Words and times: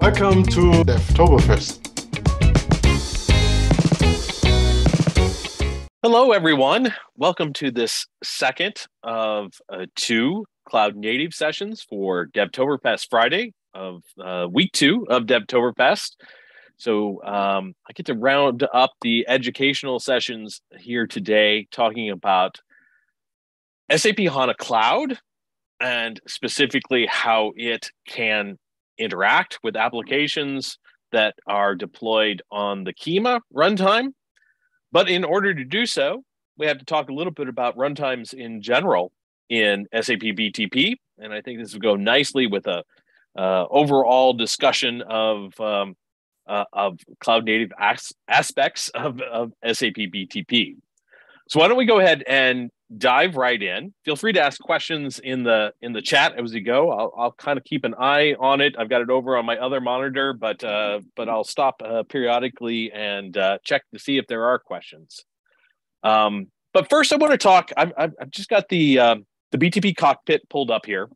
Welcome 0.00 0.44
to 0.44 0.82
Devtoberfest. 0.82 1.78
Hello, 6.02 6.32
everyone. 6.32 6.94
Welcome 7.16 7.52
to 7.52 7.70
this 7.70 8.06
second 8.24 8.86
of 9.02 9.52
uh, 9.68 9.84
two 9.96 10.46
cloud 10.64 10.96
native 10.96 11.34
sessions 11.34 11.82
for 11.82 12.28
Devtoberfest 12.28 13.08
Friday 13.10 13.52
of 13.74 14.02
uh, 14.18 14.46
week 14.50 14.72
two 14.72 15.06
of 15.10 15.24
Devtoberfest. 15.24 16.12
So 16.78 17.22
um, 17.22 17.74
I 17.86 17.92
get 17.92 18.06
to 18.06 18.14
round 18.14 18.66
up 18.72 18.92
the 19.02 19.26
educational 19.28 20.00
sessions 20.00 20.62
here 20.78 21.06
today, 21.06 21.68
talking 21.70 22.08
about 22.08 22.58
SAP 23.94 24.18
HANA 24.18 24.54
Cloud 24.54 25.18
and 25.78 26.18
specifically 26.26 27.04
how 27.04 27.52
it 27.54 27.90
can 28.08 28.56
interact 29.00 29.58
with 29.62 29.76
applications 29.76 30.78
that 31.12 31.34
are 31.46 31.74
deployed 31.74 32.42
on 32.50 32.84
the 32.84 32.92
Kyma 32.92 33.40
runtime. 33.54 34.08
But 34.92 35.08
in 35.08 35.24
order 35.24 35.54
to 35.54 35.64
do 35.64 35.86
so, 35.86 36.22
we 36.58 36.66
have 36.66 36.78
to 36.78 36.84
talk 36.84 37.08
a 37.08 37.14
little 37.14 37.32
bit 37.32 37.48
about 37.48 37.76
runtimes 37.76 38.34
in 38.34 38.62
general 38.62 39.12
in 39.48 39.86
SAP 39.92 40.20
BTP. 40.20 40.96
And 41.18 41.32
I 41.32 41.40
think 41.40 41.58
this 41.58 41.72
would 41.72 41.82
go 41.82 41.96
nicely 41.96 42.46
with 42.46 42.66
a 42.66 42.84
uh, 43.36 43.66
overall 43.70 44.32
discussion 44.32 45.02
of 45.02 45.58
um, 45.60 45.96
uh, 46.48 46.64
of 46.72 46.98
cloud 47.20 47.44
native 47.44 47.70
as- 47.78 48.12
aspects 48.28 48.88
of, 48.90 49.20
of 49.20 49.52
SAP 49.64 49.94
BTP. 49.94 50.76
So 51.48 51.60
why 51.60 51.68
don't 51.68 51.76
we 51.76 51.86
go 51.86 52.00
ahead 52.00 52.24
and 52.26 52.70
dive 52.96 53.36
right 53.36 53.62
in? 53.62 53.94
Feel 54.04 54.16
free 54.16 54.32
to 54.32 54.40
ask 54.40 54.60
questions 54.60 55.18
in 55.18 55.42
the 55.42 55.72
in 55.80 55.92
the 55.92 56.02
chat 56.02 56.38
as 56.38 56.52
we 56.52 56.60
go. 56.60 56.90
I'll, 56.90 57.12
I'll 57.16 57.32
kind 57.32 57.58
of 57.58 57.64
keep 57.64 57.84
an 57.84 57.94
eye 57.98 58.34
on 58.38 58.60
it. 58.60 58.74
I've 58.78 58.90
got 58.90 59.02
it 59.02 59.10
over 59.10 59.36
on 59.36 59.46
my 59.46 59.56
other 59.58 59.80
monitor, 59.80 60.32
but 60.32 60.62
uh, 60.64 61.00
but 61.16 61.28
I'll 61.28 61.44
stop 61.44 61.82
uh, 61.84 62.02
periodically 62.04 62.92
and 62.92 63.36
uh, 63.36 63.58
check 63.64 63.82
to 63.92 63.98
see 63.98 64.18
if 64.18 64.26
there 64.26 64.44
are 64.44 64.58
questions. 64.58 65.24
Um, 66.02 66.48
but 66.72 66.88
first, 66.88 67.12
I 67.12 67.16
want 67.16 67.32
to 67.32 67.38
talk. 67.38 67.70
I've, 67.76 67.92
I've 67.96 68.30
just 68.30 68.48
got 68.48 68.68
the 68.68 68.98
uh, 68.98 69.16
the 69.52 69.58
BTP 69.58 69.96
cockpit 69.96 70.48
pulled 70.48 70.70
up 70.70 70.86
here 70.86 71.08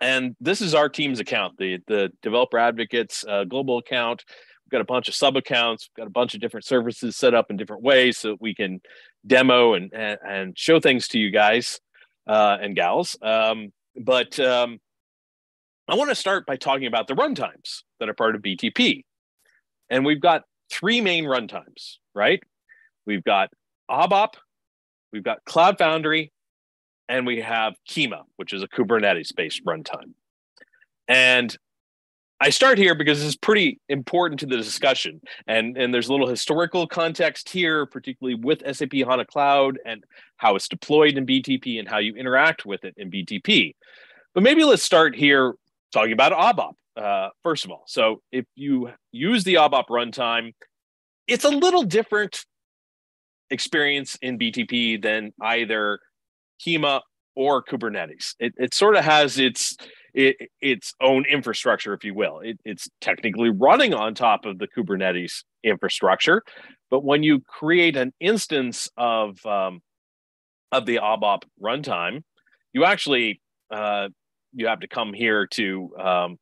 and 0.00 0.34
this 0.40 0.60
is 0.60 0.74
our 0.74 0.88
team's 0.88 1.20
account, 1.20 1.58
the 1.58 1.78
the 1.86 2.10
developer 2.22 2.58
advocates 2.58 3.24
uh, 3.28 3.44
global 3.44 3.78
account. 3.78 4.24
We've 4.64 4.70
got 4.70 4.80
a 4.80 4.84
bunch 4.84 5.08
of 5.08 5.14
sub 5.14 5.36
accounts, 5.36 5.88
we've 5.88 6.02
got 6.02 6.08
a 6.08 6.12
bunch 6.12 6.34
of 6.34 6.40
different 6.40 6.64
services 6.64 7.16
set 7.16 7.34
up 7.34 7.50
in 7.50 7.56
different 7.56 7.82
ways 7.82 8.18
so 8.18 8.36
we 8.40 8.54
can 8.54 8.80
demo 9.26 9.74
and 9.74 9.92
and, 9.92 10.18
and 10.26 10.58
show 10.58 10.80
things 10.80 11.08
to 11.08 11.18
you 11.18 11.30
guys 11.30 11.80
uh, 12.26 12.58
and 12.60 12.76
gals. 12.76 13.16
Um, 13.22 13.72
but 13.96 14.38
um, 14.40 14.78
I 15.88 15.94
want 15.94 16.10
to 16.10 16.14
start 16.14 16.46
by 16.46 16.56
talking 16.56 16.86
about 16.86 17.06
the 17.06 17.14
runtimes 17.14 17.82
that 17.98 18.08
are 18.08 18.14
part 18.14 18.34
of 18.34 18.42
BTP, 18.42 19.04
and 19.88 20.04
we've 20.04 20.20
got 20.20 20.42
three 20.70 21.00
main 21.00 21.24
runtimes, 21.24 21.96
right? 22.14 22.40
We've 23.06 23.24
got 23.24 23.50
ABAP, 23.90 24.34
we've 25.12 25.24
got 25.24 25.44
Cloud 25.44 25.78
Foundry, 25.78 26.32
and 27.08 27.26
we 27.26 27.40
have 27.40 27.74
Kyma, 27.88 28.22
which 28.36 28.52
is 28.52 28.62
a 28.62 28.68
Kubernetes 28.68 29.34
based 29.34 29.64
runtime. 29.64 30.14
And 31.08 31.56
I 32.42 32.48
start 32.48 32.78
here 32.78 32.94
because 32.94 33.18
this 33.18 33.28
is 33.28 33.36
pretty 33.36 33.78
important 33.90 34.40
to 34.40 34.46
the 34.46 34.56
discussion. 34.56 35.20
And, 35.46 35.76
and 35.76 35.92
there's 35.92 36.08
a 36.08 36.12
little 36.12 36.26
historical 36.26 36.86
context 36.86 37.50
here, 37.50 37.84
particularly 37.84 38.34
with 38.34 38.62
SAP 38.74 38.92
HANA 38.94 39.26
Cloud 39.26 39.78
and 39.84 40.02
how 40.38 40.56
it's 40.56 40.66
deployed 40.66 41.18
in 41.18 41.26
BTP 41.26 41.78
and 41.78 41.86
how 41.86 41.98
you 41.98 42.14
interact 42.14 42.64
with 42.64 42.84
it 42.84 42.94
in 42.96 43.10
BTP. 43.10 43.74
But 44.32 44.42
maybe 44.42 44.64
let's 44.64 44.82
start 44.82 45.14
here 45.14 45.54
talking 45.92 46.14
about 46.14 46.32
ABAP, 46.32 46.72
uh, 46.96 47.28
first 47.42 47.66
of 47.66 47.72
all. 47.72 47.84
So 47.86 48.22
if 48.32 48.46
you 48.54 48.90
use 49.12 49.44
the 49.44 49.54
ABAP 49.54 49.88
runtime, 49.88 50.54
it's 51.26 51.44
a 51.44 51.50
little 51.50 51.82
different 51.82 52.46
experience 53.50 54.16
in 54.22 54.38
BTP 54.38 55.02
than 55.02 55.32
either 55.42 56.00
Kyma 56.64 57.02
or 57.36 57.62
Kubernetes. 57.62 58.34
It, 58.38 58.54
it 58.56 58.72
sort 58.72 58.96
of 58.96 59.04
has 59.04 59.38
its 59.38 59.76
it, 60.14 60.36
its 60.60 60.94
own 61.00 61.24
infrastructure, 61.26 61.94
if 61.94 62.04
you 62.04 62.14
will. 62.14 62.40
It, 62.40 62.58
it's 62.64 62.88
technically 63.00 63.50
running 63.50 63.94
on 63.94 64.14
top 64.14 64.44
of 64.44 64.58
the 64.58 64.68
Kubernetes 64.68 65.44
infrastructure, 65.62 66.42
but 66.90 67.04
when 67.04 67.22
you 67.22 67.40
create 67.40 67.96
an 67.96 68.12
instance 68.20 68.88
of 68.96 69.44
um, 69.46 69.80
of 70.72 70.86
the 70.86 70.96
ABAP 70.96 71.42
runtime, 71.62 72.22
you 72.72 72.84
actually 72.84 73.40
uh, 73.70 74.08
you 74.52 74.66
have 74.66 74.80
to 74.80 74.88
come 74.88 75.12
here 75.12 75.46
to 75.48 75.90
um, 75.98 76.38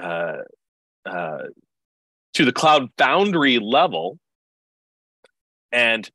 uh, 0.00 0.38
uh, 1.06 1.42
to 2.34 2.44
the 2.44 2.52
Cloud 2.52 2.88
Foundry 2.98 3.58
level 3.58 4.18
and 5.72 6.08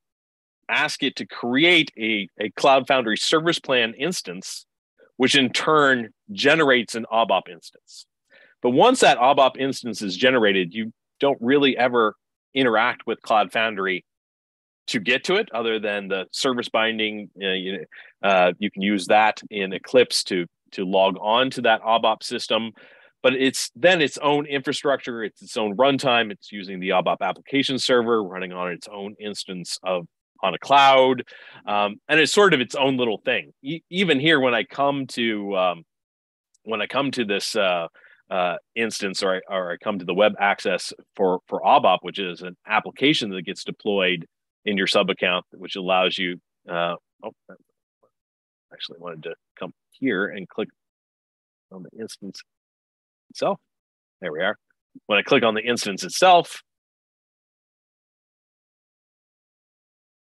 ask 0.69 1.03
it 1.03 1.16
to 1.17 1.25
create 1.25 1.91
a, 1.97 2.28
a 2.40 2.50
Cloud 2.52 2.88
Foundry 2.88 3.17
Service 3.17 3.59
Plan 3.59 3.94
instance, 3.94 4.66
which 5.18 5.36
in 5.36 5.52
turn 5.52 6.09
generates 6.31 6.96
an 6.96 7.06
ABAP 7.12 7.50
instance. 7.52 8.06
But 8.62 8.72
once 8.72 9.02
that 9.02 9.18
ABAP 9.18 9.58
instance 9.58 10.02
is 10.02 10.18
generated, 10.18 10.74
you 10.74 10.92
don't 11.20 11.38
really 11.42 11.78
ever 11.78 12.16
interact 12.53 13.06
with 13.06 13.22
Cloud 13.22 13.52
Foundry 13.52 14.06
to 14.88 15.00
get 15.00 15.24
to 15.26 15.36
it, 15.36 15.50
other 15.53 15.80
than 15.80 16.08
the 16.08 16.26
service 16.31 16.70
binding. 16.70 17.30
Uh, 17.42 17.50
you, 17.50 17.86
uh, 18.24 18.53
you 18.59 18.70
can 18.72 18.81
use 18.81 19.08
that 19.08 19.42
in 19.50 19.74
Eclipse 19.74 20.24
to 20.26 20.46
to 20.72 20.86
log 20.86 21.16
on 21.22 21.50
to 21.52 21.62
that 21.62 21.82
ABAP 21.82 22.22
system. 22.24 22.72
But 23.24 23.34
it's 23.34 23.72
then 23.76 24.02
its 24.02 24.18
own 24.20 24.46
infrastructure, 24.46 25.24
it's 25.24 25.42
its 25.42 25.58
own 25.58 25.76
runtime. 25.76 26.32
It's 26.32 26.52
using 26.52 26.80
the 26.80 26.90
ABAP 26.90 27.18
application 27.22 27.80
server, 27.80 28.24
running 28.24 28.53
on 28.53 28.72
its 28.72 28.88
own 28.92 29.16
instance 29.20 29.80
of 29.84 30.06
on 30.46 30.54
a 30.54 30.60
cloud, 30.60 31.24
um, 31.66 31.96
and 32.08 32.20
it's 32.20 32.32
sort 32.32 32.54
of 32.54 32.62
its 32.62 32.76
own 32.76 32.98
little 32.98 33.18
thing. 33.18 33.52
E- 33.64 33.82
even 33.90 34.20
here, 34.20 34.40
when 34.40 34.54
I 34.54 34.64
come 34.64 35.08
to 35.08 35.56
um, 35.58 35.84
when 36.64 36.82
I 36.82 36.88
come 36.88 37.12
to 37.12 37.26
this 37.26 37.56
uh, 37.56 37.88
uh, 38.30 38.56
instance, 38.76 39.24
or 39.24 39.36
I, 39.36 39.40
or 39.50 39.72
I 39.72 39.78
come 39.78 40.00
to 40.00 40.06
the 40.06 40.14
web 40.14 40.34
access 40.40 40.94
for 41.16 41.40
for 41.48 41.62
ABAP, 41.62 42.00
which 42.02 42.20
is 42.20 42.42
an 42.42 42.56
application 42.68 43.32
that 43.32 43.46
gets 43.46 43.64
deployed 43.64 44.26
in 44.66 44.78
your 44.78 44.88
sub 44.88 45.10
account, 45.10 45.46
which 45.52 45.76
allows 45.76 46.18
you. 46.18 46.38
Uh, 46.70 46.96
oh, 47.24 47.32
I 47.50 47.54
actually, 48.74 49.00
wanted 49.00 49.24
to 49.24 49.36
come 49.60 49.74
here 49.92 50.28
and 50.28 50.48
click 50.50 50.70
on 51.72 51.84
the 51.84 52.02
instance 52.02 52.42
itself. 53.30 53.60
There 54.22 54.32
we 54.32 54.40
are. 54.40 54.58
When 55.08 55.20
I 55.20 55.22
click 55.22 55.44
on 55.44 55.56
the 55.56 55.62
instance 55.62 56.04
itself, 56.04 56.62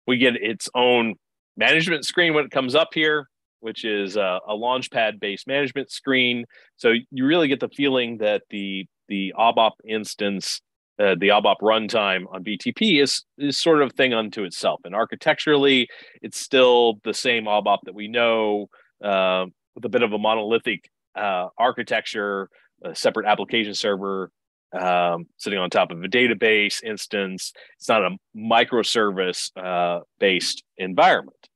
we 0.07 0.17
get 0.19 0.37
its 0.37 0.69
own 0.75 1.15
management 1.57 2.05
screen 2.05 2.35
when 2.35 2.45
it 2.45 2.51
comes 2.51 2.75
up 2.75 2.89
here, 2.95 3.29
which 3.61 3.85
is 3.85 4.17
a, 4.17 4.41
a 4.49 4.53
launchpad 4.53 5.21
based 5.21 5.47
management 5.47 5.91
screen. 5.91 6.45
So 6.77 6.95
you 7.11 7.27
really 7.27 7.49
get 7.49 7.61
the 7.61 7.69
feeling 7.69 8.19
that 8.19 8.43
the 8.51 8.87
the 9.09 9.35
ABAP 9.37 9.73
instance, 9.87 10.61
uh, 10.99 11.17
the 11.19 11.29
ABAP 11.29 11.57
runtime 11.63 12.25
on 12.33 12.45
BTP 12.45 13.03
is 13.03 13.25
is 13.39 13.59
sort 13.59 13.83
of 13.83 13.93
thing 13.93 14.15
unto 14.15 14.45
itself. 14.45 14.81
And 14.85 14.95
architecturally, 14.95 15.89
it's 16.23 16.41
still 16.41 17.01
the 17.05 17.15
same 17.15 17.45
ABAP 17.45 17.79
that 17.85 17.95
we 17.95 18.09
know, 18.09 18.69
uh, 19.05 19.47
with 19.75 19.85
a 19.85 19.89
bit 19.89 20.03
of 20.03 20.13
a 20.13 20.19
monolithic 20.19 20.89
uh, 21.15 21.49
architecture, 21.59 22.49
a 22.85 22.95
separate 22.95 23.27
application 23.27 23.75
server, 23.75 24.31
um, 24.79 25.27
sitting 25.37 25.59
on 25.59 25.71
top 25.71 25.91
of 25.91 26.03
a 26.03 26.09
database 26.09 26.83
instance. 26.83 27.53
It's 27.77 27.89
not 27.89 28.03
a 28.03 28.17
microservice 28.37 29.51
uh, 29.57 30.01
based 30.19 30.63
environment. 30.77 31.49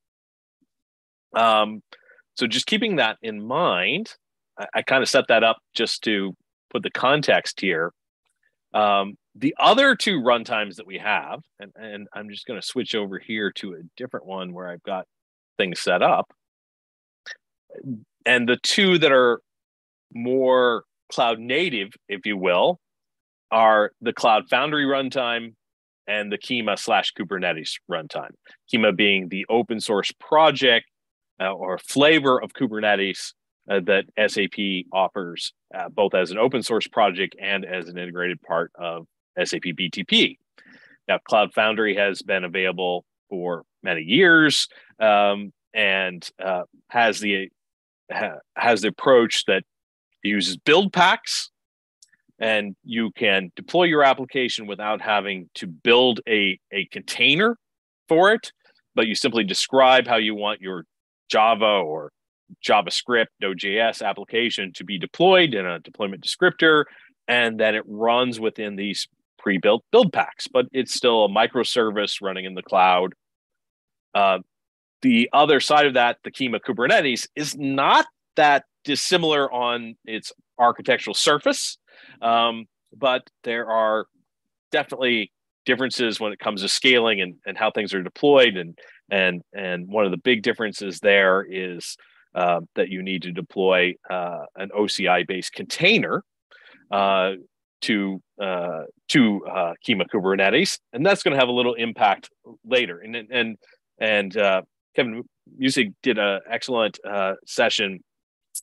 Um, 1.35 1.83
so 2.37 2.47
just 2.47 2.67
keeping 2.67 2.97
that 2.97 3.19
in 3.23 3.45
mind, 3.45 4.13
I, 4.59 4.67
I 4.77 4.83
kind 4.83 5.03
of 5.03 5.09
set 5.09 5.29
that 5.29 5.45
up 5.45 5.59
just 5.75 6.03
to 6.05 6.35
put 6.71 6.83
the 6.83 6.91
context 6.91 7.61
here. 7.61 7.93
Um, 8.73 9.17
the 9.37 9.55
other 9.59 9.95
two 9.95 10.21
runtimes 10.21 10.77
that 10.77 10.87
we 10.87 10.99
have, 10.99 11.41
and, 11.61 11.73
and 11.77 12.09
I'm 12.13 12.29
just 12.29 12.47
going 12.47 12.61
to 12.61 12.67
switch 12.67 12.95
over 12.95 13.19
here 13.19 13.53
to 13.53 13.75
a 13.75 13.83
different 13.97 14.27
one 14.27 14.53
where 14.53 14.69
I've 14.69 14.83
got 14.83 15.07
things 15.59 15.81
set 15.81 16.03
up. 16.03 16.33
And 18.27 18.49
the 18.49 18.57
two 18.63 18.99
that 18.99 19.13
are 19.13 19.41
more 20.13 20.85
cloud 21.13 21.39
native, 21.39 21.91
if 22.09 22.27
you 22.27 22.37
will, 22.37 22.81
are 23.55 23.93
the 24.01 24.13
Cloud 24.13 24.49
Foundry 24.51 24.85
runtime 24.85 25.55
and 26.09 26.31
the 26.31 26.37
Kyma 26.37 26.77
slash 26.77 27.13
Kubernetes 27.17 27.75
runtime. 27.89 28.33
Kyma 28.73 28.97
being 28.97 29.29
the 29.29 29.47
open 29.49 29.79
source 29.79 30.11
project 30.19 30.87
uh, 31.41 31.53
or 31.53 31.79
flavor 31.79 32.43
of 32.43 32.53
Kubernetes 32.53 33.33
uh, 33.71 33.79
that 33.85 34.07
SAP 34.29 34.87
offers, 34.93 35.53
uh, 35.73 35.89
both 35.89 36.15
as 36.15 36.33
an 36.33 36.39
open 36.39 36.65
source 36.65 36.89
project 36.89 37.37
and 37.41 37.65
as 37.65 37.89
an 37.89 37.97
integrated 37.97 38.43
part 38.43 38.73
of 38.75 39.07
SAP 39.39 39.63
BTP. 39.63 40.37
Now, 41.07 41.19
Cloud 41.19 41.55
Foundry 41.55 41.95
has 41.97 42.23
been 42.23 42.43
available 42.43 43.05
for 43.31 43.63
many 43.85 44.03
years 44.03 44.67
um, 44.99 45.53
and 45.73 46.29
uh, 46.45 46.63
has 46.89 47.21
the 47.21 47.51
ha, 48.11 48.39
has 48.57 48.81
the 48.81 48.89
approach 48.89 49.45
that 49.47 49.63
uses 50.25 50.57
build 50.57 50.93
packs 50.93 51.51
and 52.39 52.75
you 52.85 53.11
can 53.13 53.51
deploy 53.57 53.85
your 53.85 54.03
application 54.03 54.67
without 54.67 55.01
having 55.01 55.49
to 55.55 55.67
build 55.67 56.21
a, 56.29 56.59
a 56.73 56.87
container 56.87 57.57
for 58.09 58.33
it, 58.33 58.53
but 58.95 59.07
you 59.07 59.15
simply 59.15 59.45
describe 59.45 60.07
how 60.07 60.17
you 60.17 60.35
want 60.35 60.61
your 60.61 60.85
Java 61.31 61.65
or 61.65 62.11
JavaScript, 62.67 63.27
Node.js 63.41 64.03
application 64.03 64.73
to 64.75 64.85
be 64.85 64.99
deployed 64.99 65.55
in 65.55 65.65
a 65.65 65.81
deployment 65.81 66.23
descriptor, 66.25 66.85
and 67.29 67.59
then 67.59 67.75
it 67.75 67.85
runs 67.87 68.39
within 68.39 68.77
these 68.77 69.09
pre-built 69.39 69.85
build 69.93 70.13
packs, 70.13 70.47
but 70.49 70.67
it's 70.73 70.95
still 70.95 71.25
a 71.25 71.29
microservice 71.29 72.21
running 72.21 72.45
in 72.45 72.55
the 72.55 72.63
cloud. 72.63 73.15
Uh, 74.15 74.39
the 75.03 75.29
other 75.33 75.61
side 75.61 75.87
of 75.87 75.95
that, 75.95 76.19
the 76.25 76.31
Kyma 76.31 76.61
Kubernetes, 76.61 77.27
is 77.37 77.57
not 77.57 78.07
that 78.37 78.65
dissimilar 78.85 79.53
on 79.53 79.97
its 80.05 80.33
architectural 80.59 81.15
surface, 81.15 81.79
um, 82.23 82.67
but 82.97 83.29
there 83.43 83.69
are 83.69 84.07
definitely 84.71 85.33
differences 85.65 86.21
when 86.21 86.33
it 86.33 86.39
comes 86.39 86.63
to 86.63 86.69
scaling 86.69 87.21
and, 87.21 87.37
and 87.47 87.57
how 87.57 87.71
things 87.71 87.95
are 87.95 88.03
deployed. 88.03 88.57
And 88.57 88.79
and 89.11 89.43
and 89.53 89.89
one 89.89 90.05
of 90.05 90.11
the 90.11 90.19
big 90.19 90.43
differences 90.43 91.01
there 91.01 91.47
is 91.49 91.97
uh, 92.35 92.61
that 92.75 92.89
you 92.89 93.03
need 93.03 93.23
to 93.23 93.33
deploy 93.33 93.95
uh, 94.11 94.45
an 94.57 94.71
OCI 94.77 95.27
based 95.27 95.53
container 95.53 96.23
uh, 96.91 97.33
to 97.83 98.21
uh, 98.41 98.83
to 99.09 99.45
uh, 99.47 99.73
Kyma 99.87 100.07
Kubernetes, 100.13 100.79
and 100.93 101.05
that's 101.05 101.23
going 101.23 101.35
to 101.35 101.39
have 101.39 101.49
a 101.49 101.53
little 101.53 101.75
impact 101.75 102.31
later. 102.65 102.99
And 102.99 103.17
and 103.17 103.57
and 103.99 104.37
uh, 104.37 104.63
Kevin 104.97 105.23
Muessig 105.61 105.93
did 106.03 106.19
an 106.19 106.41
excellent 106.51 106.99
session 107.47 108.01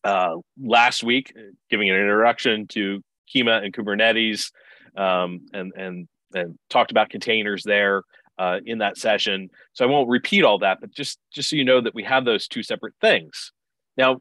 uh, 0.03 0.35
last 0.61 1.03
week, 1.03 1.33
giving 1.69 1.89
an 1.89 1.95
introduction 1.95 2.67
to 2.69 3.01
Kyma 3.33 3.63
and 3.63 3.73
Kubernetes, 3.73 4.51
um, 4.97 5.41
and 5.53 5.71
and 5.75 6.07
and 6.33 6.57
talked 6.69 6.91
about 6.91 7.09
containers 7.09 7.63
there 7.63 8.03
uh, 8.37 8.59
in 8.65 8.79
that 8.79 8.97
session. 8.97 9.49
So 9.73 9.85
I 9.85 9.87
won't 9.87 10.09
repeat 10.09 10.43
all 10.43 10.59
that, 10.59 10.79
but 10.81 10.91
just 10.91 11.19
just 11.33 11.49
so 11.49 11.55
you 11.55 11.65
know 11.65 11.81
that 11.81 11.95
we 11.95 12.03
have 12.03 12.25
those 12.25 12.47
two 12.47 12.63
separate 12.63 12.93
things. 13.01 13.51
Now, 13.97 14.17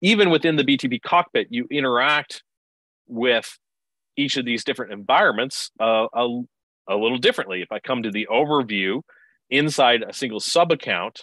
even 0.00 0.30
within 0.30 0.56
the 0.56 0.64
BTP 0.64 1.00
cockpit, 1.02 1.48
you 1.50 1.66
interact 1.70 2.42
with 3.06 3.58
each 4.16 4.36
of 4.36 4.44
these 4.44 4.64
different 4.64 4.92
environments 4.92 5.70
uh, 5.80 6.06
a, 6.14 6.42
a 6.88 6.96
little 6.96 7.18
differently. 7.18 7.62
If 7.62 7.72
I 7.72 7.80
come 7.80 8.02
to 8.02 8.10
the 8.10 8.28
overview 8.30 9.00
inside 9.50 10.02
a 10.02 10.12
single 10.12 10.40
sub 10.40 10.70
account, 10.70 11.22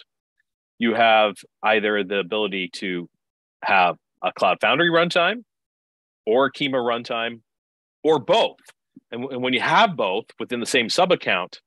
you 0.78 0.94
have 0.94 1.36
either 1.62 2.04
the 2.04 2.18
ability 2.18 2.70
to 2.74 3.08
have 3.64 3.96
a 4.22 4.32
Cloud 4.32 4.58
Foundry 4.60 4.90
runtime 4.90 5.44
or 6.26 6.46
a 6.46 6.52
Kyma 6.52 6.74
runtime 6.74 7.40
or 8.04 8.18
both. 8.18 8.58
And, 9.10 9.24
and 9.24 9.42
when 9.42 9.52
you 9.52 9.60
have 9.60 9.96
both 9.96 10.26
within 10.38 10.60
the 10.60 10.66
same 10.66 10.88
sub 10.88 11.12
account, 11.12 11.60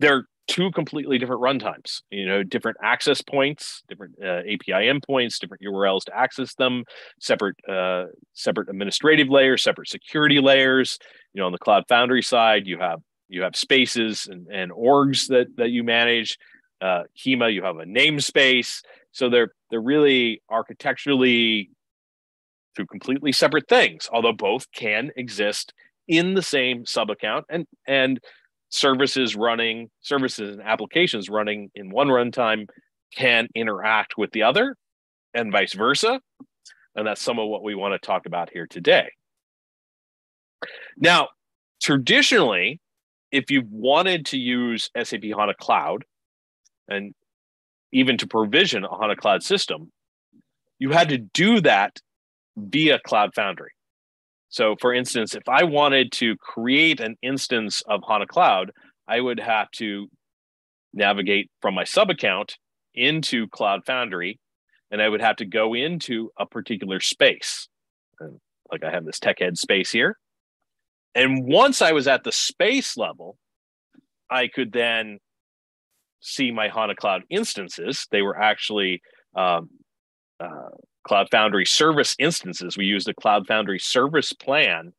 they're 0.00 0.26
two 0.48 0.70
completely 0.70 1.18
different 1.18 1.42
runtimes 1.42 2.02
you 2.12 2.24
know 2.24 2.40
different 2.44 2.76
access 2.80 3.20
points 3.20 3.82
different 3.88 4.14
uh, 4.22 4.42
api 4.48 4.70
endpoints 4.70 5.40
different 5.40 5.60
urls 5.64 6.04
to 6.04 6.16
access 6.16 6.54
them 6.54 6.84
separate 7.20 7.56
uh, 7.68 8.04
separate 8.32 8.68
administrative 8.68 9.28
layers 9.28 9.64
separate 9.64 9.88
security 9.88 10.38
layers 10.38 11.00
you 11.34 11.40
know 11.40 11.46
on 11.46 11.50
the 11.50 11.58
cloud 11.58 11.82
foundry 11.88 12.22
side 12.22 12.64
you 12.64 12.78
have 12.78 13.00
you 13.28 13.42
have 13.42 13.56
spaces 13.56 14.28
and, 14.30 14.46
and 14.46 14.70
orgs 14.70 15.26
that 15.26 15.48
that 15.56 15.70
you 15.70 15.82
manage 15.82 16.38
uh, 16.80 17.02
Kyma, 17.18 17.52
you 17.52 17.62
have 17.62 17.78
a 17.78 17.84
namespace. 17.84 18.82
So 19.12 19.30
they're 19.30 19.52
they're 19.70 19.80
really 19.80 20.42
architecturally 20.50 21.70
through 22.76 22.86
completely 22.86 23.32
separate 23.32 23.68
things, 23.68 24.08
although 24.12 24.32
both 24.32 24.70
can 24.72 25.10
exist 25.16 25.72
in 26.06 26.34
the 26.34 26.42
same 26.42 26.86
sub 26.86 27.10
account 27.10 27.44
and 27.48 27.66
and 27.88 28.20
services 28.68 29.34
running 29.34 29.88
services 30.02 30.56
and 30.56 30.62
applications 30.62 31.28
running 31.28 31.70
in 31.74 31.90
one 31.90 32.08
runtime 32.08 32.66
can 33.14 33.48
interact 33.54 34.18
with 34.18 34.30
the 34.32 34.42
other 34.42 34.76
and 35.34 35.52
vice 35.52 35.72
versa. 35.72 36.20
And 36.94 37.06
that's 37.06 37.22
some 37.22 37.38
of 37.38 37.48
what 37.48 37.62
we 37.62 37.74
want 37.74 38.00
to 38.00 38.06
talk 38.06 38.26
about 38.26 38.50
here 38.52 38.66
today. 38.66 39.08
Now, 40.96 41.28
traditionally, 41.82 42.80
if 43.30 43.50
you 43.50 43.62
wanted 43.70 44.26
to 44.26 44.38
use 44.38 44.90
SAP 44.96 45.22
HANA 45.24 45.54
Cloud, 45.60 46.04
and 46.88 47.14
even 47.92 48.16
to 48.18 48.26
provision 48.26 48.84
a 48.84 48.98
HANA 48.98 49.16
Cloud 49.16 49.42
system, 49.42 49.92
you 50.78 50.90
had 50.90 51.08
to 51.10 51.18
do 51.18 51.60
that 51.60 52.00
via 52.56 52.98
Cloud 53.04 53.34
Foundry. 53.34 53.70
So, 54.48 54.76
for 54.80 54.94
instance, 54.94 55.34
if 55.34 55.48
I 55.48 55.64
wanted 55.64 56.12
to 56.12 56.36
create 56.36 57.00
an 57.00 57.16
instance 57.22 57.82
of 57.88 58.00
HANA 58.06 58.26
Cloud, 58.26 58.70
I 59.08 59.20
would 59.20 59.40
have 59.40 59.70
to 59.72 60.08
navigate 60.92 61.50
from 61.60 61.74
my 61.74 61.84
sub 61.84 62.10
account 62.10 62.56
into 62.94 63.48
Cloud 63.48 63.82
Foundry, 63.86 64.38
and 64.90 65.02
I 65.02 65.08
would 65.08 65.20
have 65.20 65.36
to 65.36 65.44
go 65.44 65.74
into 65.74 66.30
a 66.38 66.46
particular 66.46 67.00
space. 67.00 67.68
And 68.20 68.40
like 68.70 68.84
I 68.84 68.90
have 68.90 69.04
this 69.04 69.20
TechEd 69.20 69.58
space 69.58 69.90
here. 69.90 70.16
And 71.14 71.46
once 71.46 71.82
I 71.82 71.92
was 71.92 72.08
at 72.08 72.24
the 72.24 72.32
space 72.32 72.96
level, 72.96 73.36
I 74.30 74.48
could 74.48 74.72
then 74.72 75.18
see 76.20 76.50
my 76.50 76.68
HANA 76.68 76.96
Cloud 76.96 77.22
instances. 77.30 78.06
They 78.10 78.22
were 78.22 78.38
actually 78.38 79.00
um, 79.36 79.70
uh, 80.40 80.70
Cloud 81.06 81.28
Foundry 81.30 81.64
service 81.64 82.16
instances. 82.18 82.76
We 82.76 82.84
use 82.84 83.04
the 83.04 83.14
Cloud 83.14 83.46
Foundry 83.46 83.78
service 83.78 84.32
plan 84.32 84.92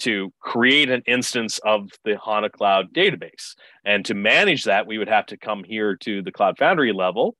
to 0.00 0.32
create 0.40 0.90
an 0.90 1.02
instance 1.06 1.60
of 1.64 1.90
the 2.04 2.18
HANA 2.24 2.50
Cloud 2.50 2.92
database. 2.94 3.54
And 3.84 4.04
to 4.06 4.14
manage 4.14 4.64
that, 4.64 4.86
we 4.86 4.98
would 4.98 5.08
have 5.08 5.26
to 5.26 5.36
come 5.36 5.62
here 5.62 5.96
to 5.96 6.22
the 6.22 6.32
Cloud 6.32 6.56
Foundry 6.58 6.92
level, 6.92 7.36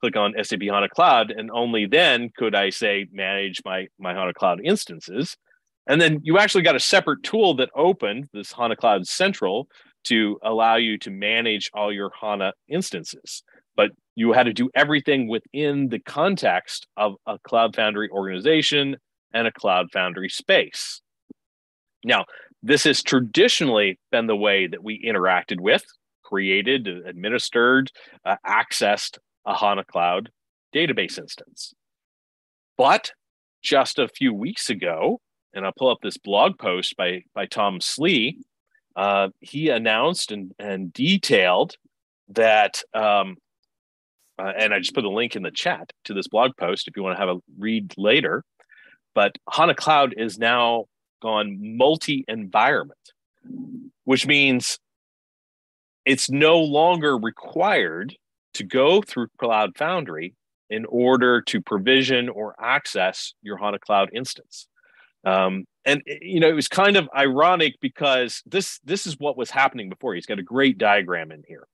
click 0.00 0.16
on 0.16 0.34
SAP 0.42 0.62
HANA 0.62 0.88
Cloud, 0.88 1.30
and 1.30 1.50
only 1.50 1.86
then 1.86 2.30
could 2.36 2.54
I 2.54 2.70
say 2.70 3.06
manage 3.12 3.60
my, 3.64 3.86
my 3.98 4.14
HANA 4.14 4.32
Cloud 4.32 4.60
instances. 4.64 5.36
And 5.86 6.00
then 6.00 6.20
you 6.22 6.38
actually 6.38 6.62
got 6.62 6.74
a 6.74 6.80
separate 6.80 7.22
tool 7.22 7.54
that 7.56 7.70
opened 7.76 8.28
this 8.32 8.50
HANA 8.52 8.76
Cloud 8.76 9.06
Central 9.06 9.68
to 10.04 10.38
allow 10.42 10.76
you 10.76 10.98
to 10.98 11.10
manage 11.10 11.70
all 11.74 11.92
your 11.92 12.10
HANA 12.18 12.54
instances. 12.68 13.42
But 13.76 13.90
you 14.16 14.32
had 14.32 14.46
to 14.46 14.52
do 14.52 14.70
everything 14.74 15.28
within 15.28 15.88
the 15.90 16.00
context 16.00 16.88
of 16.96 17.14
a 17.26 17.38
Cloud 17.38 17.76
Foundry 17.76 18.08
organization 18.10 18.96
and 19.32 19.46
a 19.46 19.52
Cloud 19.52 19.88
Foundry 19.92 20.30
space. 20.30 21.02
Now, 22.02 22.24
this 22.62 22.84
has 22.84 23.02
traditionally 23.02 24.00
been 24.10 24.26
the 24.26 24.34
way 24.34 24.66
that 24.66 24.82
we 24.82 25.04
interacted 25.06 25.60
with, 25.60 25.84
created, 26.24 26.88
administered, 26.88 27.92
uh, 28.24 28.36
accessed 28.44 29.18
a 29.44 29.54
HANA 29.54 29.84
Cloud 29.84 30.30
database 30.74 31.18
instance. 31.18 31.74
But 32.78 33.12
just 33.62 33.98
a 33.98 34.08
few 34.08 34.32
weeks 34.32 34.70
ago, 34.70 35.20
and 35.52 35.64
I'll 35.64 35.72
pull 35.76 35.90
up 35.90 35.98
this 36.02 36.18
blog 36.18 36.58
post 36.58 36.96
by, 36.96 37.22
by 37.34 37.46
Tom 37.46 37.80
Slee 37.80 38.38
uh, 38.96 39.28
he 39.40 39.68
announced 39.68 40.32
and, 40.32 40.52
and 40.58 40.90
detailed 40.92 41.76
that, 42.30 42.82
um, 42.94 43.36
uh, 44.38 44.52
and 44.58 44.74
I 44.74 44.78
just 44.78 44.94
put 44.94 45.04
a 45.04 45.10
link 45.10 45.36
in 45.36 45.42
the 45.42 45.50
chat 45.50 45.92
to 46.04 46.14
this 46.14 46.28
blog 46.28 46.52
post 46.56 46.88
if 46.88 46.96
you 46.96 47.02
want 47.02 47.16
to 47.16 47.20
have 47.20 47.36
a 47.36 47.40
read 47.58 47.94
later. 47.96 48.44
But 49.14 49.36
HANA 49.50 49.74
Cloud 49.74 50.14
is 50.16 50.38
now 50.38 50.86
gone 51.22 51.76
multi 51.76 52.24
environment, 52.28 53.12
which 54.04 54.26
means 54.26 54.78
it's 56.04 56.30
no 56.30 56.58
longer 56.58 57.16
required 57.16 58.14
to 58.54 58.64
go 58.64 59.00
through 59.02 59.28
Cloud 59.38 59.76
Foundry 59.78 60.34
in 60.68 60.84
order 60.86 61.40
to 61.42 61.60
provision 61.60 62.28
or 62.28 62.54
access 62.60 63.32
your 63.42 63.56
HANA 63.56 63.78
Cloud 63.78 64.10
instance. 64.12 64.66
Um, 65.24 65.64
and 65.84 66.02
eh, 66.06 66.18
you 66.20 66.40
know 66.40 66.48
it 66.48 66.54
was 66.54 66.68
kind 66.68 66.96
of 66.96 67.08
ironic 67.16 67.74
because 67.80 68.42
this 68.44 68.80
this 68.84 69.06
is 69.06 69.18
what 69.18 69.36
was 69.36 69.50
happening 69.50 69.88
before 69.88 70.14
he's 70.14 70.26
got 70.26 70.38
a 70.38 70.42
great 70.42 70.78
diagram 70.78 71.32
in 71.32 71.42
here 71.48 71.66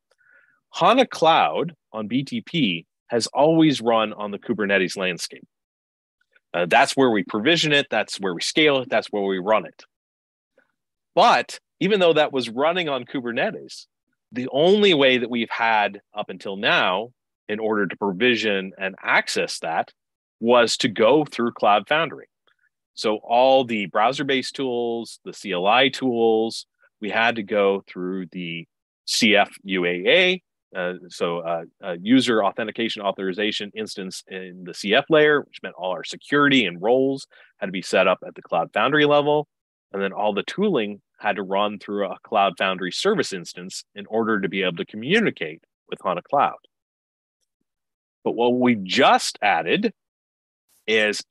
hana 0.75 1.07
cloud 1.07 1.75
on 1.93 2.09
btp 2.09 2.85
has 3.13 3.27
always 3.29 3.83
run 3.83 4.15
on 4.15 4.31
the 4.31 4.39
kubernetes 4.39 4.97
landscape. 4.97 5.47
Uh, 6.55 6.65
that's 6.67 6.97
where 6.97 7.11
we 7.11 7.23
provision 7.25 7.71
it. 7.71 7.87
That's 7.91 8.19
where 8.19 8.33
we 8.33 8.41
scale 8.41 8.79
it. 8.79 8.89
That's 8.89 9.09
where 9.09 9.23
we 9.23 9.39
run 9.39 9.67
it. 9.67 9.85
But 11.15 11.59
even 11.79 12.01
though 12.01 12.15
that 12.15 12.33
was 12.33 12.49
running 12.49 12.89
on 12.89 13.05
kubernetes 13.05 13.87
the 14.33 14.49
only 14.51 14.95
way 14.95 15.19
that 15.19 15.29
we've 15.29 15.51
had 15.51 16.01
up 16.17 16.31
until 16.31 16.57
now 16.57 17.11
in 17.49 17.59
order 17.59 17.87
to 17.87 17.97
provision 17.97 18.73
and 18.79 18.95
access 19.03 19.59
that 19.59 19.93
was 20.41 20.79
to 20.79 20.89
go 20.89 21.27
through 21.27 21.53
cloud 21.53 21.87
foundry. 21.87 22.27
So 22.95 23.17
all 23.17 23.65
the 23.65 23.87
browser-based 23.87 24.57
tools, 24.57 25.21
the 25.25 25.33
CLI 25.33 25.91
tools, 25.91 26.67
we 27.01 27.11
had 27.11 27.37
to 27.37 27.43
go 27.43 27.85
through 27.87 28.27
the 28.33 28.67
CF 29.07 29.51
UAA, 29.69 30.41
uh, 30.75 30.95
so 31.09 31.39
uh, 31.39 31.63
uh, 31.85 31.97
user 32.01 32.45
authentication 32.45 33.03
authorization 33.03 33.71
instance 33.75 34.23
in 34.29 34.65
the 34.65 34.73
CF 34.73 35.05
layer, 35.11 35.43
which 35.43 35.61
meant 35.63 35.75
all 35.77 35.91
our 35.93 36.05
security 36.05 36.65
and 36.65 36.81
roles 36.81 37.27
had 37.59 37.67
to 37.67 37.73
be 37.73 37.83
set 37.83 38.09
up 38.09 38.19
at 38.27 38.35
the 38.35 38.43
Cloud 38.43 38.71
Foundry 38.73 39.05
level. 39.05 39.49
And 39.93 40.03
then 40.03 40.13
all 40.13 40.33
the 40.33 40.45
tooling 40.45 41.03
had 41.19 41.37
to 41.37 41.43
run 41.43 41.79
through 41.79 42.07
a 42.07 42.17
Cloud 42.23 42.55
Foundry 42.59 42.91
service 42.91 43.33
instance 43.33 43.85
in 43.95 44.07
order 44.07 44.41
to 44.41 44.49
be 44.49 44.63
able 44.63 44.77
to 44.77 44.87
communicate 44.87 45.63
with 45.89 45.99
HANA 46.03 46.23
Cloud. 46.23 46.57
But 48.25 48.33
what 48.33 48.59
we 48.59 48.77
just 48.77 49.39
added 49.43 49.93
is 50.87 51.23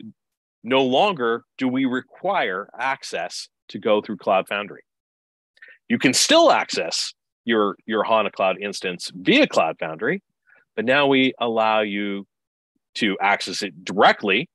no 0.63 0.83
longer 0.83 1.43
do 1.57 1.67
we 1.67 1.85
require 1.85 2.69
access 2.77 3.49
to 3.69 3.79
go 3.79 4.01
through 4.01 4.17
Cloud 4.17 4.47
Foundry. 4.49 4.83
You 5.89 5.97
can 5.97 6.13
still 6.13 6.51
access 6.51 7.13
your, 7.45 7.75
your 7.85 8.03
HANA 8.03 8.31
Cloud 8.31 8.61
instance 8.61 9.11
via 9.13 9.47
Cloud 9.47 9.77
Foundry, 9.79 10.21
but 10.75 10.85
now 10.85 11.07
we 11.07 11.33
allow 11.39 11.81
you 11.81 12.25
to 12.95 13.17
access 13.21 13.61
it 13.63 13.83
directly 13.83 14.49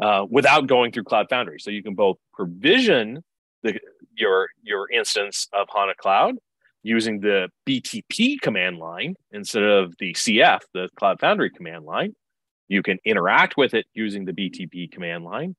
uh, 0.00 0.24
without 0.30 0.66
going 0.66 0.92
through 0.92 1.04
Cloud 1.04 1.26
Foundry. 1.30 1.58
So 1.60 1.70
you 1.70 1.82
can 1.82 1.94
both 1.94 2.16
provision 2.32 3.22
the, 3.62 3.78
your, 4.16 4.48
your 4.62 4.90
instance 4.90 5.48
of 5.52 5.68
HANA 5.72 5.94
Cloud 5.98 6.36
using 6.82 7.20
the 7.20 7.48
BTP 7.66 8.40
command 8.40 8.78
line 8.78 9.14
instead 9.32 9.62
of 9.62 9.94
the 9.98 10.14
CF, 10.14 10.60
the 10.72 10.88
Cloud 10.96 11.20
Foundry 11.20 11.50
command 11.50 11.84
line. 11.84 12.14
You 12.68 12.82
can 12.82 12.98
interact 13.04 13.56
with 13.56 13.74
it 13.74 13.86
using 13.94 14.24
the 14.24 14.32
BTP 14.32 14.90
command 14.90 15.24
line, 15.24 15.56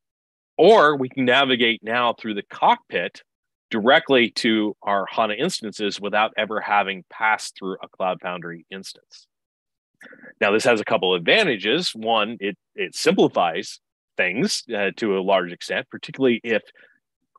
or 0.58 0.96
we 0.96 1.10
can 1.10 1.26
navigate 1.26 1.84
now 1.84 2.14
through 2.14 2.36
the 2.36 2.44
cockpit 2.44 3.22
directly 3.72 4.30
to 4.30 4.76
our 4.84 5.06
HANA 5.10 5.34
instances 5.36 6.00
without 6.00 6.32
ever 6.38 6.60
having 6.60 7.04
passed 7.10 7.56
through 7.58 7.78
a 7.82 7.88
Cloud 7.88 8.20
Foundry 8.22 8.66
instance. 8.70 9.28
Now, 10.40 10.52
this 10.52 10.66
has 10.66 10.80
a 10.80 10.86
couple 10.86 11.16
of 11.16 11.20
advantages. 11.20 11.92
One, 11.96 12.38
it, 12.40 12.58
it 12.76 12.96
simplifies 12.96 13.80
things 14.18 14.64
uh, 14.76 14.92
to 14.98 15.18
a 15.18 15.22
large 15.22 15.52
extent, 15.52 15.88
particularly 15.90 16.42
if 16.44 16.62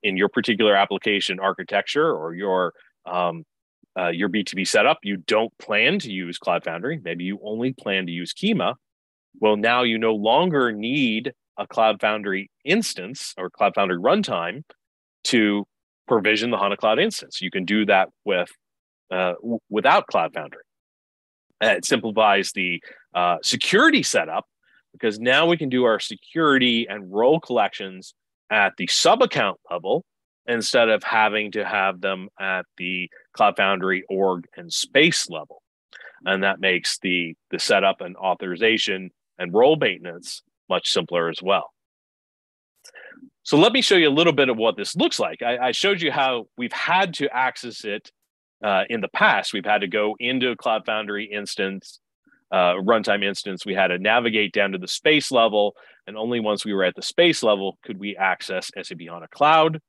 in 0.03 0.17
your 0.17 0.29
particular 0.29 0.75
application 0.75 1.39
architecture 1.39 2.11
or 2.13 2.35
your 2.35 2.73
um, 3.07 3.45
uh, 3.99 4.09
your 4.09 4.31
BTP 4.31 4.67
setup, 4.67 4.99
you 5.03 5.19
don't 5.19 5.57
plan 5.59 5.99
to 5.99 6.11
use 6.11 6.39
Cloud 6.39 6.65
Foundry. 6.65 6.99
Maybe 7.05 7.25
you 7.25 7.39
only 7.45 7.75
plan 7.75 8.07
to 8.07 8.13
use 8.13 8.33
Kyma. 8.33 8.75
Well, 9.39 9.57
now 9.57 9.83
you 9.83 9.99
no 9.99 10.15
longer 10.15 10.73
need 10.73 11.35
a 11.59 11.67
Cloud 11.67 12.01
Foundry 12.01 12.51
instance 12.65 13.35
or 13.37 13.51
Cloud 13.51 13.75
Foundry 13.75 13.99
runtime 13.99 14.63
to 15.25 15.67
provision 16.09 16.51
the 16.51 16.59
HANA 16.59 16.77
Cloud 16.77 16.99
instance. 16.99 17.41
You 17.41 17.51
can 17.51 17.65
do 17.65 17.87
that 17.87 18.09
with 18.25 18.49
uh, 19.11 19.35
w- 19.41 19.59
without 19.69 20.07
Cloud 20.07 20.33
Foundry. 20.35 20.63
it 21.61 21.85
simplifies 21.85 22.53
the 22.53 22.83
uh, 23.15 23.37
security 23.43 24.03
setup 24.03 24.47
because 24.93 25.19
now 25.19 25.47
we 25.47 25.57
can 25.57 25.69
do 25.69 25.85
our 25.85 26.01
security 26.01 26.87
and 26.89 27.13
role 27.13 27.41
collections 27.41 28.15
at 28.51 28.75
the 28.77 28.87
sub 28.87 29.23
account 29.23 29.59
level 29.71 30.05
instead 30.47 30.89
of 30.89 31.03
having 31.03 31.53
to 31.53 31.65
have 31.65 32.01
them 32.01 32.29
at 32.39 32.67
the 32.77 33.09
Cloud 33.33 33.57
Foundry 33.57 34.05
org 34.09 34.47
and 34.57 34.73
space 34.73 35.31
level. 35.31 35.63
And 36.25 36.43
that 36.43 36.61
makes 36.61 36.99
the, 36.99 37.35
the 37.51 37.59
setup 37.59 38.01
and 38.01 38.17
authorization 38.17 39.11
and 39.39 39.53
role 39.53 39.77
maintenance 39.77 40.43
much 40.69 40.91
simpler 40.91 41.29
as 41.29 41.43
well. 41.43 41.72
So 43.45 43.59
let 43.59 43.73
me 43.73 43.83
show 43.83 43.97
you 43.97 44.09
a 44.09 44.11
little 44.11 44.33
bit 44.33 44.49
of 44.49 44.57
what 44.57 44.77
this 44.77 44.95
looks 44.95 45.19
like. 45.19 45.43
I, 45.43 45.59
I 45.59 45.73
showed 45.73 46.01
you 46.01 46.13
how 46.13 46.47
we've 46.57 46.73
had 46.73 47.15
to 47.15 47.29
access 47.35 47.85
it 47.85 48.11
uh, 48.63 48.85
in 48.89 49.01
the 49.01 49.09
past. 49.09 49.53
We've 49.53 49.65
had 49.65 49.81
to 49.81 49.89
go 49.89 50.17
into 50.21 50.51
a 50.51 50.57
Cloud 50.57 50.87
Foundry 50.87 51.25
instance, 51.25 51.99
uh, 52.53 52.75
runtime 52.75 53.25
instance. 53.25 53.67
We 53.67 53.75
had 53.75 53.89
to 53.89 53.99
navigate 53.99 54.53
down 54.53 54.73
to 54.73 54.79
the 54.79 54.87
space 54.87 55.33
level, 55.33 55.75
and 56.07 56.17
only 56.17 56.39
once 56.39 56.65
we 56.65 56.73
were 56.73 56.85
at 56.85 56.95
the 56.95 57.03
space 57.03 57.43
level 57.43 57.79
could 57.85 57.99
we 57.99 58.17
access 58.17 58.71
SAP 58.81 59.01
HANA 59.01 59.29
Cloud. 59.29 59.81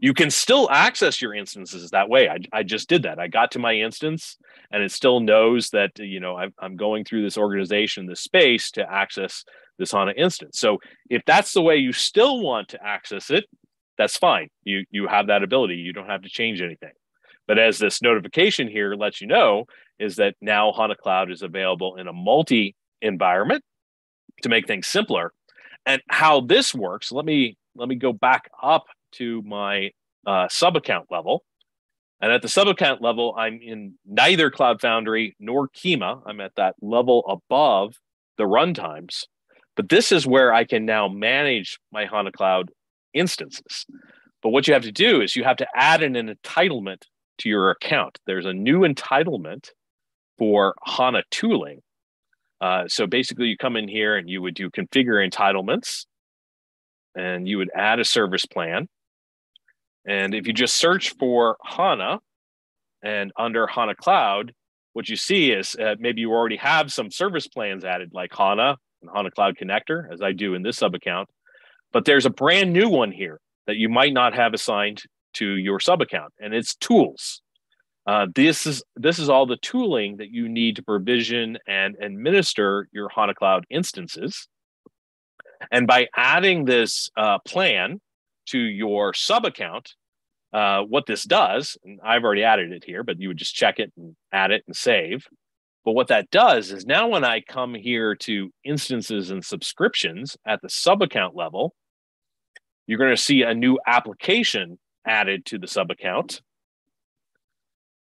You 0.00 0.12
can 0.12 0.30
still 0.30 0.68
access 0.70 1.22
your 1.22 1.34
instances 1.34 1.90
that 1.90 2.08
way. 2.08 2.28
I, 2.28 2.38
I 2.52 2.62
just 2.62 2.88
did 2.88 3.04
that. 3.04 3.18
I 3.18 3.28
got 3.28 3.52
to 3.52 3.58
my 3.58 3.74
instance, 3.74 4.36
and 4.70 4.82
it 4.82 4.92
still 4.92 5.18
knows 5.18 5.70
that 5.70 5.98
you 5.98 6.20
know 6.20 6.36
I'm, 6.36 6.54
I'm 6.60 6.76
going 6.76 7.04
through 7.04 7.22
this 7.22 7.38
organization, 7.38 8.06
this 8.06 8.20
space 8.20 8.70
to 8.72 8.88
access 8.88 9.44
this 9.78 9.92
HANA 9.92 10.12
instance. 10.16 10.58
So 10.58 10.78
if 11.10 11.22
that's 11.26 11.52
the 11.52 11.62
way 11.62 11.76
you 11.76 11.92
still 11.92 12.40
want 12.40 12.68
to 12.68 12.84
access 12.84 13.30
it, 13.30 13.44
that's 13.96 14.16
fine. 14.16 14.48
You 14.64 14.84
you 14.90 15.06
have 15.06 15.28
that 15.28 15.42
ability. 15.42 15.74
You 15.76 15.92
don't 15.92 16.08
have 16.08 16.22
to 16.22 16.28
change 16.28 16.60
anything. 16.60 16.92
But 17.46 17.58
as 17.58 17.78
this 17.78 18.02
notification 18.02 18.68
here 18.68 18.94
lets 18.94 19.20
you 19.20 19.26
know, 19.26 19.66
is 19.98 20.16
that 20.16 20.34
now 20.40 20.72
HANA 20.72 20.96
Cloud 20.96 21.30
is 21.30 21.42
available 21.42 21.96
in 21.96 22.08
a 22.08 22.12
multi 22.12 22.74
environment 23.02 23.62
to 24.42 24.48
make 24.48 24.66
things 24.66 24.86
simpler. 24.86 25.32
And 25.86 26.02
how 26.08 26.40
this 26.40 26.74
works, 26.74 27.12
let 27.12 27.24
me 27.24 27.56
let 27.76 27.88
me 27.88 27.96
go 27.96 28.12
back 28.12 28.50
up 28.62 28.84
to 29.12 29.42
my 29.42 29.90
uh, 30.26 30.48
sub 30.48 30.76
account 30.76 31.06
level. 31.10 31.44
And 32.20 32.32
at 32.32 32.42
the 32.42 32.48
sub 32.48 32.68
account 32.68 33.02
level, 33.02 33.34
I'm 33.36 33.60
in 33.62 33.94
neither 34.06 34.50
Cloud 34.50 34.80
Foundry 34.80 35.36
nor 35.38 35.68
Kyma. 35.68 36.22
I'm 36.26 36.40
at 36.40 36.54
that 36.56 36.74
level 36.80 37.24
above 37.28 37.96
the 38.38 38.44
runtimes. 38.44 39.24
But 39.76 39.88
this 39.88 40.12
is 40.12 40.26
where 40.26 40.52
I 40.52 40.64
can 40.64 40.84
now 40.86 41.08
manage 41.08 41.78
my 41.92 42.06
HANA 42.06 42.32
Cloud 42.32 42.70
instances. 43.12 43.86
But 44.42 44.50
what 44.50 44.68
you 44.68 44.74
have 44.74 44.82
to 44.82 44.92
do 44.92 45.20
is 45.20 45.34
you 45.34 45.44
have 45.44 45.56
to 45.56 45.66
add 45.74 46.02
an 46.02 46.14
entitlement 46.14 47.02
to 47.38 47.48
your 47.48 47.70
account. 47.70 48.18
There's 48.26 48.46
a 48.46 48.52
new 48.52 48.80
entitlement 48.80 49.70
for 50.38 50.74
HANA 50.84 51.24
tooling. 51.30 51.80
Uh, 52.60 52.84
so 52.88 53.06
basically, 53.06 53.46
you 53.46 53.56
come 53.56 53.76
in 53.76 53.88
here 53.88 54.16
and 54.16 54.28
you 54.28 54.40
would 54.42 54.54
do 54.54 54.70
configure 54.70 55.28
entitlements, 55.28 56.06
and 57.14 57.48
you 57.48 57.58
would 57.58 57.70
add 57.74 58.00
a 58.00 58.04
service 58.04 58.46
plan. 58.46 58.88
And 60.06 60.34
if 60.34 60.46
you 60.46 60.52
just 60.52 60.76
search 60.76 61.14
for 61.18 61.56
HANA 61.64 62.20
and 63.02 63.32
under 63.38 63.66
HANA 63.66 63.96
Cloud, 63.96 64.52
what 64.92 65.08
you 65.08 65.16
see 65.16 65.50
is 65.50 65.74
uh, 65.74 65.96
maybe 65.98 66.20
you 66.20 66.32
already 66.32 66.56
have 66.56 66.92
some 66.92 67.10
service 67.10 67.48
plans 67.48 67.84
added, 67.84 68.10
like 68.12 68.32
HANA 68.32 68.76
HANA 69.12 69.30
Cloud 69.30 69.56
Connector, 69.56 70.12
as 70.12 70.22
I 70.22 70.32
do 70.32 70.54
in 70.54 70.62
this 70.62 70.78
sub 70.78 70.94
account. 70.94 71.28
But 71.92 72.04
there's 72.04 72.26
a 72.26 72.30
brand 72.30 72.72
new 72.72 72.88
one 72.88 73.12
here 73.12 73.40
that 73.66 73.76
you 73.76 73.88
might 73.88 74.12
not 74.12 74.34
have 74.34 74.54
assigned 74.54 75.02
to 75.34 75.56
your 75.56 75.80
sub 75.80 76.02
account, 76.02 76.32
and 76.40 76.54
it's 76.54 76.74
tools. 76.74 77.40
Uh, 78.06 78.26
this 78.34 78.66
is 78.66 78.82
this 78.96 79.18
is 79.18 79.28
all 79.28 79.46
the 79.46 79.56
tooling 79.56 80.18
that 80.18 80.30
you 80.30 80.48
need 80.48 80.76
to 80.76 80.82
provision 80.82 81.58
and 81.66 81.96
administer 82.00 82.88
your 82.92 83.08
HANA 83.08 83.34
Cloud 83.34 83.64
instances. 83.70 84.46
And 85.70 85.86
by 85.86 86.08
adding 86.14 86.66
this 86.66 87.10
uh, 87.16 87.38
plan 87.46 88.00
to 88.46 88.58
your 88.58 89.14
sub 89.14 89.46
account, 89.46 89.94
uh, 90.52 90.82
what 90.82 91.06
this 91.06 91.24
does, 91.24 91.78
and 91.84 91.98
I've 92.04 92.24
already 92.24 92.44
added 92.44 92.72
it 92.72 92.84
here, 92.84 93.02
but 93.02 93.18
you 93.18 93.28
would 93.28 93.38
just 93.38 93.54
check 93.54 93.78
it 93.78 93.92
and 93.96 94.14
add 94.32 94.50
it 94.50 94.62
and 94.66 94.76
save. 94.76 95.26
But 95.84 95.92
what 95.92 96.08
that 96.08 96.30
does 96.30 96.72
is 96.72 96.86
now 96.86 97.08
when 97.08 97.24
I 97.24 97.40
come 97.40 97.74
here 97.74 98.14
to 98.16 98.50
instances 98.64 99.30
and 99.30 99.44
subscriptions 99.44 100.36
at 100.46 100.62
the 100.62 100.70
sub 100.70 101.02
account 101.02 101.36
level, 101.36 101.74
you're 102.86 102.98
going 102.98 103.14
to 103.14 103.20
see 103.20 103.42
a 103.42 103.54
new 103.54 103.78
application 103.86 104.78
added 105.06 105.44
to 105.46 105.58
the 105.58 105.66
sub 105.66 105.90
account. 105.90 106.40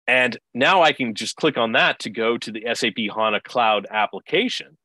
And 0.06 0.36
now 0.52 0.82
I 0.82 0.92
can 0.92 1.14
just 1.14 1.36
click 1.36 1.56
on 1.56 1.72
that 1.72 2.00
to 2.00 2.10
go 2.10 2.36
to 2.36 2.50
the 2.50 2.66
SAP 2.74 2.96
HANA 3.14 3.40
Cloud 3.42 3.86
application. 3.90 4.76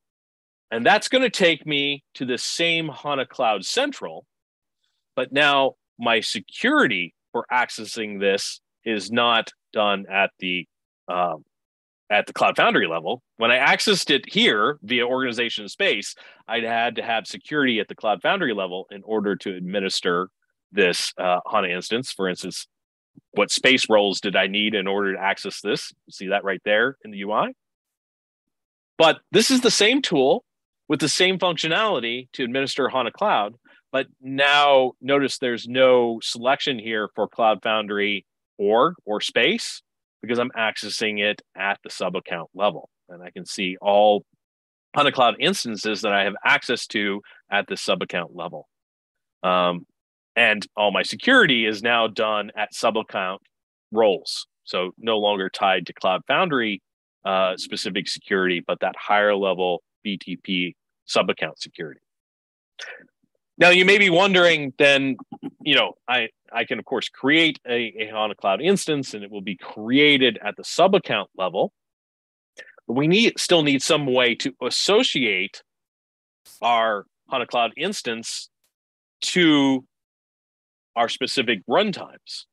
And 0.71 0.85
that's 0.85 1.09
going 1.09 1.23
to 1.23 1.29
take 1.29 1.65
me 1.65 2.03
to 2.15 2.25
the 2.25 2.37
same 2.37 2.89
HANA 2.89 3.25
Cloud 3.27 3.65
Central. 3.65 4.25
But 5.15 5.31
now 5.31 5.73
my 5.99 6.19
security 6.19 7.13
for 7.31 7.45
accessing 7.51 8.19
this 8.19 8.61
is 8.83 9.11
not 9.11 9.51
done 9.73 10.05
at 10.09 10.31
the 10.39 10.67
um, 11.07 11.43
at 12.09 12.27
the 12.27 12.33
Cloud 12.33 12.55
Foundry 12.57 12.88
level. 12.88 13.21
When 13.38 13.51
I 13.51 13.57
accessed 13.57 14.09
it 14.09 14.31
here 14.31 14.77
via 14.83 15.05
organization 15.05 15.67
space, 15.69 16.15
I'd 16.47 16.63
had 16.63 16.95
to 16.97 17.03
have 17.03 17.27
security 17.27 17.79
at 17.79 17.88
the 17.88 17.95
Cloud 17.95 18.21
Foundry 18.21 18.53
level 18.53 18.88
in 18.91 19.01
order 19.03 19.35
to 19.38 19.55
administer 19.55 20.29
this 20.71 21.13
uh, 21.17 21.39
HANA 21.50 21.69
instance. 21.69 22.12
For 22.12 22.29
instance, 22.29 22.67
what 23.31 23.51
space 23.51 23.89
roles 23.89 24.19
did 24.19 24.35
I 24.35 24.47
need 24.47 24.75
in 24.75 24.88
order 24.88 25.13
to 25.13 25.21
access 25.21 25.62
this? 25.62 25.91
See 26.09 26.27
that 26.27 26.43
right 26.43 26.62
there 26.65 26.97
in 27.03 27.12
the 27.12 27.21
UI. 27.21 27.55
But 28.97 29.19
this 29.31 29.51
is 29.51 29.62
the 29.62 29.71
same 29.71 30.01
tool 30.01 30.43
with 30.88 31.00
the 31.00 31.09
same 31.09 31.39
functionality 31.39 32.29
to 32.33 32.43
administer 32.43 32.88
HANA 32.89 33.12
Cloud. 33.12 33.55
But 33.91 34.07
now 34.21 34.93
notice 35.01 35.38
there's 35.38 35.67
no 35.67 36.19
selection 36.21 36.77
here 36.77 37.09
for 37.15 37.27
Cloud 37.27 37.59
Foundry 37.63 38.25
org 38.57 38.95
or 39.05 39.21
space 39.21 39.81
because 40.25 40.39
I'm 40.39 40.51
accessing 40.51 41.20
it 41.20 41.41
at 41.55 41.79
the 41.84 41.89
sub 41.89 42.15
account 42.15 42.50
level. 42.53 42.89
And 43.10 43.22
I 43.22 43.29
can 43.29 43.46
see 43.46 43.77
all 43.82 44.25
HANA 44.96 45.12
Cloud 45.12 45.36
instances 45.39 46.01
that 46.01 46.13
I 46.13 46.24
have 46.24 46.36
access 46.44 46.88
to 46.88 47.22
at 47.51 47.67
the 47.67 47.77
sub 47.77 48.01
account 48.01 48.36
level. 48.36 48.67
Um, 49.44 49.86
and 50.36 50.65
all 50.75 50.91
my 50.91 51.03
security 51.03 51.65
is 51.65 51.82
now 51.82 52.08
done 52.08 52.51
at 52.58 52.74
sub 52.74 52.98
account 52.98 53.41
roles. 53.91 54.48
So 54.63 54.91
no 54.98 55.17
longer 55.20 55.50
tied 55.50 55.86
to 55.88 55.94
Cloud 55.94 56.22
Foundry 56.27 56.82
uh, 57.24 57.58
specific 57.58 58.08
security, 58.08 58.63
but 58.65 58.79
that 58.82 58.96
higher 58.98 59.36
level 59.36 59.84
BTP 60.05 60.75
sub 61.05 61.29
account 61.29 61.60
security. 61.60 62.01
Now 63.58 63.70
you 63.70 63.86
may 63.86 63.98
be 63.98 64.10
wondering 64.10 64.74
then, 64.77 65.17
you 65.62 65.75
know, 65.75 65.94
I 66.08 66.29
I 66.55 66.63
can, 66.63 66.79
of 66.79 66.85
course, 66.85 67.09
create 67.09 67.59
a, 67.67 67.93
a 68.00 68.07
HANA 68.12 68.35
Cloud 68.35 68.62
instance 68.62 69.13
and 69.13 69.24
it 69.24 69.29
will 69.29 69.41
be 69.41 69.57
created 69.57 70.39
at 70.43 70.55
the 70.55 70.63
sub 70.63 70.95
account 70.95 71.29
level. 71.38 71.74
But 72.88 72.95
we 72.95 73.07
need 73.07 73.33
still 73.38 73.62
need 73.62 73.81
some 73.81 74.05
way 74.05 74.35
to 74.35 74.53
associate 74.62 75.62
our 76.62 77.05
HANA 77.29 77.47
Cloud 77.47 77.74
instance 77.75 78.50
to 79.21 79.85
our 80.95 81.09
specific 81.09 81.59
runtimes. 81.69 82.45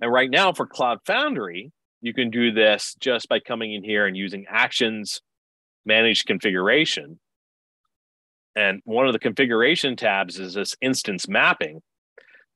And 0.00 0.12
right 0.12 0.30
now 0.30 0.52
for 0.52 0.66
Cloud 0.66 0.98
Foundry, 1.06 1.72
you 2.00 2.14
can 2.14 2.30
do 2.30 2.52
this 2.52 2.94
just 3.00 3.28
by 3.28 3.40
coming 3.40 3.74
in 3.74 3.82
here 3.82 4.06
and 4.06 4.16
using 4.16 4.46
actions, 4.48 5.20
manage 5.84 6.24
configuration. 6.24 7.18
And 8.54 8.80
one 8.84 9.06
of 9.06 9.12
the 9.12 9.18
configuration 9.18 9.96
tabs 9.96 10.38
is 10.38 10.54
this 10.54 10.76
instance 10.80 11.28
mapping. 11.28 11.82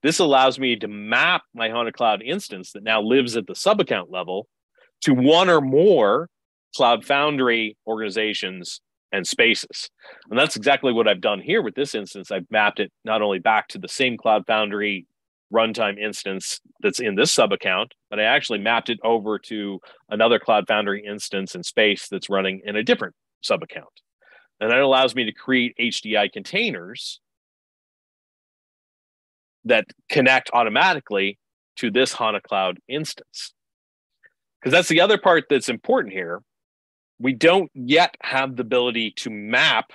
This 0.05 0.19
allows 0.19 0.59
me 0.59 0.77
to 0.77 0.87
map 0.87 1.45
my 1.55 1.71
HANA 1.71 1.93
Cloud 1.93 2.21
instance 2.23 2.73
that 2.73 2.83
now 2.83 3.01
lives 3.01 3.39
at 3.39 3.47
the 3.47 3.55
sub 3.55 3.81
account 3.81 4.11
level 4.11 4.47
to 5.01 5.15
one 5.15 5.49
or 5.49 5.63
more 5.63 6.29
Cloud 6.77 7.07
Foundry 7.07 7.79
organizations 7.87 8.83
and 9.13 9.27
spaces. 9.27 9.89
And 10.29 10.39
that's 10.39 10.57
exactly 10.57 10.93
what 10.93 11.09
I've 11.09 11.23
done 11.23 11.41
here 11.41 11.63
with 11.63 11.75
this 11.75 11.95
instance. 11.95 12.31
I've 12.31 12.47
mapped 12.51 12.81
it 12.81 12.93
not 13.07 13.23
only 13.23 13.39
back 13.39 13.69
to 13.69 13.79
the 13.79 13.89
same 13.89 14.19
Cloud 14.19 14.45
Foundry 14.47 15.07
runtime 15.51 15.99
instance 15.99 16.61
that's 16.83 17.01
in 17.01 17.15
this 17.15 17.33
sub 17.33 17.51
account, 17.51 17.95
but 18.11 18.21
I 18.21 18.25
actually 18.25 18.59
mapped 18.59 18.91
it 18.91 18.99
over 19.03 19.39
to 19.39 19.81
another 20.11 20.39
Cloud 20.39 20.67
Foundry 20.69 21.03
instance 21.03 21.55
and 21.55 21.65
space 21.65 22.09
that's 22.11 22.29
running 22.29 22.61
in 22.67 22.77
a 22.77 22.83
different 22.83 23.15
sub 23.41 23.63
account. 23.63 24.03
And 24.61 24.71
that 24.71 24.81
allows 24.81 25.15
me 25.15 25.25
to 25.25 25.33
create 25.33 25.75
HDI 25.81 26.31
containers 26.31 27.21
that 29.65 29.87
connect 30.09 30.51
automatically 30.53 31.39
to 31.77 31.91
this 31.91 32.13
HANA 32.13 32.41
Cloud 32.41 32.79
instance. 32.89 33.53
Because 34.61 34.73
that's 34.73 34.89
the 34.89 35.01
other 35.01 35.19
part 35.19 35.45
that's 35.51 35.69
important 35.69 36.13
here. 36.15 36.41
We 37.19 37.33
don't 37.33 37.71
yet 37.75 38.15
have 38.23 38.57
the 38.57 38.63
ability 38.63 39.13
to 39.19 39.31
map, 39.31 39.91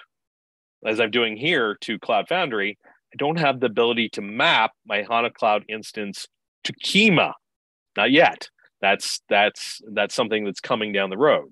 as 0.85 0.99
I'm 0.99 1.11
doing 1.11 1.37
here, 1.37 1.77
to 1.81 1.99
Cloud 1.99 2.27
Foundry. 2.29 2.77
I 3.13 3.15
don't 3.17 3.39
have 3.39 3.59
the 3.59 3.65
ability 3.65 4.09
to 4.09 4.21
map 4.21 4.71
my 4.85 5.05
HANA 5.09 5.31
Cloud 5.31 5.65
instance 5.67 6.27
to 6.63 6.73
Kyma. 6.73 7.33
Not 7.97 8.11
yet. 8.11 8.49
That's 8.81 9.21
that's 9.29 9.81
that's 9.91 10.15
something 10.15 10.45
that's 10.45 10.61
coming 10.61 10.93
down 10.93 11.09
the 11.09 11.17
road. 11.17 11.51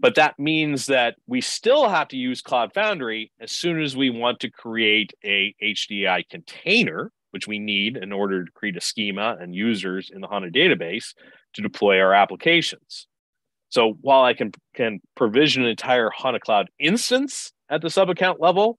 But 0.00 0.14
that 0.14 0.38
means 0.38 0.86
that 0.86 1.16
we 1.26 1.40
still 1.40 1.88
have 1.88 2.08
to 2.08 2.16
use 2.16 2.40
Cloud 2.40 2.72
Foundry 2.74 3.32
as 3.40 3.50
soon 3.50 3.82
as 3.82 3.96
we 3.96 4.10
want 4.10 4.38
to 4.40 4.50
create 4.50 5.12
a 5.24 5.54
HDI 5.62 6.28
container, 6.28 7.10
which 7.30 7.46
we 7.46 7.58
need 7.58 7.96
in 7.96 8.12
order 8.12 8.44
to 8.44 8.50
create 8.52 8.76
a 8.76 8.80
schema 8.80 9.36
and 9.40 9.54
users 9.54 10.10
in 10.12 10.20
the 10.20 10.28
HANA 10.28 10.50
database 10.50 11.14
to 11.54 11.62
deploy 11.62 12.00
our 12.00 12.14
applications. 12.14 13.06
So 13.70 13.98
while 14.00 14.22
I 14.24 14.34
can, 14.34 14.52
can 14.74 15.00
provision 15.14 15.62
an 15.62 15.68
entire 15.68 16.10
HANA 16.10 16.40
Cloud 16.40 16.68
instance 16.78 17.52
at 17.70 17.82
the 17.82 17.90
sub 17.90 18.08
account 18.08 18.40
level, 18.40 18.78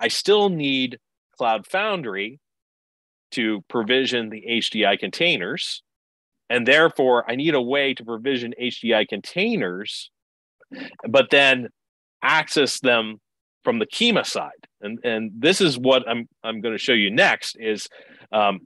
I 0.00 0.08
still 0.08 0.48
need 0.50 0.98
Cloud 1.36 1.66
Foundry 1.68 2.40
to 3.32 3.62
provision 3.68 4.30
the 4.30 4.42
HDI 4.48 4.98
containers. 4.98 5.82
And 6.50 6.66
therefore, 6.66 7.30
I 7.30 7.36
need 7.36 7.54
a 7.54 7.62
way 7.62 7.94
to 7.94 8.04
provision 8.04 8.54
HDI 8.60 9.06
containers 9.08 10.10
but 11.08 11.30
then 11.30 11.68
access 12.22 12.80
them 12.80 13.20
from 13.68 13.78
the 13.78 13.86
Kyma 13.86 14.24
side. 14.24 14.66
And 14.80 14.98
and 15.04 15.30
this 15.36 15.60
is 15.60 15.78
what 15.78 16.08
I'm 16.08 16.26
I'm 16.42 16.62
going 16.62 16.74
to 16.74 16.82
show 16.82 16.94
you 16.94 17.10
next 17.10 17.54
is 17.60 17.86
um, 18.32 18.60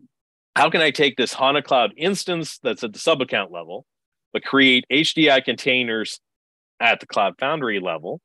how 0.54 0.70
can 0.70 0.80
I 0.80 0.92
take 0.92 1.16
this 1.16 1.32
HANA 1.32 1.62
Cloud 1.62 1.90
instance 1.96 2.60
that's 2.62 2.84
at 2.84 2.92
the 2.92 3.00
sub 3.00 3.20
account 3.20 3.50
level, 3.50 3.84
but 4.32 4.44
create 4.44 4.84
HDI 4.92 5.44
containers 5.44 6.20
at 6.78 7.00
the 7.00 7.06
Cloud 7.06 7.34
Foundry 7.40 7.80
level, 7.80 8.20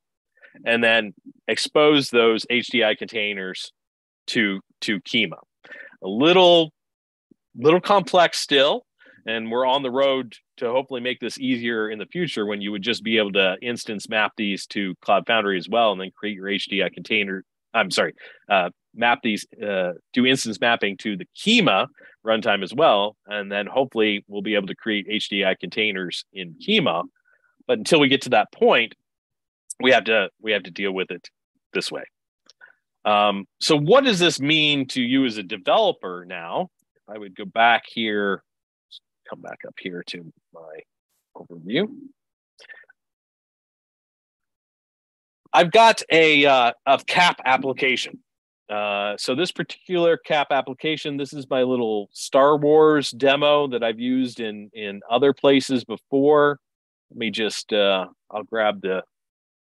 and 0.67 0.83
then 0.83 1.15
expose 1.47 2.11
those 2.11 2.45
HDI 2.45 2.95
containers 2.95 3.71
to 4.27 4.59
to 4.81 4.99
Kyma. 4.99 5.39
A 6.03 6.07
little 6.07 6.73
little 7.55 7.81
complex 7.81 8.37
still, 8.37 8.83
and 9.27 9.51
we're 9.51 9.65
on 9.65 9.83
the 9.83 9.91
road 9.91 10.33
to 10.55 10.71
hopefully 10.71 11.01
make 11.01 11.19
this 11.19 11.37
easier 11.37 11.89
in 11.89 11.99
the 11.99 12.05
future 12.05 12.45
when 12.45 12.61
you 12.61 12.71
would 12.71 12.81
just 12.81 13.03
be 13.03 13.17
able 13.17 13.33
to 13.33 13.57
instance 13.61 14.07
map 14.07 14.31
these 14.37 14.65
to 14.67 14.95
Cloud 15.01 15.27
Foundry 15.27 15.57
as 15.57 15.67
well, 15.69 15.91
and 15.91 15.99
then 15.99 16.11
create 16.17 16.35
your 16.35 16.45
HDI 16.45 16.91
container. 16.93 17.43
I'm 17.73 17.91
sorry, 17.91 18.13
uh, 18.49 18.69
map 18.95 19.19
these, 19.21 19.45
uh, 19.61 19.91
do 20.13 20.25
instance 20.25 20.59
mapping 20.61 20.97
to 20.97 21.17
the 21.17 21.27
Kyma 21.37 21.87
runtime 22.25 22.63
as 22.63 22.73
well, 22.73 23.17
and 23.27 23.51
then 23.51 23.67
hopefully 23.67 24.23
we'll 24.27 24.41
be 24.41 24.55
able 24.55 24.67
to 24.67 24.75
create 24.75 25.07
HDI 25.07 25.59
containers 25.59 26.23
in 26.31 26.55
Kyma. 26.55 27.03
But 27.67 27.79
until 27.79 27.99
we 27.99 28.07
get 28.07 28.21
to 28.23 28.29
that 28.29 28.51
point, 28.53 28.95
we 29.81 29.91
have 29.91 30.05
to 30.05 30.29
we 30.41 30.53
have 30.53 30.63
to 30.63 30.71
deal 30.71 30.93
with 30.93 31.11
it 31.11 31.29
this 31.73 31.91
way. 31.91 32.03
Um, 33.03 33.45
so, 33.59 33.77
what 33.77 34.05
does 34.05 34.19
this 34.19 34.39
mean 34.39 34.87
to 34.87 35.01
you 35.01 35.25
as 35.25 35.37
a 35.37 35.43
developer 35.43 36.25
now? 36.25 36.69
If 36.95 37.13
I 37.13 37.17
would 37.17 37.35
go 37.35 37.45
back 37.45 37.83
here 37.87 38.41
come 39.29 39.41
back 39.41 39.59
up 39.67 39.75
here 39.79 40.03
to 40.07 40.31
my 40.53 40.79
overview. 41.35 41.87
I've 45.53 45.71
got 45.71 46.03
a, 46.11 46.45
uh, 46.45 46.71
a 46.85 46.99
CAP 47.07 47.41
application. 47.45 48.19
Uh, 48.69 49.15
so 49.17 49.33
this 49.33 49.51
particular 49.51 50.17
CAP 50.17 50.47
application, 50.51 51.17
this 51.17 51.33
is 51.33 51.49
my 51.49 51.63
little 51.63 52.09
Star 52.11 52.57
Wars 52.57 53.11
demo 53.11 53.67
that 53.69 53.81
I've 53.81 53.99
used 53.99 54.39
in 54.39 54.69
in 54.73 55.01
other 55.09 55.33
places 55.33 55.85
before. 55.85 56.59
Let 57.09 57.17
me 57.17 57.31
just, 57.31 57.71
uh, 57.71 58.07
I'll 58.29 58.43
grab 58.43 58.81
the, 58.81 59.03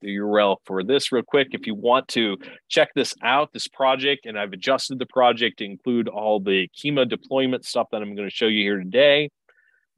the 0.02 0.08
URL 0.18 0.58
for 0.66 0.84
this 0.84 1.12
real 1.12 1.24
quick. 1.24 1.50
If 1.52 1.68
you 1.68 1.76
want 1.76 2.08
to 2.10 2.38
check 2.68 2.90
this 2.96 3.14
out, 3.22 3.54
this 3.54 3.68
project, 3.68 4.26
and 4.26 4.40
I've 4.40 4.54
adjusted 4.54 4.98
the 4.98 5.06
project 5.06 5.60
to 5.60 5.66
include 5.66 6.08
all 6.08 6.40
the 6.40 6.68
Kyma 6.76 7.08
deployment 7.08 7.64
stuff 7.64 7.88
that 7.92 8.02
I'm 8.02 8.16
going 8.16 8.28
to 8.28 8.36
show 8.36 8.48
you 8.48 8.64
here 8.64 8.80
today. 8.80 9.30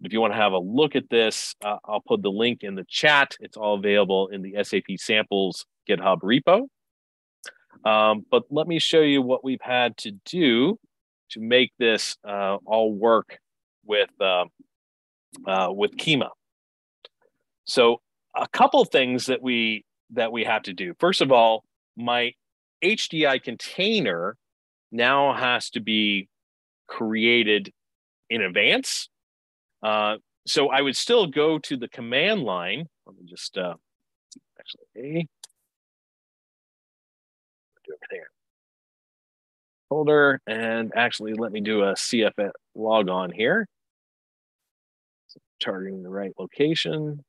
If 0.01 0.13
you 0.13 0.21
want 0.21 0.33
to 0.33 0.37
have 0.37 0.53
a 0.53 0.59
look 0.59 0.95
at 0.95 1.09
this, 1.09 1.55
uh, 1.63 1.77
I'll 1.85 2.01
put 2.01 2.21
the 2.21 2.29
link 2.29 2.63
in 2.63 2.75
the 2.75 2.85
chat. 2.87 3.35
It's 3.39 3.57
all 3.57 3.75
available 3.75 4.27
in 4.27 4.41
the 4.41 4.55
SAP 4.63 4.97
samples 4.97 5.65
GitHub 5.89 6.19
repo. 6.21 6.67
Um, 7.89 8.25
but 8.29 8.43
let 8.49 8.67
me 8.67 8.79
show 8.79 9.01
you 9.01 9.21
what 9.21 9.43
we've 9.43 9.61
had 9.61 9.97
to 9.97 10.11
do 10.25 10.79
to 11.31 11.39
make 11.39 11.71
this 11.79 12.17
uh, 12.27 12.57
all 12.65 12.93
work 12.93 13.39
with 13.85 14.09
uh, 14.21 14.45
uh, 15.47 15.69
with 15.71 15.97
Kyma. 15.97 16.29
So 17.65 18.01
a 18.35 18.47
couple 18.47 18.83
things 18.85 19.25
that 19.27 19.41
we 19.41 19.83
that 20.11 20.31
we 20.31 20.43
have 20.43 20.63
to 20.63 20.73
do. 20.73 20.93
First 20.99 21.21
of 21.21 21.31
all, 21.31 21.63
my 21.95 22.33
HDI 22.83 23.41
container 23.41 24.37
now 24.91 25.33
has 25.33 25.69
to 25.71 25.79
be 25.79 26.29
created 26.87 27.73
in 28.29 28.41
advance 28.41 29.09
uh, 29.83 30.17
so 30.45 30.69
I 30.69 30.81
would 30.81 30.95
still 30.95 31.27
go 31.27 31.59
to 31.59 31.77
the 31.77 31.89
command 31.89 32.43
line. 32.43 32.87
Let 33.05 33.17
me 33.17 33.23
just 33.25 33.57
uh, 33.57 33.75
actually 34.59 35.27
do 37.85 37.93
everything 37.93 38.25
folder 39.89 40.41
and 40.47 40.91
actually 40.95 41.33
let 41.33 41.51
me 41.51 41.61
do 41.61 41.83
a 41.83 41.93
CF 41.93 42.51
log 42.75 43.09
on 43.09 43.31
here. 43.31 43.67
So 45.27 45.39
targeting 45.59 46.03
the 46.03 46.09
right 46.09 46.33
location. 46.37 47.23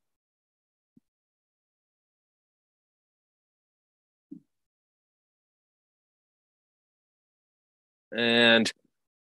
And 8.16 8.72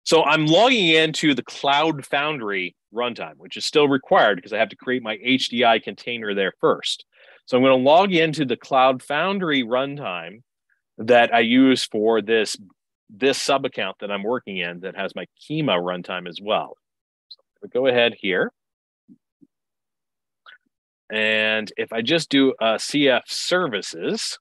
so 0.07 0.23
I'm 0.23 0.45
logging 0.45 0.87
into 0.87 1.33
the 1.33 1.43
Cloud 1.43 2.05
Foundry 2.05 2.77
runtime, 2.95 3.33
which 3.35 3.57
is 3.57 3.65
still 3.65 3.89
required 3.89 4.37
because 4.37 4.53
I 4.53 4.57
have 4.57 4.69
to 4.69 4.77
create 4.77 5.03
my 5.03 5.17
HDI 5.17 5.83
container 5.83 6.33
there 6.33 6.53
first. 6.61 7.03
So 7.45 7.57
I'm 7.57 7.63
going 7.63 7.77
to 7.77 7.83
log 7.83 8.13
into 8.13 8.45
the 8.45 8.55
Cloud 8.55 9.03
Foundry 9.03 9.63
runtime 9.63 10.43
that 10.97 11.33
I 11.33 11.41
use 11.41 11.83
for 11.83 12.21
this 12.21 12.55
this 13.09 13.41
sub 13.41 13.65
account 13.65 13.97
that 13.99 14.09
I'm 14.09 14.23
working 14.23 14.55
in 14.55 14.79
that 14.79 14.95
has 14.95 15.13
my 15.13 15.25
Kyma 15.41 15.77
runtime 15.77 16.25
as 16.25 16.39
well. 16.41 16.77
So 17.27 17.39
I'm 17.41 17.69
going 17.69 17.69
to 17.69 17.91
go 17.91 17.97
ahead 17.97 18.15
here. 18.17 18.53
And 21.11 21.69
if 21.75 21.91
I 21.91 22.01
just 22.01 22.29
do 22.29 22.51
uh, 22.61 22.75
a 22.75 22.77
CF 22.77 23.23
services, 23.25 24.39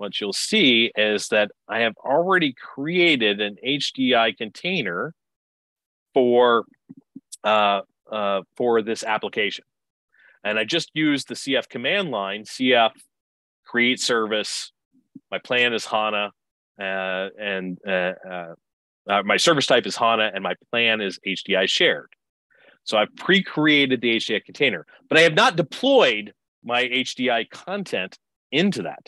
what 0.00 0.20
you'll 0.20 0.32
see 0.32 0.90
is 0.96 1.28
that 1.28 1.50
I 1.68 1.80
have 1.80 1.94
already 1.98 2.54
created 2.54 3.40
an 3.40 3.56
HDI 3.64 4.36
container 4.36 5.14
for 6.14 6.64
uh, 7.44 7.82
uh, 8.10 8.40
for 8.56 8.82
this 8.82 9.04
application. 9.04 9.64
And 10.42 10.58
I 10.58 10.64
just 10.64 10.90
used 10.94 11.28
the 11.28 11.34
CF 11.34 11.68
command 11.68 12.10
line, 12.10 12.44
CF 12.44 12.92
create 13.66 14.00
service. 14.00 14.72
My 15.30 15.38
plan 15.38 15.74
is 15.74 15.84
HANA, 15.84 16.32
uh, 16.80 17.28
and 17.38 17.78
uh, 17.86 18.12
uh, 18.28 18.54
uh, 19.08 19.22
my 19.22 19.36
service 19.36 19.66
type 19.66 19.86
is 19.86 19.96
HANA, 19.96 20.32
and 20.34 20.42
my 20.42 20.54
plan 20.70 21.00
is 21.00 21.20
HDI 21.26 21.68
shared. 21.68 22.08
So 22.84 22.96
I've 22.96 23.14
pre-created 23.16 24.00
the 24.00 24.16
HDI 24.16 24.44
container, 24.44 24.86
but 25.08 25.18
I 25.18 25.22
have 25.22 25.34
not 25.34 25.56
deployed 25.56 26.32
my 26.64 26.84
HDI 26.84 27.50
content 27.50 28.18
into 28.50 28.82
that. 28.82 29.06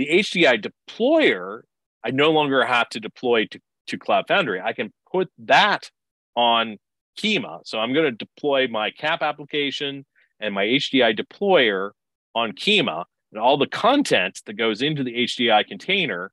The 0.00 0.06
HDI 0.06 0.66
deployer, 0.66 1.60
I 2.02 2.10
no 2.10 2.30
longer 2.30 2.64
have 2.64 2.88
to 2.88 3.00
deploy 3.00 3.44
to, 3.50 3.60
to 3.88 3.98
Cloud 3.98 4.24
Foundry. 4.28 4.58
I 4.58 4.72
can 4.72 4.94
put 5.12 5.28
that 5.40 5.90
on 6.34 6.78
Kyma. 7.18 7.60
So 7.66 7.78
I'm 7.78 7.92
going 7.92 8.06
to 8.06 8.12
deploy 8.12 8.66
my 8.66 8.92
CAP 8.92 9.20
application 9.20 10.06
and 10.40 10.54
my 10.54 10.64
HDI 10.64 11.14
deployer 11.20 11.90
on 12.34 12.52
Kyma, 12.52 13.04
and 13.30 13.42
all 13.42 13.58
the 13.58 13.66
content 13.66 14.40
that 14.46 14.54
goes 14.54 14.80
into 14.80 15.04
the 15.04 15.12
HDI 15.12 15.66
container 15.66 16.32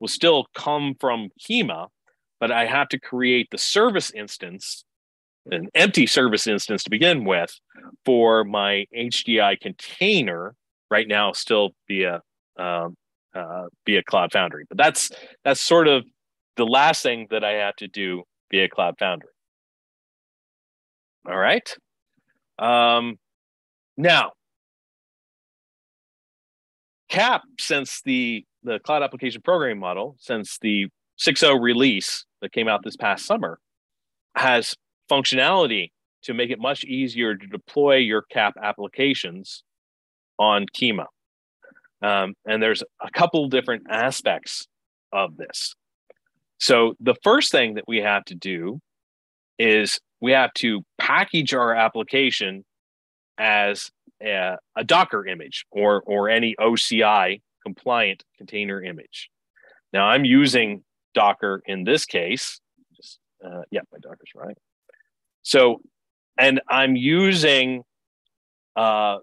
will 0.00 0.08
still 0.08 0.46
come 0.54 0.94
from 0.98 1.28
Kyma, 1.38 1.88
but 2.40 2.50
I 2.50 2.64
have 2.64 2.88
to 2.88 2.98
create 2.98 3.48
the 3.50 3.58
service 3.58 4.10
instance, 4.12 4.86
an 5.50 5.68
empty 5.74 6.06
service 6.06 6.46
instance 6.46 6.82
to 6.84 6.90
begin 6.90 7.26
with, 7.26 7.60
for 8.06 8.42
my 8.42 8.86
HDI 8.96 9.60
container. 9.60 10.54
Right 10.90 11.06
now, 11.06 11.32
still 11.32 11.74
via 11.88 12.22
um, 12.58 12.96
uh, 13.34 13.64
via 13.86 14.02
Cloud 14.02 14.32
Foundry, 14.32 14.64
but 14.68 14.78
that's 14.78 15.10
that's 15.44 15.60
sort 15.60 15.88
of 15.88 16.04
the 16.56 16.66
last 16.66 17.02
thing 17.02 17.26
that 17.30 17.44
I 17.44 17.52
have 17.52 17.76
to 17.76 17.88
do 17.88 18.24
via 18.50 18.68
Cloud 18.68 18.96
Foundry. 18.98 19.30
All 21.28 21.36
right. 21.38 21.68
Um, 22.58 23.16
now, 23.96 24.32
CAP, 27.08 27.42
since 27.60 28.00
the, 28.04 28.44
the 28.62 28.78
Cloud 28.80 29.02
Application 29.02 29.42
Programming 29.42 29.78
Model, 29.78 30.16
since 30.18 30.58
the 30.60 30.86
6.0 31.20 31.60
release 31.60 32.24
that 32.40 32.52
came 32.52 32.68
out 32.68 32.82
this 32.82 32.96
past 32.96 33.26
summer, 33.26 33.58
has 34.34 34.74
functionality 35.10 35.90
to 36.22 36.34
make 36.34 36.50
it 36.50 36.58
much 36.58 36.84
easier 36.84 37.34
to 37.34 37.46
deploy 37.46 37.96
your 37.96 38.22
CAP 38.30 38.54
applications 38.62 39.62
on 40.38 40.66
Kyma. 40.74 41.06
Um, 42.02 42.34
and 42.44 42.62
there's 42.62 42.82
a 43.00 43.10
couple 43.10 43.48
different 43.48 43.84
aspects 43.88 44.66
of 45.12 45.36
this. 45.36 45.74
So 46.58 46.94
the 47.00 47.14
first 47.22 47.52
thing 47.52 47.74
that 47.74 47.84
we 47.86 47.98
have 47.98 48.24
to 48.26 48.34
do 48.34 48.80
is 49.58 50.00
we 50.20 50.32
have 50.32 50.52
to 50.54 50.82
package 50.98 51.54
our 51.54 51.74
application 51.74 52.64
as 53.38 53.90
a, 54.22 54.56
a 54.76 54.84
Docker 54.84 55.26
image 55.26 55.64
or, 55.70 56.02
or 56.06 56.28
any 56.28 56.54
OCI 56.60 57.40
compliant 57.64 58.24
container 58.36 58.82
image. 58.82 59.28
Now 59.92 60.06
I'm 60.06 60.24
using 60.24 60.82
Docker 61.14 61.62
in 61.66 61.84
this 61.84 62.06
case. 62.06 62.60
Just, 62.96 63.18
uh, 63.44 63.62
yeah, 63.70 63.80
my 63.92 63.98
Docker's 64.00 64.30
right. 64.34 64.56
So, 65.42 65.80
and 66.38 66.60
I'm 66.68 66.96
using 66.96 67.82
uh, 68.76 69.18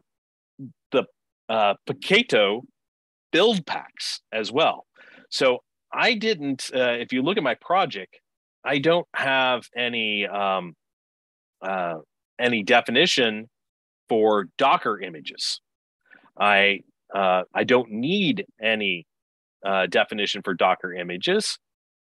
uh, 1.50 1.74
Paketo 1.88 2.62
build 3.32 3.66
packs 3.66 4.22
as 4.32 4.52
well. 4.52 4.86
So 5.30 5.60
I 5.92 6.14
didn't, 6.14 6.70
uh, 6.74 6.94
if 6.94 7.12
you 7.12 7.22
look 7.22 7.38
at 7.38 7.44
my 7.44 7.56
project, 7.56 8.20
I 8.64 8.80
don't 8.80 9.08
have 9.16 9.64
any 9.76 10.28
um, 10.28 10.76
uh, 11.62 11.96
any 12.40 12.64
definition 12.64 13.50
for 14.08 14.48
Docker 14.58 15.00
images. 15.00 15.62
I 16.40 16.82
uh, 17.14 17.44
I 17.54 17.64
don't 17.64 17.92
need 17.92 18.46
any 18.62 19.06
uh, 19.66 19.88
definition 19.88 20.42
for 20.44 20.54
Docker 20.54 20.94
images 20.94 21.58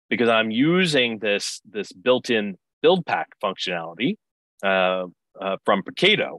because 0.08 0.28
I'm 0.28 0.50
using 0.50 1.18
this 1.18 1.60
this 1.70 1.92
built-in 1.92 2.56
build 2.82 3.06
pack 3.06 3.28
functionality 3.42 4.16
uh, 4.64 5.04
uh, 5.40 5.56
from 5.64 5.82
Paketo, 5.82 6.38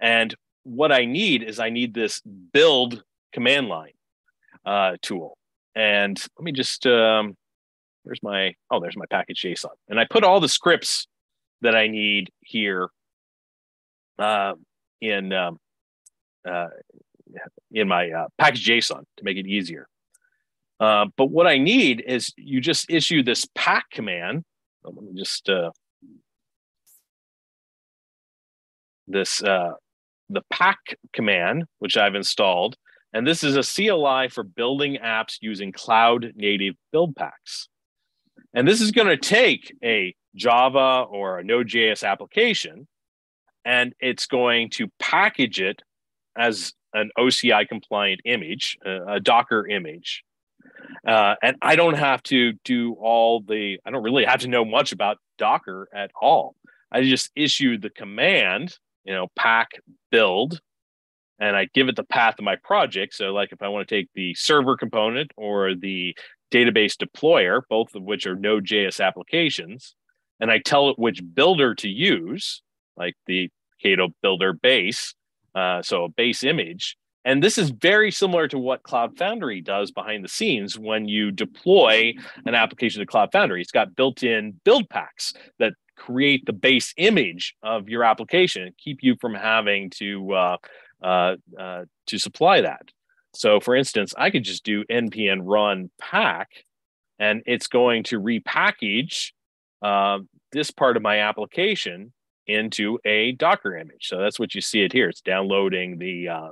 and 0.00 0.34
what 0.66 0.90
I 0.90 1.04
need 1.04 1.42
is 1.42 1.60
I 1.60 1.70
need 1.70 1.94
this 1.94 2.20
build 2.20 3.02
command 3.32 3.68
line 3.68 3.92
uh, 4.64 4.96
tool. 5.00 5.38
And 5.74 6.20
let 6.38 6.44
me 6.44 6.52
just 6.52 6.86
um, 6.86 7.36
where's 8.02 8.22
my 8.22 8.54
oh 8.70 8.80
there's 8.80 8.96
my 8.96 9.06
package 9.10 9.42
JSON, 9.42 9.70
and 9.88 10.00
I 10.00 10.06
put 10.08 10.24
all 10.24 10.40
the 10.40 10.48
scripts 10.48 11.06
that 11.60 11.76
I 11.76 11.86
need 11.86 12.30
here 12.40 12.88
uh, 14.18 14.54
in 15.00 15.32
um, 15.32 15.58
uh, 16.48 16.68
in 17.70 17.88
my 17.88 18.10
uh, 18.10 18.28
package 18.38 18.66
JSON 18.66 19.04
to 19.18 19.24
make 19.24 19.36
it 19.36 19.46
easier. 19.46 19.86
Uh, 20.80 21.06
but 21.16 21.26
what 21.30 21.46
I 21.46 21.58
need 21.58 22.02
is 22.06 22.32
you 22.36 22.60
just 22.60 22.90
issue 22.90 23.22
this 23.22 23.46
pack 23.54 23.90
command. 23.90 24.44
Oh, 24.84 24.90
let 24.90 25.04
me 25.04 25.12
just 25.14 25.48
uh, 25.48 25.70
this 29.06 29.42
uh, 29.42 29.72
the 30.28 30.42
pack 30.50 30.78
command, 31.12 31.64
which 31.78 31.96
I've 31.96 32.14
installed, 32.14 32.76
and 33.12 33.26
this 33.26 33.42
is 33.42 33.56
a 33.56 33.62
CLI 33.62 34.28
for 34.28 34.42
building 34.42 34.98
apps 35.02 35.38
using 35.40 35.72
cloud 35.72 36.32
native 36.34 36.74
build 36.92 37.16
packs. 37.16 37.68
And 38.52 38.66
this 38.66 38.80
is 38.80 38.90
going 38.90 39.08
to 39.08 39.16
take 39.16 39.74
a 39.82 40.14
Java 40.34 41.06
or 41.08 41.38
a 41.38 41.44
Node.js 41.44 42.06
application, 42.06 42.86
and 43.64 43.94
it's 44.00 44.26
going 44.26 44.70
to 44.70 44.88
package 44.98 45.60
it 45.60 45.82
as 46.36 46.72
an 46.92 47.10
OCI 47.18 47.68
compliant 47.68 48.20
image, 48.24 48.78
a 48.84 49.20
Docker 49.20 49.66
image. 49.66 50.24
Uh, 51.06 51.34
and 51.42 51.56
I 51.62 51.76
don't 51.76 51.98
have 51.98 52.22
to 52.24 52.52
do 52.64 52.94
all 52.94 53.40
the, 53.40 53.78
I 53.84 53.90
don't 53.90 54.02
really 54.02 54.24
have 54.24 54.40
to 54.40 54.48
know 54.48 54.64
much 54.64 54.92
about 54.92 55.18
Docker 55.38 55.88
at 55.94 56.10
all. 56.20 56.54
I 56.90 57.02
just 57.02 57.30
issue 57.34 57.78
the 57.78 57.90
command, 57.90 58.78
you 59.06 59.14
know, 59.14 59.28
pack 59.36 59.70
build, 60.10 60.60
and 61.38 61.56
I 61.56 61.68
give 61.72 61.88
it 61.88 61.96
the 61.96 62.04
path 62.04 62.34
of 62.38 62.44
my 62.44 62.56
project. 62.56 63.14
So, 63.14 63.32
like 63.32 63.52
if 63.52 63.62
I 63.62 63.68
want 63.68 63.88
to 63.88 63.94
take 63.94 64.08
the 64.14 64.34
server 64.34 64.76
component 64.76 65.30
or 65.36 65.74
the 65.74 66.16
database 66.52 66.94
deployer, 66.96 67.62
both 67.68 67.94
of 67.94 68.02
which 68.02 68.26
are 68.26 68.36
Node.js 68.36 69.04
applications, 69.04 69.94
and 70.40 70.50
I 70.50 70.58
tell 70.58 70.90
it 70.90 70.98
which 70.98 71.22
builder 71.34 71.74
to 71.76 71.88
use, 71.88 72.62
like 72.96 73.14
the 73.26 73.48
Paketo 73.82 74.08
builder 74.22 74.52
base, 74.52 75.14
uh, 75.54 75.82
so 75.82 76.04
a 76.04 76.08
base 76.08 76.42
image. 76.42 76.96
And 77.24 77.42
this 77.42 77.58
is 77.58 77.70
very 77.70 78.12
similar 78.12 78.46
to 78.48 78.58
what 78.58 78.84
Cloud 78.84 79.18
Foundry 79.18 79.60
does 79.60 79.90
behind 79.90 80.24
the 80.24 80.28
scenes 80.28 80.78
when 80.78 81.08
you 81.08 81.32
deploy 81.32 82.14
an 82.44 82.54
application 82.54 83.00
to 83.00 83.06
Cloud 83.06 83.30
Foundry. 83.32 83.60
It's 83.60 83.72
got 83.72 83.96
built 83.96 84.22
in 84.22 84.60
build 84.64 84.88
packs 84.88 85.34
that 85.58 85.72
create 85.96 86.46
the 86.46 86.52
base 86.52 86.94
image 86.96 87.54
of 87.62 87.88
your 87.88 88.04
application, 88.04 88.72
keep 88.78 89.02
you 89.02 89.16
from 89.20 89.34
having 89.34 89.90
to 89.90 90.32
uh, 90.32 90.56
uh, 91.02 91.36
uh, 91.58 91.84
to 92.06 92.18
supply 92.18 92.60
that. 92.60 92.82
So, 93.34 93.60
for 93.60 93.74
instance, 93.74 94.14
I 94.16 94.30
could 94.30 94.44
just 94.44 94.64
do 94.64 94.84
npm 94.84 95.40
run 95.42 95.90
pack, 96.00 96.48
and 97.18 97.42
it's 97.46 97.66
going 97.66 98.04
to 98.04 98.20
repackage 98.20 99.32
uh, 99.82 100.20
this 100.52 100.70
part 100.70 100.96
of 100.96 101.02
my 101.02 101.20
application 101.20 102.12
into 102.46 102.98
a 103.04 103.32
Docker 103.32 103.76
image. 103.76 104.08
So 104.08 104.18
that's 104.18 104.38
what 104.38 104.54
you 104.54 104.60
see 104.60 104.82
it 104.82 104.92
here. 104.92 105.08
It's 105.08 105.20
downloading 105.20 105.98
the 105.98 106.28
uh, 106.28 106.48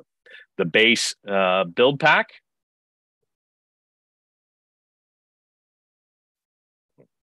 the 0.59 0.65
base 0.65 1.15
uh, 1.27 1.65
build 1.65 2.01
pack. 2.01 2.29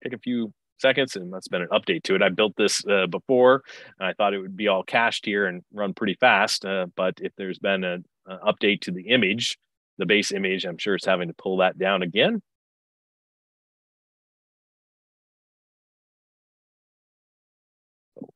Take 0.03 0.13
a 0.13 0.19
few 0.19 0.53
seconds 0.81 1.15
and 1.15 1.31
that's 1.31 1.47
been 1.47 1.61
an 1.61 1.67
update 1.71 2.03
to 2.03 2.15
it. 2.15 2.21
I 2.21 2.29
built 2.29 2.53
this 2.57 2.83
uh, 2.87 3.07
before 3.07 3.63
and 3.99 4.07
I 4.07 4.13
thought 4.13 4.33
it 4.33 4.39
would 4.39 4.57
be 4.57 4.67
all 4.67 4.83
cached 4.83 5.25
here 5.25 5.45
and 5.45 5.63
run 5.73 5.93
pretty 5.93 6.15
fast. 6.15 6.65
Uh, 6.65 6.87
but 6.95 7.15
if 7.21 7.33
there's 7.37 7.59
been 7.59 7.83
an 7.83 8.03
update 8.27 8.81
to 8.81 8.91
the 8.91 9.09
image, 9.09 9.57
the 9.97 10.05
base 10.05 10.31
image, 10.31 10.65
I'm 10.65 10.77
sure 10.77 10.95
it's 10.95 11.05
having 11.05 11.27
to 11.27 11.33
pull 11.33 11.57
that 11.57 11.77
down 11.77 12.01
again. 12.03 12.41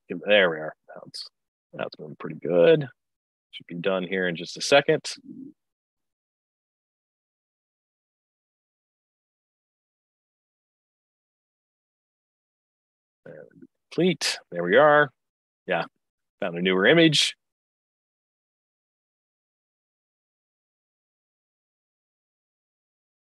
There 0.09 0.49
we 0.49 0.57
are. 0.57 0.73
That's 0.93 1.25
that's 1.73 1.95
going 1.95 2.15
pretty 2.19 2.37
good. 2.39 2.87
Should 3.51 3.67
be 3.67 3.75
done 3.75 4.03
here 4.03 4.27
in 4.27 4.35
just 4.35 4.57
a 4.57 4.61
second. 4.61 5.01
Complete. 13.25 14.39
There 14.51 14.63
we 14.63 14.77
are. 14.77 15.09
Yeah, 15.67 15.83
found 16.41 16.57
a 16.57 16.61
newer 16.61 16.85
image. 16.85 17.35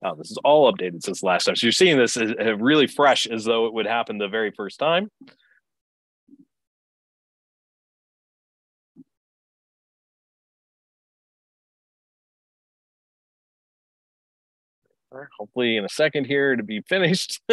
Oh, 0.02 0.16
this 0.16 0.32
is 0.32 0.38
all 0.46 0.72
updated 0.72 1.04
since 1.04 1.24
last 1.24 1.46
time. 1.46 1.58
So 1.58 1.66
you're 1.66 1.74
seeing 1.74 1.98
this 1.98 2.16
as, 2.16 2.32
as 2.40 2.56
really 2.58 2.88
fresh 2.88 3.28
as 3.28 3.44
though 3.44 3.66
it 3.66 3.74
would 3.74 3.86
happen 3.86 4.18
the 4.18 4.30
very 4.30 4.52
first 4.52 4.80
time. 4.80 5.10
hopefully 15.38 15.76
in 15.76 15.84
a 15.86 15.90
second 15.90 16.26
here 16.26 16.56
to 16.56 16.64
be 16.64 16.82
finished. 16.82 17.42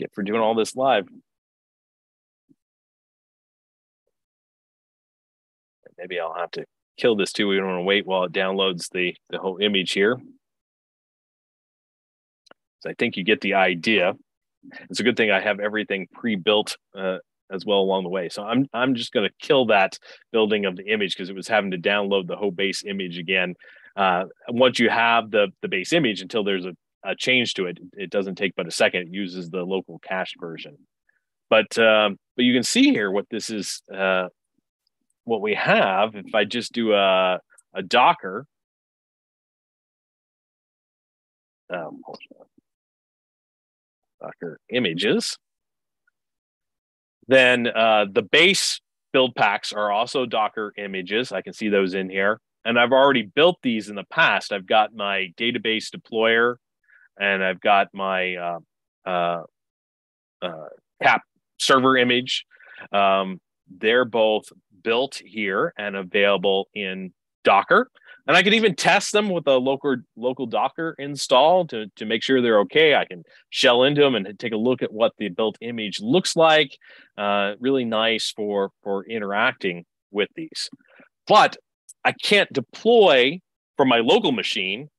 get 0.00 0.12
for 0.14 0.22
doing 0.22 0.40
all 0.40 0.54
this 0.54 0.74
live. 0.74 1.06
Maybe 5.98 6.18
I'll 6.18 6.34
have 6.34 6.50
to 6.52 6.64
kill 6.98 7.14
this 7.14 7.32
too. 7.32 7.46
We 7.46 7.56
don't 7.56 7.66
want 7.66 7.80
to 7.80 7.84
wait 7.84 8.06
while 8.06 8.24
it 8.24 8.32
downloads 8.32 8.88
the, 8.90 9.14
the 9.28 9.38
whole 9.38 9.58
image 9.58 9.92
here. 9.92 10.18
So 12.80 12.88
I 12.88 12.94
think 12.98 13.16
you 13.16 13.24
get 13.24 13.42
the 13.42 13.54
idea. 13.54 14.14
It's 14.88 15.00
a 15.00 15.02
good 15.02 15.16
thing 15.16 15.30
I 15.30 15.40
have 15.40 15.60
everything 15.60 16.08
pre-built 16.12 16.76
uh, 16.96 17.18
as 17.52 17.66
well 17.66 17.80
along 17.80 18.04
the 18.04 18.08
way. 18.08 18.28
So 18.30 18.42
I'm 18.42 18.66
I'm 18.72 18.94
just 18.94 19.12
going 19.12 19.28
to 19.28 19.46
kill 19.46 19.66
that 19.66 19.98
building 20.32 20.64
of 20.64 20.76
the 20.76 20.90
image 20.90 21.14
because 21.14 21.28
it 21.28 21.36
was 21.36 21.48
having 21.48 21.72
to 21.72 21.78
download 21.78 22.26
the 22.26 22.36
whole 22.36 22.50
base 22.50 22.82
image 22.84 23.18
again. 23.18 23.54
Uh, 23.96 24.24
once 24.48 24.78
you 24.78 24.88
have 24.88 25.30
the 25.30 25.48
the 25.60 25.68
base 25.68 25.92
image, 25.92 26.20
until 26.22 26.44
there's 26.44 26.64
a, 26.64 26.74
a 27.04 27.14
change 27.14 27.54
to 27.54 27.66
it, 27.66 27.78
it 27.94 28.10
doesn't 28.10 28.36
take 28.36 28.54
but 28.56 28.66
a 28.66 28.70
second. 28.70 29.02
It 29.02 29.14
uses 29.14 29.50
the 29.50 29.62
local 29.62 29.98
cache 29.98 30.34
version. 30.38 30.76
But 31.48 31.76
um, 31.78 32.18
but 32.36 32.44
you 32.44 32.52
can 32.52 32.62
see 32.62 32.90
here 32.90 33.10
what 33.10 33.26
this 33.30 33.50
is. 33.50 33.82
Uh, 33.92 34.28
what 35.24 35.42
we 35.42 35.54
have 35.54 36.16
if 36.16 36.34
I 36.34 36.44
just 36.44 36.72
do 36.72 36.92
a 36.92 37.38
a 37.74 37.82
Docker. 37.82 38.46
Um, 41.72 42.02
Docker 44.20 44.58
images 44.70 45.38
then 47.30 47.68
uh, 47.68 48.06
the 48.12 48.22
base 48.22 48.80
build 49.12 49.36
packs 49.36 49.72
are 49.72 49.92
also 49.92 50.26
Docker 50.26 50.72
images. 50.76 51.30
I 51.30 51.42
can 51.42 51.52
see 51.52 51.68
those 51.68 51.94
in 51.94 52.10
here. 52.10 52.40
And 52.64 52.78
I've 52.78 52.90
already 52.90 53.22
built 53.22 53.58
these 53.62 53.88
in 53.88 53.94
the 53.94 54.04
past. 54.10 54.52
I've 54.52 54.66
got 54.66 54.92
my 54.92 55.32
database 55.38 55.94
deployer 55.94 56.56
and 57.18 57.42
I've 57.42 57.60
got 57.60 57.88
my 57.92 58.34
uh, 58.34 58.58
uh, 59.06 59.42
uh 60.42 60.68
cap 61.02 61.22
server 61.58 61.96
image. 61.96 62.46
Um, 62.92 63.40
they're 63.68 64.04
both 64.04 64.44
built 64.82 65.20
here 65.24 65.72
and 65.76 65.96
available 65.96 66.68
in 66.74 67.12
Docker 67.44 67.90
and 68.30 68.36
I 68.36 68.44
can 68.44 68.54
even 68.54 68.76
test 68.76 69.10
them 69.10 69.28
with 69.28 69.48
a 69.48 69.56
local 69.56 69.96
local 70.16 70.46
Docker 70.46 70.94
install 70.98 71.66
to 71.66 71.86
to 71.96 72.04
make 72.06 72.22
sure 72.22 72.40
they're 72.40 72.60
okay. 72.60 72.94
I 72.94 73.04
can 73.04 73.24
shell 73.50 73.82
into 73.82 74.02
them 74.02 74.14
and 74.14 74.38
take 74.38 74.52
a 74.52 74.56
look 74.56 74.82
at 74.82 74.92
what 74.92 75.12
the 75.18 75.30
built 75.30 75.58
image 75.60 76.00
looks 76.00 76.36
like. 76.36 76.78
Uh, 77.18 77.54
really 77.58 77.84
nice 77.84 78.30
for 78.30 78.70
for 78.84 79.04
interacting 79.06 79.84
with 80.12 80.28
these, 80.36 80.70
but 81.26 81.56
I 82.04 82.12
can't 82.12 82.52
deploy 82.52 83.40
from 83.76 83.88
my 83.88 83.98
local 83.98 84.30
machine 84.30 84.90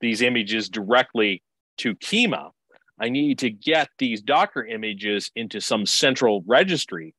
these 0.00 0.22
images 0.22 0.68
directly 0.68 1.42
to 1.78 1.94
Kyma. 1.96 2.50
I 2.98 3.08
need 3.08 3.38
to 3.38 3.50
get 3.50 3.88
these 3.98 4.20
Docker 4.20 4.64
images 4.64 5.30
into 5.34 5.60
some 5.60 5.86
central 5.86 6.42
registry 6.46 7.14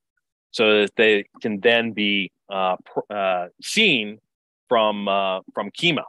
so 0.52 0.82
that 0.82 0.96
they 0.96 1.26
can 1.41 1.60
then 1.60 1.94
be 1.94 2.32
uh, 2.50 2.76
uh, 3.10 3.48
seen 3.62 4.20
from 4.70 5.08
uh, 5.08 5.39
from 5.54 5.72
Kyma. 5.72 6.04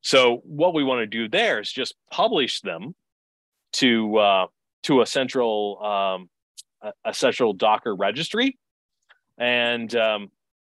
So 0.00 0.42
what 0.44 0.74
we 0.74 0.84
want 0.84 1.00
to 1.00 1.06
do 1.06 1.28
there 1.28 1.60
is 1.60 1.70
just 1.70 1.94
publish 2.10 2.60
them 2.60 2.94
to 3.74 4.16
uh, 4.16 4.46
to 4.84 5.02
a 5.02 5.06
central 5.06 5.82
um, 5.82 6.28
a, 6.82 7.10
a 7.10 7.14
central 7.14 7.52
Docker 7.52 7.94
registry, 7.94 8.56
and 9.38 9.94
um, 9.96 10.30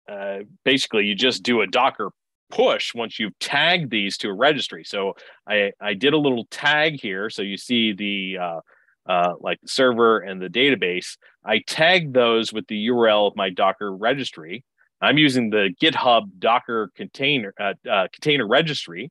uh, 0.09 0.39
basically 0.65 1.05
you 1.07 1.15
just 1.15 1.43
do 1.43 1.61
a 1.61 1.67
Docker 1.67 2.11
push 2.51 2.95
once 2.95 3.19
you've 3.19 3.39
tagged 3.39 3.91
these 3.91 4.17
to 4.19 4.29
a 4.29 4.35
registry. 4.35 4.85
So 4.85 5.15
I 5.47 5.73
I 5.81 5.95
did 5.95 6.13
a 6.13 6.19
little 6.19 6.47
tag 6.51 7.01
here, 7.01 7.31
so 7.31 7.43
you 7.43 7.57
see 7.57 7.93
the 7.93 8.39
uh, 8.39 8.61
uh, 9.07 9.33
like 9.41 9.59
server 9.67 10.19
and 10.21 10.41
the 10.41 10.49
database. 10.49 11.17
I 11.45 11.63
tagged 11.67 12.15
those 12.15 12.53
with 12.53 12.67
the 12.67 12.89
URL 12.89 13.29
of 13.29 13.37
my 13.37 13.51
Docker 13.51 13.95
registry, 13.95 14.65
I'm 15.01 15.19
using 15.19 15.51
the 15.51 15.75
GitHub 15.81 16.31
Docker 16.39 16.91
container 16.95 17.53
uh, 17.61 17.75
uh, 17.89 18.09
container 18.13 18.47
registry, 18.47 19.11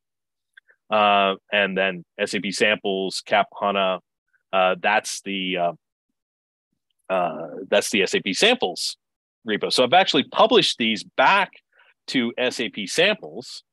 uh, 0.90 1.36
and 1.52 1.78
then 1.78 2.04
SAP 2.24 2.52
samples, 2.52 3.22
Cap 3.26 3.48
HANA. 3.60 4.00
Uh, 4.52 4.76
that's 4.82 5.22
the 5.22 5.58
uh, 5.58 5.74
uh, 7.10 7.48
that's 7.70 7.92
the 7.92 8.06
SAP 8.06 8.34
samples 8.34 8.98
repo. 9.48 9.72
So 9.72 9.84
I've 9.84 9.94
actually 9.94 10.24
published 10.24 10.78
these 10.80 11.04
back 11.04 11.52
to 12.08 12.34
SAP 12.50 12.88
samples, 12.88 13.64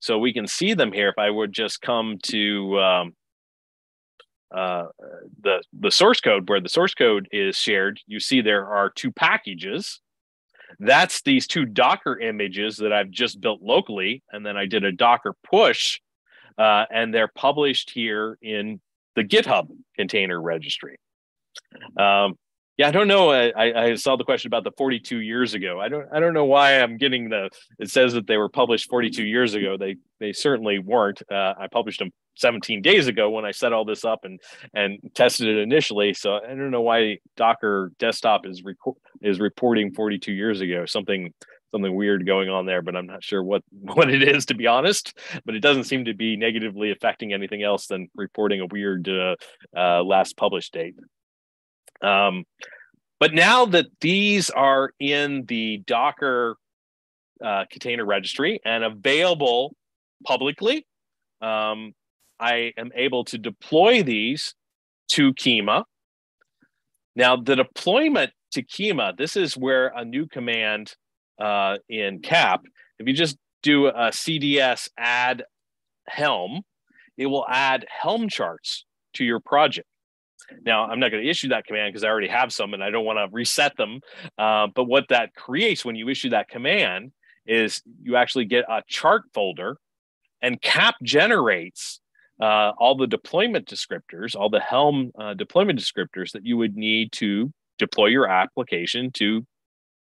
so 0.00 0.18
we 0.18 0.32
can 0.32 0.46
see 0.46 0.74
them 0.74 0.92
here. 0.92 1.08
If 1.08 1.18
I 1.18 1.30
would 1.30 1.52
just 1.52 1.80
come 1.80 2.18
to 2.24 2.80
um, 2.80 3.12
the 4.50 5.62
the 5.78 5.90
source 5.90 6.20
code 6.20 6.48
where 6.48 6.60
the 6.60 6.68
source 6.68 6.94
code 6.94 7.28
is 7.32 7.56
shared, 7.56 8.00
you 8.06 8.20
see 8.20 8.40
there 8.40 8.66
are 8.66 8.90
two 8.90 9.12
packages 9.12 10.00
that's 10.78 11.22
these 11.22 11.46
two 11.46 11.64
Docker 11.64 12.18
images 12.18 12.76
that 12.78 12.92
I've 12.92 13.10
just 13.10 13.40
built 13.40 13.62
locally. 13.62 14.22
And 14.32 14.44
then 14.44 14.56
I 14.56 14.66
did 14.66 14.84
a 14.84 14.92
Docker 14.92 15.34
push, 15.48 16.00
uh, 16.58 16.84
and 16.90 17.14
they're 17.14 17.30
published 17.34 17.90
here 17.90 18.38
in 18.42 18.80
the 19.14 19.24
GitHub 19.24 19.68
container 19.96 20.40
registry. 20.40 20.98
Um, 21.98 22.34
yeah, 22.76 22.88
I 22.88 22.90
don't 22.90 23.08
know. 23.08 23.30
I, 23.30 23.84
I 23.84 23.94
saw 23.94 24.16
the 24.16 24.24
question 24.24 24.48
about 24.48 24.64
the 24.64 24.72
42 24.76 25.20
years 25.20 25.54
ago. 25.54 25.80
I 25.80 25.88
don't 25.88 26.06
I 26.12 26.20
don't 26.20 26.34
know 26.34 26.44
why 26.44 26.80
I'm 26.80 26.98
getting 26.98 27.30
the. 27.30 27.48
It 27.78 27.90
says 27.90 28.12
that 28.12 28.26
they 28.26 28.36
were 28.36 28.50
published 28.50 28.90
42 28.90 29.24
years 29.24 29.54
ago. 29.54 29.76
They 29.78 29.96
they 30.20 30.32
certainly 30.32 30.78
weren't. 30.78 31.22
Uh, 31.30 31.54
I 31.58 31.68
published 31.70 32.00
them 32.00 32.10
17 32.36 32.82
days 32.82 33.06
ago 33.06 33.30
when 33.30 33.46
I 33.46 33.52
set 33.52 33.72
all 33.72 33.86
this 33.86 34.04
up 34.04 34.24
and 34.24 34.40
and 34.74 34.98
tested 35.14 35.48
it 35.48 35.58
initially. 35.58 36.12
So 36.12 36.34
I 36.34 36.48
don't 36.48 36.70
know 36.70 36.82
why 36.82 37.18
Docker 37.36 37.92
desktop 37.98 38.44
is 38.44 38.62
reco- 38.62 38.96
is 39.22 39.40
reporting 39.40 39.94
42 39.94 40.32
years 40.32 40.60
ago. 40.60 40.84
Something 40.84 41.32
something 41.72 41.94
weird 41.94 42.26
going 42.26 42.50
on 42.50 42.66
there, 42.66 42.82
but 42.82 42.94
I'm 42.94 43.06
not 43.06 43.24
sure 43.24 43.42
what 43.42 43.62
what 43.70 44.10
it 44.10 44.22
is 44.22 44.44
to 44.46 44.54
be 44.54 44.66
honest. 44.66 45.16
But 45.46 45.54
it 45.54 45.60
doesn't 45.60 45.84
seem 45.84 46.04
to 46.04 46.14
be 46.14 46.36
negatively 46.36 46.90
affecting 46.90 47.32
anything 47.32 47.62
else 47.62 47.86
than 47.86 48.08
reporting 48.14 48.60
a 48.60 48.66
weird 48.66 49.08
uh, 49.08 49.36
uh, 49.74 50.02
last 50.04 50.36
published 50.36 50.74
date. 50.74 50.94
Um, 52.02 52.44
but 53.18 53.32
now 53.32 53.66
that 53.66 53.86
these 54.00 54.50
are 54.50 54.90
in 55.00 55.44
the 55.46 55.78
Docker 55.86 56.56
uh, 57.44 57.64
container 57.70 58.04
registry 58.04 58.60
and 58.64 58.84
available 58.84 59.74
publicly, 60.24 60.86
um, 61.40 61.94
I 62.38 62.72
am 62.76 62.90
able 62.94 63.24
to 63.26 63.38
deploy 63.38 64.02
these 64.02 64.54
to 65.12 65.32
Kyma. 65.34 65.84
Now, 67.14 67.36
the 67.36 67.56
deployment 67.56 68.32
to 68.52 68.62
Kyma, 68.62 69.16
this 69.16 69.36
is 69.36 69.56
where 69.56 69.88
a 69.88 70.04
new 70.04 70.26
command 70.26 70.94
uh, 71.40 71.76
in 71.88 72.20
CAP, 72.20 72.62
if 72.98 73.06
you 73.06 73.14
just 73.14 73.38
do 73.62 73.86
a 73.86 74.10
CDS 74.10 74.88
add 74.98 75.44
Helm, 76.08 76.62
it 77.16 77.26
will 77.26 77.46
add 77.48 77.86
Helm 77.88 78.28
charts 78.28 78.84
to 79.14 79.24
your 79.24 79.40
project. 79.40 79.88
Now, 80.64 80.86
I'm 80.86 81.00
not 81.00 81.10
going 81.10 81.22
to 81.22 81.28
issue 81.28 81.48
that 81.48 81.66
command 81.66 81.92
because 81.92 82.04
I 82.04 82.08
already 82.08 82.28
have 82.28 82.52
some 82.52 82.74
and 82.74 82.82
I 82.82 82.90
don't 82.90 83.04
want 83.04 83.18
to 83.18 83.28
reset 83.32 83.76
them. 83.76 84.00
Uh, 84.38 84.68
but 84.74 84.84
what 84.84 85.08
that 85.08 85.34
creates 85.34 85.84
when 85.84 85.96
you 85.96 86.08
issue 86.08 86.30
that 86.30 86.48
command 86.48 87.12
is 87.46 87.82
you 88.02 88.16
actually 88.16 88.44
get 88.44 88.64
a 88.68 88.82
chart 88.86 89.22
folder 89.32 89.78
and 90.42 90.60
CAP 90.60 90.96
generates 91.02 92.00
uh, 92.40 92.72
all 92.78 92.96
the 92.96 93.06
deployment 93.06 93.66
descriptors, 93.66 94.36
all 94.36 94.50
the 94.50 94.60
Helm 94.60 95.10
uh, 95.18 95.34
deployment 95.34 95.78
descriptors 95.78 96.32
that 96.32 96.44
you 96.44 96.56
would 96.56 96.76
need 96.76 97.12
to 97.12 97.52
deploy 97.78 98.06
your 98.06 98.28
application 98.28 99.10
to 99.12 99.46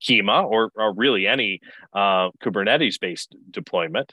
Kyma 0.03 0.45
or, 0.45 0.71
or 0.77 0.95
really 0.95 1.27
any 1.27 1.61
uh, 1.93 2.31
Kubernetes 2.43 3.01
based 3.01 3.35
deployment. 3.51 4.13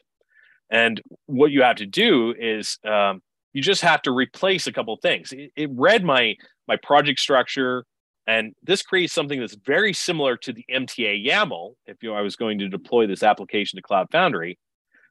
And 0.70 1.02
what 1.26 1.52
you 1.52 1.62
have 1.62 1.76
to 1.78 1.86
do 1.86 2.34
is 2.38 2.80
um, 2.84 3.22
you 3.56 3.62
just 3.62 3.82
have 3.84 4.02
to 4.02 4.12
replace 4.12 4.68
a 4.68 4.74
couple 4.74 4.98
things. 4.98 5.32
It, 5.32 5.50
it 5.56 5.70
read 5.72 6.04
my 6.04 6.36
my 6.68 6.76
project 6.76 7.22
structure, 7.22 7.86
and 8.28 8.54
this 8.62 8.82
creates 8.82 9.14
something 9.14 9.40
that's 9.40 9.56
very 9.56 9.94
similar 9.94 10.36
to 10.38 10.52
the 10.52 10.66
MTA 10.70 11.26
YAML. 11.26 11.76
If 11.88 12.04
you 12.04 12.10
know, 12.10 12.18
I 12.18 12.22
was 12.22 12.36
going 12.36 12.60
to 12.60 12.68
deploy 12.68 13.08
this 13.08 13.24
application 13.24 13.78
to 13.78 13.82
Cloud 13.82 14.08
Foundry, 14.12 14.60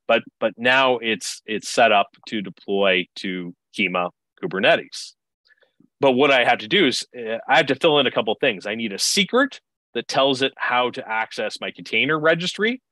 but 0.06 0.22
but 0.40 0.52
now 0.58 0.98
it's 0.98 1.40
it's 1.46 1.70
set 1.70 1.90
up 1.90 2.08
to 2.28 2.42
deploy 2.42 3.06
to 3.16 3.54
Kyma 3.74 4.10
Kubernetes. 4.42 5.14
But 5.98 6.12
what 6.12 6.30
I 6.30 6.44
have 6.44 6.58
to 6.58 6.68
do 6.68 6.86
is 6.86 7.02
uh, 7.16 7.38
I 7.48 7.56
have 7.56 7.66
to 7.66 7.76
fill 7.76 7.98
in 7.98 8.06
a 8.06 8.10
couple 8.10 8.36
things. 8.38 8.66
I 8.66 8.74
need 8.74 8.92
a 8.92 8.98
secret 8.98 9.58
that 9.94 10.06
tells 10.06 10.42
it 10.42 10.52
how 10.58 10.90
to 10.90 11.08
access 11.08 11.62
my 11.62 11.70
container 11.70 12.20
registry. 12.20 12.82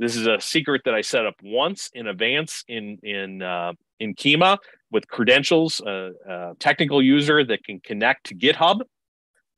This 0.00 0.16
is 0.16 0.26
a 0.26 0.40
secret 0.40 0.82
that 0.84 0.94
I 0.94 1.02
set 1.02 1.26
up 1.26 1.36
once 1.44 1.90
in 1.94 2.08
advance 2.08 2.64
in 2.66 2.98
in 3.04 3.40
uh, 3.40 3.74
in 4.00 4.14
Kyma 4.14 4.58
with 4.90 5.08
credentials, 5.08 5.80
a, 5.84 6.12
a 6.28 6.54
technical 6.58 7.02
user 7.02 7.44
that 7.44 7.64
can 7.64 7.80
connect 7.80 8.26
to 8.26 8.34
GitHub 8.34 8.80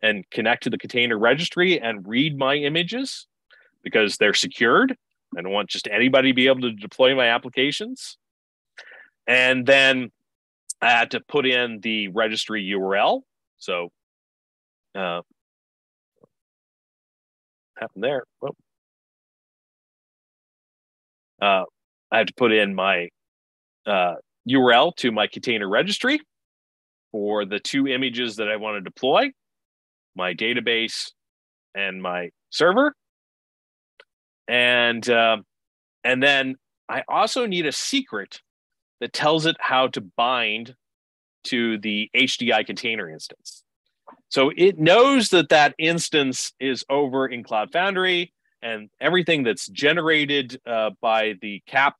and 0.02 0.28
connect 0.30 0.62
to 0.64 0.70
the 0.70 0.78
container 0.78 1.18
registry 1.18 1.80
and 1.80 2.06
read 2.06 2.38
my 2.38 2.54
images 2.54 3.26
because 3.82 4.16
they're 4.16 4.34
secured. 4.34 4.96
I 5.36 5.42
don't 5.42 5.52
want 5.52 5.68
just 5.68 5.88
anybody 5.88 6.30
to 6.30 6.34
be 6.34 6.46
able 6.46 6.62
to 6.62 6.72
deploy 6.72 7.14
my 7.14 7.28
applications. 7.28 8.16
And 9.26 9.66
then 9.66 10.10
I 10.80 10.90
had 10.90 11.10
to 11.10 11.20
put 11.20 11.46
in 11.46 11.80
the 11.80 12.08
registry 12.08 12.64
URL. 12.64 13.22
So, 13.58 13.90
uh, 14.94 15.22
happened 17.78 18.04
there? 18.04 18.24
Well, 18.40 18.56
uh, 21.40 21.64
I 22.10 22.18
have 22.18 22.26
to 22.28 22.34
put 22.34 22.52
in 22.52 22.74
my 22.74 23.08
uh, 23.86 24.14
URL 24.48 24.94
to 24.96 25.12
my 25.12 25.26
container 25.26 25.68
registry 25.68 26.20
for 27.12 27.44
the 27.44 27.58
two 27.58 27.86
images 27.86 28.36
that 28.36 28.48
I 28.48 28.56
want 28.56 28.76
to 28.76 28.80
deploy, 28.80 29.30
my 30.14 30.34
database 30.34 31.12
and 31.74 32.02
my 32.02 32.30
server. 32.50 32.94
And 34.46 35.08
uh, 35.08 35.38
and 36.04 36.22
then 36.22 36.56
I 36.88 37.02
also 37.08 37.46
need 37.46 37.66
a 37.66 37.72
secret 37.72 38.40
that 39.00 39.12
tells 39.12 39.46
it 39.46 39.56
how 39.60 39.88
to 39.88 40.00
bind 40.00 40.74
to 41.44 41.78
the 41.78 42.10
HDI 42.16 42.66
container 42.66 43.08
instance. 43.08 43.62
So 44.28 44.50
it 44.56 44.78
knows 44.78 45.30
that 45.30 45.50
that 45.50 45.74
instance 45.78 46.52
is 46.58 46.84
over 46.90 47.26
in 47.26 47.44
Cloud 47.44 47.72
Foundry 47.72 48.32
and 48.62 48.90
everything 49.00 49.44
that's 49.44 49.68
generated 49.68 50.60
uh, 50.66 50.90
by 51.00 51.34
the 51.40 51.62
cap 51.66 51.96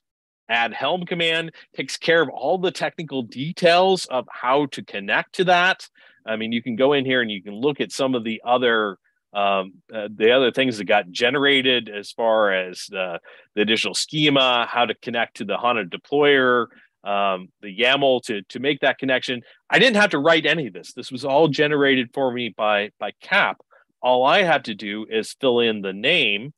add 0.49 0.73
helm 0.73 1.05
command 1.05 1.53
takes 1.77 1.97
care 1.97 2.23
of 2.23 2.29
all 2.29 2.59
the 2.59 2.71
technical 2.71 3.23
details 3.23 4.07
of 4.07 4.27
how 4.31 4.67
to 4.67 4.83
connect 4.83 5.35
to 5.35 5.45
that. 5.45 5.89
I 6.27 6.37
mean, 6.37 6.53
you 6.53 6.63
can 6.63 6.77
go 6.77 6.93
in 6.93 7.05
here 7.05 7.23
and 7.23 7.31
you 7.31 7.43
can 7.43 7.55
look 7.55 7.81
at 7.81 7.93
some 7.93 8.15
of 8.15 8.25
the 8.25 8.43
other 8.45 8.99
um, 9.35 9.75
uh, 9.95 10.09
the 10.15 10.33
other 10.33 10.51
things 10.51 10.79
that 10.79 10.85
got 10.85 11.11
generated 11.11 11.91
as 11.91 12.13
far 12.13 12.53
as 12.53 12.89
uh, 12.97 13.19
the 13.55 13.61
additional 13.61 13.95
schema, 13.95 14.67
how 14.67 14.87
to 14.87 14.95
connect 14.95 15.37
to 15.37 15.45
the 15.45 15.59
HANA 15.59 15.85
deployer, 15.85 16.69
um, 17.05 17.49
the 17.61 17.77
YAML 17.77 18.23
to 18.23 18.43
to 18.43 18.59
make 18.59 18.81
that 18.81 18.99
connection. 18.99 19.43
I 19.69 19.79
didn't 19.79 19.97
have 19.97 20.11
to 20.11 20.19
write 20.19 20.47
any 20.47 20.69
of 20.69 20.73
this. 20.73 20.93
This 20.95 21.13
was 21.13 21.25
all 21.25 21.49
generated 21.49 22.11
for 22.15 22.33
me 22.33 22.55
by 22.57 22.91
by 22.99 23.13
CAP. 23.21 23.59
All 24.01 24.25
I 24.25 24.43
have 24.43 24.63
to 24.65 24.75
do 24.75 25.07
is 25.09 25.37
fill 25.41 25.61
in 25.61 25.83
the 25.83 25.93
name. 25.93 26.55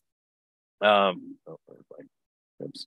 Um, 0.81 1.37
oh, 1.47 1.59
oops. 2.63 2.87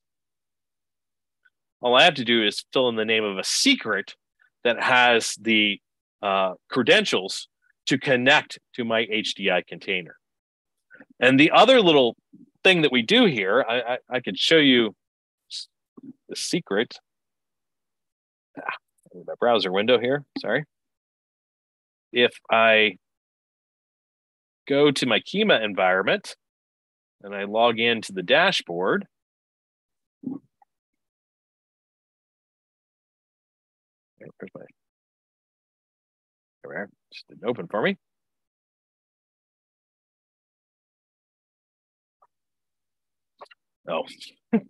All 1.84 1.94
I 1.96 2.04
have 2.04 2.14
to 2.14 2.24
do 2.24 2.42
is 2.42 2.64
fill 2.72 2.88
in 2.88 2.96
the 2.96 3.04
name 3.04 3.24
of 3.24 3.36
a 3.36 3.44
secret 3.44 4.16
that 4.64 4.82
has 4.82 5.36
the 5.38 5.78
uh, 6.22 6.54
credentials 6.70 7.46
to 7.86 7.98
connect 7.98 8.58
to 8.76 8.84
my 8.84 9.04
HDI 9.04 9.66
container. 9.66 10.16
And 11.20 11.38
the 11.38 11.50
other 11.50 11.82
little 11.82 12.16
thing 12.64 12.80
that 12.82 12.90
we 12.90 13.02
do 13.02 13.26
here, 13.26 13.62
I, 13.68 13.98
I, 14.10 14.16
I 14.16 14.20
show 14.34 14.56
you 14.56 14.96
the 16.30 16.36
secret. 16.36 16.94
Ah, 18.58 18.76
my 19.14 19.34
browser 19.38 19.70
window 19.70 19.98
here, 19.98 20.24
sorry. 20.40 20.64
If 22.14 22.32
I 22.50 22.96
go 24.66 24.90
to 24.90 25.06
my 25.06 25.20
Kyma 25.20 25.62
environment 25.62 26.34
and 27.22 27.34
I 27.34 27.44
log 27.44 27.78
into 27.78 28.14
the 28.14 28.22
dashboard, 28.22 29.06
where's 34.38 34.50
my 34.54 34.62
there 36.64 36.70
we 36.70 36.76
are. 36.76 36.88
Just 37.12 37.28
didn't 37.28 37.44
open 37.44 37.66
for 37.68 37.82
me. 37.82 37.98
Oh, 43.88 44.04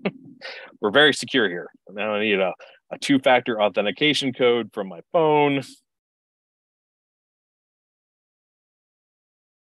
we're 0.81 0.91
very 0.91 1.15
secure 1.15 1.49
here. 1.49 1.69
Now 1.89 2.15
I 2.15 2.21
need 2.21 2.41
a, 2.41 2.53
a 2.91 2.99
two 2.99 3.21
factor 3.21 3.63
authentication 3.63 4.33
code 4.33 4.71
from 4.73 4.89
my 4.89 5.01
phone. 5.13 5.59
All 5.59 5.63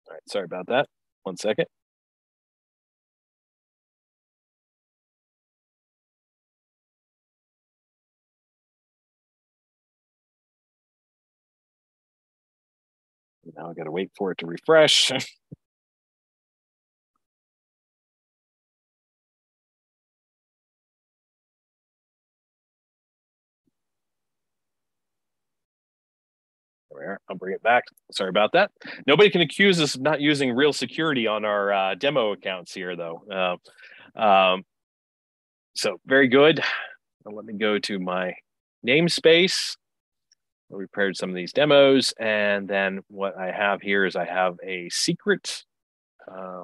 right, 0.09 0.21
sorry 0.27 0.45
about 0.45 0.67
that. 0.67 0.87
One 1.23 1.37
second. 1.37 1.67
Now 13.55 13.69
I 13.69 13.73
got 13.73 13.85
to 13.85 13.91
wait 13.91 14.11
for 14.17 14.31
it 14.31 14.39
to 14.39 14.45
refresh. 14.45 15.11
I'll 27.29 27.35
bring 27.35 27.53
it 27.53 27.63
back. 27.63 27.83
Sorry 28.11 28.29
about 28.29 28.53
that. 28.53 28.71
Nobody 29.05 29.29
can 29.29 29.41
accuse 29.41 29.79
us 29.81 29.95
of 29.95 30.01
not 30.01 30.21
using 30.21 30.51
real 30.51 30.73
security 30.73 31.27
on 31.27 31.45
our 31.45 31.71
uh, 31.71 31.95
demo 31.95 32.33
accounts 32.33 32.73
here, 32.73 32.95
though. 32.95 33.23
Uh, 34.17 34.19
um, 34.19 34.63
so 35.75 35.99
very 36.05 36.27
good. 36.27 36.61
Now 37.25 37.35
let 37.35 37.45
me 37.45 37.53
go 37.53 37.79
to 37.79 37.99
my 37.99 38.33
namespace 38.85 39.75
we 40.69 40.85
prepared 40.85 41.15
some 41.15 41.29
of 41.29 41.35
these 41.35 41.53
demos. 41.53 42.13
And 42.19 42.67
then 42.67 43.01
what 43.07 43.37
I 43.37 43.51
have 43.51 43.81
here 43.81 44.05
is 44.05 44.15
I 44.15 44.25
have 44.25 44.55
a 44.63 44.89
secret. 44.89 45.63
Uh, 46.29 46.63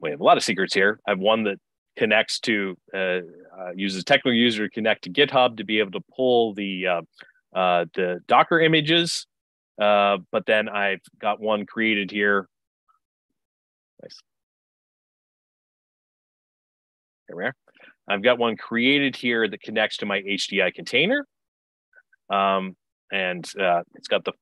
we 0.00 0.10
have 0.10 0.20
a 0.20 0.24
lot 0.24 0.36
of 0.36 0.44
secrets 0.44 0.72
here. 0.72 1.00
I 1.06 1.10
have 1.10 1.18
one 1.18 1.44
that 1.44 1.58
connects 1.96 2.38
to, 2.40 2.76
uh, 2.94 2.98
uh, 2.98 3.72
uses 3.74 4.04
technical 4.04 4.32
user 4.32 4.68
to 4.68 4.72
connect 4.72 5.04
to 5.04 5.10
GitHub 5.10 5.56
to 5.56 5.64
be 5.64 5.80
able 5.80 5.92
to 5.92 6.04
pull 6.16 6.54
the, 6.54 6.86
uh, 6.86 7.02
uh, 7.54 7.84
the 7.94 8.20
Docker 8.26 8.60
images. 8.60 9.26
Uh, 9.80 10.18
but 10.30 10.46
then 10.46 10.68
I've 10.68 11.00
got 11.18 11.40
one 11.40 11.66
created 11.66 12.10
here. 12.10 12.48
Nice. 14.02 14.20
There 17.28 17.36
we 17.36 17.44
are. 17.44 17.54
I've 18.08 18.22
got 18.22 18.38
one 18.38 18.56
created 18.56 19.16
here 19.16 19.48
that 19.48 19.62
connects 19.62 19.98
to 19.98 20.06
my 20.06 20.20
HDI 20.20 20.74
container. 20.74 21.26
Um, 22.30 22.76
and 23.12 23.44
uh, 23.58 23.82
it's 23.94 24.08
got 24.08 24.24
the 24.24 24.32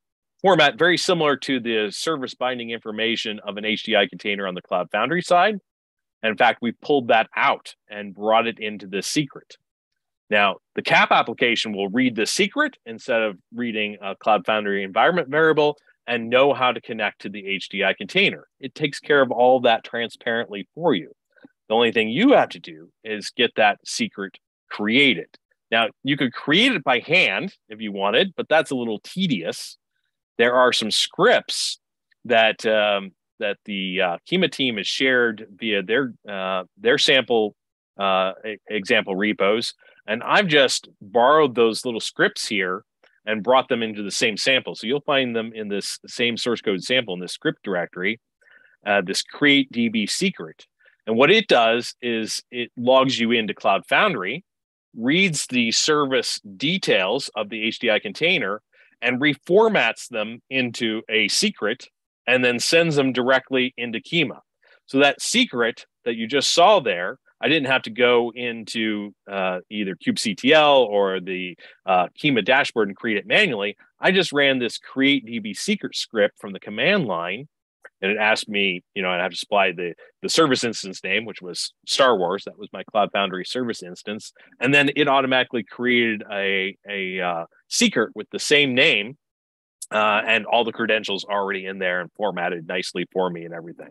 format 0.43 0.79
very 0.79 0.99
similar 0.99 1.37
to 1.37 1.61
the 1.61 1.91
service 1.91 2.35
binding 2.35 2.71
information 2.71 3.41
of 3.47 3.57
an 3.57 3.65
HDI 3.65 4.09
container 4.09 4.47
on 4.47 4.55
the 4.55 4.63
Cloud 4.63 4.89
Foundry 4.93 5.23
side. 5.23 5.57
And 6.23 6.31
in 6.31 6.37
fact, 6.37 6.59
we 6.61 6.73
pulled 6.73 7.09
that 7.09 7.29
out 7.37 7.75
and 7.89 8.15
brought 8.15 8.47
it 8.47 8.59
into 8.59 8.87
the 8.87 9.03
secret. 9.03 9.57
Now, 10.31 10.57
the 10.75 10.83
CAP 10.83 11.11
application 11.11 11.73
will 11.73 11.89
read 11.89 12.15
the 12.15 12.27
secret 12.27 12.77
instead 12.85 13.23
of 13.23 13.39
reading 13.55 13.97
a 14.03 14.15
Cloud 14.17 14.45
Foundry 14.47 14.83
environment 14.85 15.29
variable 15.29 15.77
and 16.07 16.29
know 16.29 16.55
how 16.55 16.73
to 16.73 16.81
connect 16.81 17.21
to 17.23 17.29
the 17.29 17.45
HDI 17.45 17.97
container. 17.97 18.47
It 18.61 18.75
takes 18.75 18.99
care 18.99 19.23
of 19.23 19.31
all 19.31 19.61
that 19.61 19.85
transparently 19.85 20.69
for 20.75 20.95
you. 20.95 21.13
The 21.69 21.75
only 21.75 21.93
thing 21.93 22.09
you 22.09 22.33
have 22.33 22.49
to 22.51 22.59
do 22.59 22.91
is 23.05 23.31
get 23.31 23.55
that 23.57 23.79
secret 23.87 24.39
created. 24.71 25.29
Now, 25.71 25.89
you 26.03 26.17
could 26.17 26.33
create 26.33 26.73
it 26.73 26.85
by 26.85 27.01
hand 27.01 27.55
if 27.69 27.81
you 27.81 27.93
wanted, 27.93 28.33
but 28.37 28.49
that's 28.49 28.71
a 28.71 28.77
little 28.77 29.01
tedious. 29.01 29.77
There 30.39 30.55
are 30.55 30.73
some 30.73 30.91
scripts 30.91 31.79
that 32.25 32.65
um, 32.65 33.13
that 33.41 33.59
the 33.65 34.01
uh, 34.01 34.17
Kyma 34.31 34.51
team 34.51 34.77
has 34.77 34.87
shared 34.87 35.47
via 35.57 35.83
their 35.83 36.13
uh, 36.29 36.65
their 36.77 36.99
sample 36.99 37.55
uh, 37.99 38.33
example 38.69 39.17
repos, 39.17 39.75
and 40.07 40.23
I've 40.23 40.47
just 40.47 40.89
borrowed 41.01 41.55
those 41.55 41.85
little 41.85 42.01
scripts 42.01 42.47
here 42.47 42.85
and 43.27 43.43
brought 43.43 43.69
them 43.69 43.83
into 43.83 44.03
the 44.03 44.11
same 44.11 44.37
sample. 44.37 44.75
So 44.75 44.87
you'll 44.87 45.01
find 45.03 45.37
them 45.37 45.53
in 45.55 45.69
this 45.69 45.99
same 46.07 46.37
source 46.39 46.63
code 46.63 46.83
sample 46.83 47.13
in 47.15 47.21
this 47.21 47.33
script 47.33 47.63
directory, 47.63 48.21
uh, 48.87 49.03
this 49.05 49.23
create 49.23 49.71
DB 49.71 50.09
secret. 50.09 50.67
And 51.07 51.17
what 51.17 51.31
it 51.31 51.47
does 51.47 51.95
is 52.01 52.43
it 52.51 52.71
logs 52.77 53.19
you 53.19 53.33
into 53.33 53.55
Cloud 53.55 53.85
Foundry 53.89 54.45
reads 54.97 55.47
the 55.47 55.71
service 55.73 56.41
details 56.57 57.31
of 57.35 57.49
the 57.49 57.69
HDI 57.69 58.01
container 58.01 58.63
and 59.01 59.21
reformats 59.21 60.09
them 60.09 60.43
into 60.51 61.03
a 61.09 61.29
secret 61.29 61.89
and 62.27 62.45
then 62.45 62.59
sends 62.59 62.97
them 62.97 63.13
directly 63.13 63.73
into 63.77 64.01
Kyma. 64.01 64.41
So 64.87 64.99
that 64.99 65.21
secret 65.21 65.87
that 66.05 66.17
you 66.17 66.27
just 66.27 66.53
saw 66.53 66.81
there, 66.81 67.19
I 67.41 67.49
didn't 67.49 67.69
have 67.69 67.83
to 67.83 67.91
go 67.91 68.33
into 68.35 69.15
uh, 69.31 69.61
either 69.71 69.95
kubectl 69.95 70.87
or 70.87 71.21
the 71.21 71.57
uh, 71.87 72.09
Kyma 72.19 72.45
dashboard 72.45 72.89
and 72.89 72.97
create 72.97 73.19
it 73.19 73.27
manually. 73.27 73.77
I 74.01 74.11
just 74.11 74.33
ran 74.33 74.59
this 74.59 74.79
create 74.79 75.27
DB 75.27 75.57
secret 75.57 75.95
script 75.95 76.39
from 76.41 76.53
the 76.53 76.61
command 76.61 77.07
line 77.07 77.49
and 78.01 78.13
it 78.13 78.19
asked 78.19 78.49
me, 78.49 78.83
you 78.95 79.03
know, 79.03 79.11
I 79.11 79.17
have 79.17 79.33
to 79.33 79.37
supply 79.37 79.73
the 79.73 79.95
the 80.23 80.29
service 80.29 80.65
instance 80.65 81.03
name, 81.03 81.25
which 81.25 81.43
was 81.43 81.73
Star 81.87 82.17
Wars. 82.17 82.45
That 82.45 82.59
was 82.59 82.69
my 82.73 82.83
Cloud 82.85 83.11
Foundry 83.13 83.45
service 83.45 83.83
instance, 83.83 84.33
and 84.61 84.73
then 84.73 84.91
it 84.97 85.09
automatically 85.09 85.65
created 85.65 86.23
a 86.31 86.77
a 86.89 87.21
uh, 87.21 87.45
secret 87.69 88.11
with 88.15 88.29
the 88.31 88.39
same 88.39 88.75
name, 88.75 89.17
uh, 89.91 90.23
and 90.27 90.47
all 90.47 90.65
the 90.65 90.73
credentials 90.73 91.25
already 91.25 91.67
in 91.67 91.79
there 91.79 92.01
and 92.01 92.11
formatted 92.17 92.67
nicely 92.69 93.07
for 93.13 93.31
me 93.31 93.45
and 93.45 93.55
everything. 93.55 93.91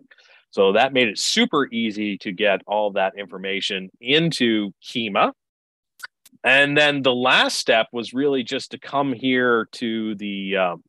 So 0.52 0.74
that 0.74 0.94
made 0.94 1.08
it 1.08 1.20
super 1.20 1.68
easy 1.72 2.18
to 2.20 2.32
get 2.32 2.62
all 2.66 2.92
that 2.94 3.14
information 3.18 3.90
into 4.00 4.72
Kyma. 4.84 5.34
And 6.44 6.78
then 6.78 7.02
the 7.02 7.14
last 7.14 7.58
step 7.58 7.88
was 7.92 8.14
really 8.14 8.44
just 8.44 8.72
to 8.72 8.80
come 8.80 9.14
here 9.14 9.68
to 9.74 10.16
the, 10.16 10.58
um, 10.58 10.84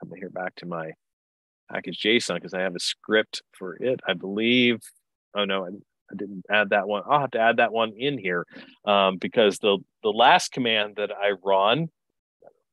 come 0.00 0.12
here 0.16 0.30
back 0.30 0.54
to 0.56 0.66
my 0.66 0.92
package 1.74 2.00
JSON 2.00 2.36
because 2.36 2.54
I 2.54 2.60
have 2.60 2.76
a 2.76 2.80
script 2.80 3.42
for 3.52 3.76
it, 3.76 4.00
I 4.06 4.14
believe. 4.14 4.80
Oh 5.36 5.44
no, 5.44 5.64
I, 5.64 5.68
I, 5.68 6.14
didn't 6.16 6.44
add 6.50 6.70
that 6.70 6.86
one. 6.86 7.02
I'll 7.08 7.20
have 7.20 7.32
to 7.32 7.40
add 7.40 7.56
that 7.56 7.72
one 7.72 7.92
in 7.96 8.18
here 8.18 8.46
um, 8.84 9.16
because 9.18 9.58
the 9.58 9.78
the 10.02 10.10
last 10.10 10.52
command 10.52 10.96
that 10.96 11.10
I 11.10 11.32
run 11.44 11.88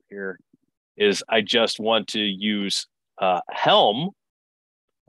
here 0.09 0.37
is 0.97 1.23
I 1.27 1.41
just 1.41 1.79
want 1.79 2.09
to 2.09 2.19
use 2.19 2.87
uh, 3.19 3.39
Helm 3.49 4.11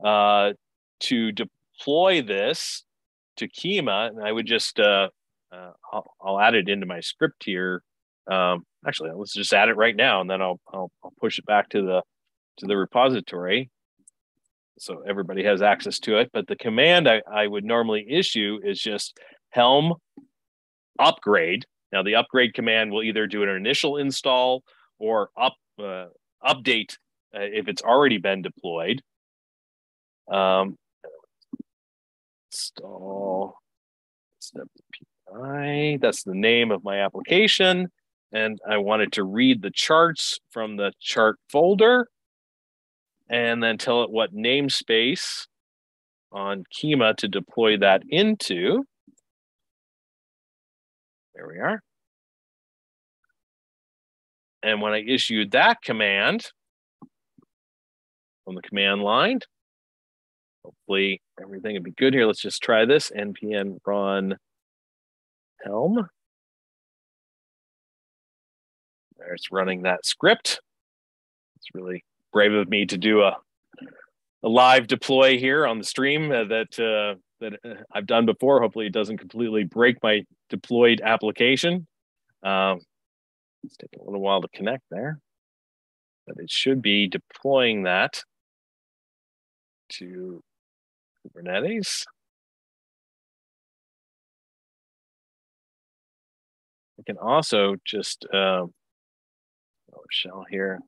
uh, 0.03 0.53
to 1.01 1.31
deploy 1.31 2.21
this 2.21 2.83
to 3.37 3.47
Kyma, 3.47 4.09
and 4.09 4.23
I 4.23 4.31
would 4.31 4.47
just 4.47 4.79
uh, 4.79 5.09
uh, 5.51 5.71
I'll, 5.91 6.13
I'll, 6.21 6.39
add 6.39 6.55
it 6.55 6.69
into 6.69 6.85
my 6.85 6.99
script 6.99 7.43
here. 7.43 7.83
Um, 8.31 8.65
actually, 8.87 9.11
let's 9.15 9.33
just 9.33 9.53
add 9.53 9.69
it 9.69 9.75
right 9.75 9.95
now, 9.95 10.21
and 10.21 10.29
then 10.29 10.41
I'll, 10.41 10.59
I'll, 10.73 10.91
I'll 11.03 11.13
push 11.19 11.37
it 11.37 11.45
back 11.45 11.69
to 11.69 11.81
the 11.81 12.01
to 12.57 12.67
the 12.67 12.77
repository, 12.77 13.69
so 14.79 15.03
everybody 15.07 15.43
has 15.43 15.61
access 15.61 15.99
to 15.99 16.17
it. 16.17 16.29
But 16.33 16.47
the 16.47 16.55
command 16.55 17.07
I, 17.07 17.21
I 17.31 17.47
would 17.47 17.63
normally 17.63 18.05
issue 18.09 18.59
is 18.63 18.79
just 18.79 19.17
Helm 19.49 19.93
upgrade. 20.99 21.65
Now, 21.91 22.01
the 22.01 22.15
upgrade 22.15 22.53
command 22.53 22.91
will 22.91 23.03
either 23.03 23.27
do 23.27 23.43
an 23.43 23.49
initial 23.49 23.97
install 23.97 24.63
or 24.99 25.29
up 25.37 25.53
uh, 25.79 26.05
update 26.43 26.97
uh, 27.35 27.41
if 27.41 27.67
it's 27.67 27.81
already 27.83 28.17
been 28.17 28.41
deployed. 28.41 29.01
Um, 30.31 30.77
install 32.51 33.55
SnapPI. 34.41 36.01
That's 36.01 36.23
the 36.23 36.33
name 36.33 36.71
of 36.71 36.83
my 36.83 36.99
application. 36.99 37.89
And 38.31 38.59
I 38.67 38.77
wanted 38.77 39.11
to 39.13 39.23
read 39.23 39.61
the 39.61 39.69
charts 39.69 40.39
from 40.49 40.77
the 40.77 40.93
chart 40.99 41.37
folder 41.49 42.07
and 43.29 43.63
then 43.63 43.77
tell 43.77 44.03
it 44.03 44.11
what 44.11 44.33
namespace 44.33 45.47
on 46.31 46.63
Kyma 46.73 47.15
to 47.17 47.27
deploy 47.27 47.77
that 47.77 48.03
into. 48.09 48.83
There 51.35 51.47
we 51.47 51.59
are. 51.59 51.81
And 54.61 54.81
when 54.81 54.93
I 54.93 55.03
issued 55.05 55.51
that 55.51 55.81
command 55.81 56.51
from 58.45 58.55
the 58.55 58.61
command 58.61 59.01
line, 59.01 59.39
hopefully 60.63 61.21
everything 61.41 61.75
will 61.75 61.83
be 61.83 61.91
good 61.91 62.13
here. 62.13 62.25
Let's 62.25 62.41
just 62.41 62.61
try 62.63 62.85
this 62.85 63.11
npm 63.11 63.77
run 63.85 64.37
helm. 65.63 66.07
There's 69.17 69.47
running 69.51 69.83
that 69.83 70.05
script. 70.05 70.59
It's 71.57 71.67
really 71.73 72.03
brave 72.33 72.51
of 72.51 72.67
me 72.67 72.85
to 72.87 72.97
do 72.97 73.21
a, 73.21 73.37
a 74.43 74.49
live 74.49 74.87
deploy 74.87 75.37
here 75.37 75.65
on 75.65 75.77
the 75.77 75.85
stream 75.85 76.31
uh, 76.31 76.43
that 76.45 76.79
uh, 76.79 77.17
that 77.39 77.53
uh, 77.63 77.81
I've 77.93 78.07
done 78.07 78.25
before. 78.25 78.59
Hopefully, 78.59 78.87
it 78.87 78.93
doesn't 78.93 79.19
completely 79.19 79.63
break 79.63 80.01
my 80.03 80.23
deployed 80.49 80.99
application. 81.01 81.87
Um, 82.43 82.81
it's 83.63 83.77
taking 83.77 84.01
a 84.01 84.03
little 84.03 84.19
while 84.19 84.41
to 84.41 84.49
connect 84.53 84.83
there, 84.91 85.19
but 86.27 86.35
it 86.39 86.51
should 86.51 86.81
be 86.81 87.07
deploying 87.07 87.83
that 87.83 88.23
to 89.93 90.43
Kubernetes. 91.25 92.05
I 96.99 97.03
can 97.05 97.17
also 97.17 97.75
just 97.85 98.25
uh, 98.33 98.65
oh, 98.65 100.03
shell 100.09 100.45
here. 100.49 100.79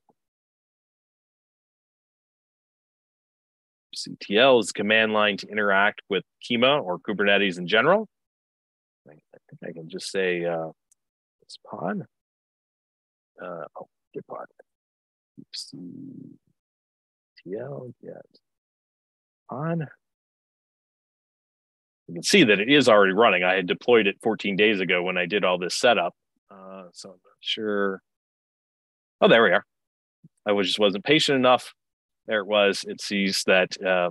CTL 3.95 4.61
is 4.61 4.71
command 4.71 5.13
line 5.13 5.37
to 5.37 5.47
interact 5.47 6.01
with 6.09 6.23
Kyma 6.43 6.83
or 6.83 6.99
Kubernetes 6.99 7.57
in 7.57 7.67
general. 7.67 8.07
I 9.07 9.11
think 9.11 9.59
I 9.63 9.71
can 9.71 9.89
just 9.89 10.11
say 10.11 10.43
uh, 10.45 10.69
this 11.41 11.57
pod 11.69 12.05
uh, 13.41 13.65
oh, 13.79 13.87
Gitpod. 14.15 14.45
CTL 17.47 17.93
get 18.01 18.25
on. 19.49 19.87
You 22.07 22.13
can 22.13 22.23
see 22.23 22.43
that 22.43 22.59
it 22.59 22.69
is 22.69 22.87
already 22.87 23.13
running. 23.13 23.43
I 23.43 23.55
had 23.55 23.67
deployed 23.67 24.07
it 24.07 24.17
14 24.21 24.55
days 24.55 24.79
ago 24.79 25.03
when 25.03 25.17
I 25.17 25.25
did 25.25 25.43
all 25.43 25.57
this 25.57 25.75
setup. 25.75 26.13
Uh, 26.51 26.83
so 26.93 27.09
I'm 27.09 27.15
not 27.15 27.37
sure. 27.39 28.01
Oh, 29.21 29.27
there 29.27 29.43
we 29.43 29.49
are. 29.51 29.65
I 30.45 30.51
was, 30.51 30.67
just 30.67 30.79
wasn't 30.79 31.03
patient 31.03 31.35
enough. 31.37 31.73
There 32.27 32.39
it 32.39 32.47
was. 32.47 32.83
It 32.87 33.01
sees 33.01 33.43
that 33.45 33.81
uh, 33.81 34.09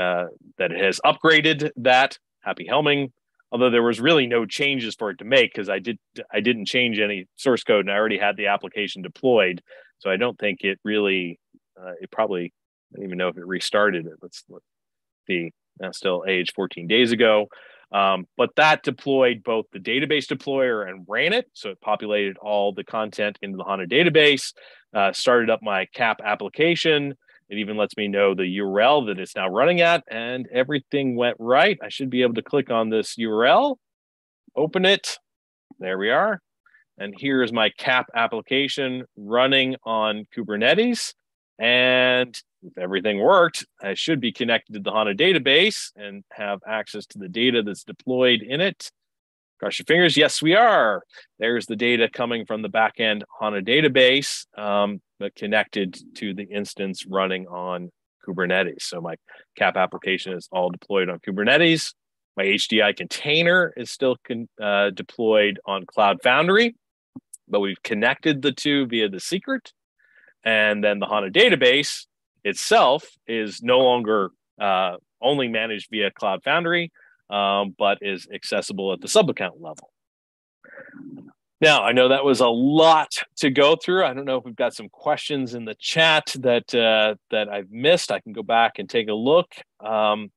uh, 0.00 0.26
that 0.58 0.72
it 0.72 0.82
has 0.82 1.00
upgraded 1.04 1.70
that. 1.76 2.18
Happy 2.40 2.66
helming 2.70 3.10
although 3.50 3.70
there 3.70 3.82
was 3.82 4.00
really 4.00 4.26
no 4.26 4.44
changes 4.44 4.94
for 4.94 5.10
it 5.10 5.18
to 5.18 5.24
make 5.24 5.52
because 5.52 5.68
I 5.68 5.78
did 5.78 5.98
I 6.32 6.40
didn't 6.40 6.66
change 6.66 6.98
any 6.98 7.26
source 7.36 7.64
code 7.64 7.86
and 7.86 7.90
I 7.90 7.96
already 7.96 8.18
had 8.18 8.36
the 8.36 8.46
application 8.46 9.02
deployed. 9.02 9.62
So 9.98 10.10
I 10.10 10.16
don't 10.16 10.38
think 10.38 10.60
it 10.62 10.78
really 10.84 11.38
uh, 11.80 11.92
it 12.00 12.10
probably 12.10 12.52
I 12.92 12.96
don't 12.96 13.06
even 13.06 13.18
know 13.18 13.28
if 13.28 13.36
it 13.36 13.46
restarted 13.46 14.06
it. 14.06 14.14
Let's 14.22 14.44
look 14.48 14.62
the 15.26 15.50
now 15.80 15.92
still 15.92 16.24
age 16.26 16.52
14 16.54 16.86
days 16.86 17.12
ago. 17.12 17.46
Um, 17.90 18.26
but 18.36 18.50
that 18.56 18.82
deployed 18.82 19.42
both 19.42 19.64
the 19.72 19.78
database 19.78 20.26
deployer 20.26 20.86
and 20.86 21.06
ran 21.08 21.32
it. 21.32 21.46
So 21.54 21.70
it 21.70 21.80
populated 21.80 22.36
all 22.36 22.72
the 22.72 22.84
content 22.84 23.38
into 23.40 23.56
the 23.56 23.64
HANA 23.64 23.86
database, 23.86 24.52
uh, 24.92 25.12
started 25.14 25.48
up 25.48 25.60
my 25.62 25.86
CAP 25.94 26.20
application, 26.22 27.14
it 27.48 27.58
even 27.58 27.76
lets 27.76 27.96
me 27.96 28.08
know 28.08 28.34
the 28.34 28.58
URL 28.58 29.06
that 29.06 29.18
it's 29.18 29.34
now 29.34 29.48
running 29.48 29.80
at, 29.80 30.04
and 30.10 30.46
everything 30.52 31.16
went 31.16 31.36
right. 31.38 31.78
I 31.82 31.88
should 31.88 32.10
be 32.10 32.22
able 32.22 32.34
to 32.34 32.42
click 32.42 32.70
on 32.70 32.90
this 32.90 33.16
URL, 33.16 33.76
open 34.54 34.84
it. 34.84 35.18
There 35.78 35.98
we 35.98 36.10
are. 36.10 36.40
And 36.98 37.14
here's 37.16 37.52
my 37.52 37.70
CAP 37.78 38.06
application 38.14 39.04
running 39.16 39.76
on 39.84 40.26
Kubernetes. 40.36 41.14
And 41.58 42.38
if 42.62 42.76
everything 42.76 43.20
worked, 43.20 43.64
I 43.80 43.94
should 43.94 44.20
be 44.20 44.32
connected 44.32 44.74
to 44.74 44.80
the 44.80 44.92
HANA 44.92 45.14
database 45.14 45.92
and 45.96 46.24
have 46.32 46.60
access 46.66 47.06
to 47.06 47.18
the 47.18 47.28
data 47.28 47.62
that's 47.62 47.84
deployed 47.84 48.42
in 48.42 48.60
it. 48.60 48.90
Cross 49.58 49.80
your 49.80 49.86
fingers. 49.86 50.16
Yes, 50.16 50.40
we 50.40 50.54
are. 50.54 51.02
There's 51.40 51.66
the 51.66 51.74
data 51.74 52.08
coming 52.12 52.46
from 52.46 52.62
the 52.62 52.68
backend 52.68 53.22
HANA 53.40 53.62
database, 53.62 54.46
um, 54.56 55.00
but 55.18 55.34
connected 55.34 55.98
to 56.16 56.32
the 56.32 56.44
instance 56.44 57.04
running 57.06 57.48
on 57.48 57.90
Kubernetes. 58.26 58.82
So 58.82 59.00
my 59.00 59.16
CAP 59.56 59.76
application 59.76 60.34
is 60.34 60.48
all 60.52 60.70
deployed 60.70 61.08
on 61.08 61.18
Kubernetes. 61.18 61.92
My 62.36 62.44
HDI 62.44 62.96
container 62.96 63.72
is 63.76 63.90
still 63.90 64.16
con- 64.24 64.48
uh, 64.62 64.90
deployed 64.90 65.58
on 65.66 65.86
Cloud 65.86 66.18
Foundry, 66.22 66.76
but 67.48 67.58
we've 67.58 67.82
connected 67.82 68.42
the 68.42 68.52
two 68.52 68.86
via 68.86 69.08
the 69.08 69.18
secret. 69.18 69.72
And 70.44 70.84
then 70.84 71.00
the 71.00 71.06
HANA 71.06 71.30
database 71.30 72.06
itself 72.44 73.04
is 73.26 73.60
no 73.60 73.80
longer 73.80 74.30
uh, 74.60 74.98
only 75.20 75.48
managed 75.48 75.88
via 75.90 76.12
Cloud 76.12 76.44
Foundry, 76.44 76.92
um, 77.30 77.74
but 77.78 77.98
is 78.00 78.26
accessible 78.32 78.92
at 78.92 79.00
the 79.00 79.08
sub 79.08 79.28
account 79.30 79.60
level. 79.60 79.90
Now, 81.60 81.82
I 81.82 81.90
know 81.90 82.08
that 82.08 82.24
was 82.24 82.40
a 82.40 82.48
lot 82.48 83.10
to 83.38 83.50
go 83.50 83.74
through. 83.74 84.04
I 84.04 84.14
don't 84.14 84.24
know 84.24 84.36
if 84.36 84.44
we've 84.44 84.54
got 84.54 84.74
some 84.74 84.88
questions 84.88 85.54
in 85.54 85.64
the 85.64 85.74
chat 85.74 86.36
that 86.38 86.72
uh, 86.72 87.16
that 87.30 87.48
I've 87.48 87.70
missed. 87.70 88.12
I 88.12 88.20
can 88.20 88.32
go 88.32 88.44
back 88.44 88.78
and 88.78 88.88
take 88.88 89.08
a 89.08 89.14
look. 89.14 89.52
Um, 89.80 90.30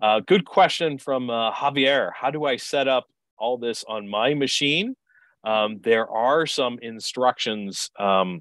uh, 0.00 0.20
good 0.20 0.46
question 0.46 0.98
from 0.98 1.28
uh, 1.28 1.52
Javier. 1.52 2.10
How 2.18 2.30
do 2.30 2.46
I 2.46 2.56
set 2.56 2.88
up 2.88 3.04
all 3.38 3.58
this 3.58 3.84
on 3.86 4.08
my 4.08 4.32
machine? 4.32 4.96
Um, 5.44 5.80
there 5.82 6.08
are 6.08 6.46
some 6.46 6.78
instructions. 6.80 7.90
Um, 7.98 8.40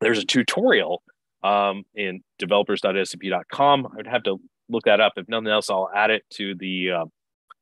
there's 0.00 0.18
a 0.18 0.24
tutorial 0.24 1.00
um, 1.44 1.84
in 1.94 2.22
developers.sap.com. 2.40 3.86
I 3.86 3.96
would 3.96 4.08
have 4.08 4.24
to 4.24 4.38
look 4.68 4.84
that 4.84 5.00
up. 5.00 5.12
If 5.16 5.28
nothing 5.28 5.46
else, 5.46 5.70
I'll 5.70 5.90
add 5.94 6.10
it 6.10 6.24
to 6.30 6.56
the 6.56 6.90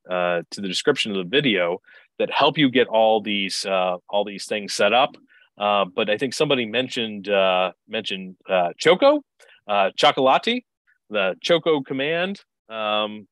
uh, 0.09 0.43
to 0.51 0.61
the 0.61 0.69
description 0.69 1.11
of 1.13 1.19
the 1.19 1.29
video 1.29 1.81
that 2.19 2.31
help 2.31 2.59
you 2.59 2.71
get 2.71 2.87
all 2.89 3.21
these 3.21 3.67
uh, 3.67 3.97
all 4.09 4.25
these 4.25 4.47
things 4.47 4.73
set 4.73 4.93
up. 4.93 5.17
Uh, 5.59 5.85
but 5.85 6.09
I 6.09 6.17
think 6.17 6.35
somebody 6.35 6.67
mentioned 6.67 7.29
uh, 7.29 7.73
mentioned 7.89 8.37
uh, 8.49 8.71
Choco, 8.79 9.23
uh, 9.67 9.91
Chocolatey, 9.99 10.65
the 11.11 11.35
Choco 11.43 11.83
command. 11.83 12.41
Um, 12.69 13.27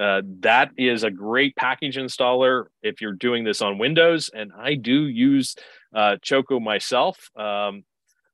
uh, 0.00 0.22
that 0.40 0.70
is 0.76 1.02
a 1.02 1.10
great 1.10 1.56
package 1.56 1.96
installer 1.96 2.66
if 2.82 3.00
you're 3.00 3.12
doing 3.12 3.44
this 3.44 3.60
on 3.60 3.78
Windows, 3.78 4.30
and 4.32 4.52
I 4.56 4.74
do 4.74 5.06
use 5.06 5.56
uh, 5.94 6.16
Choco 6.22 6.60
myself. 6.60 7.30
Um, 7.36 7.84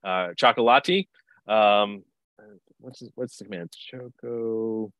uh, 0.04 0.32
Chocolatey. 0.36 1.08
Um, 1.48 2.04
what's 2.78 3.02
what's 3.14 3.38
the 3.38 3.44
command? 3.44 3.72
Choco. 3.72 4.92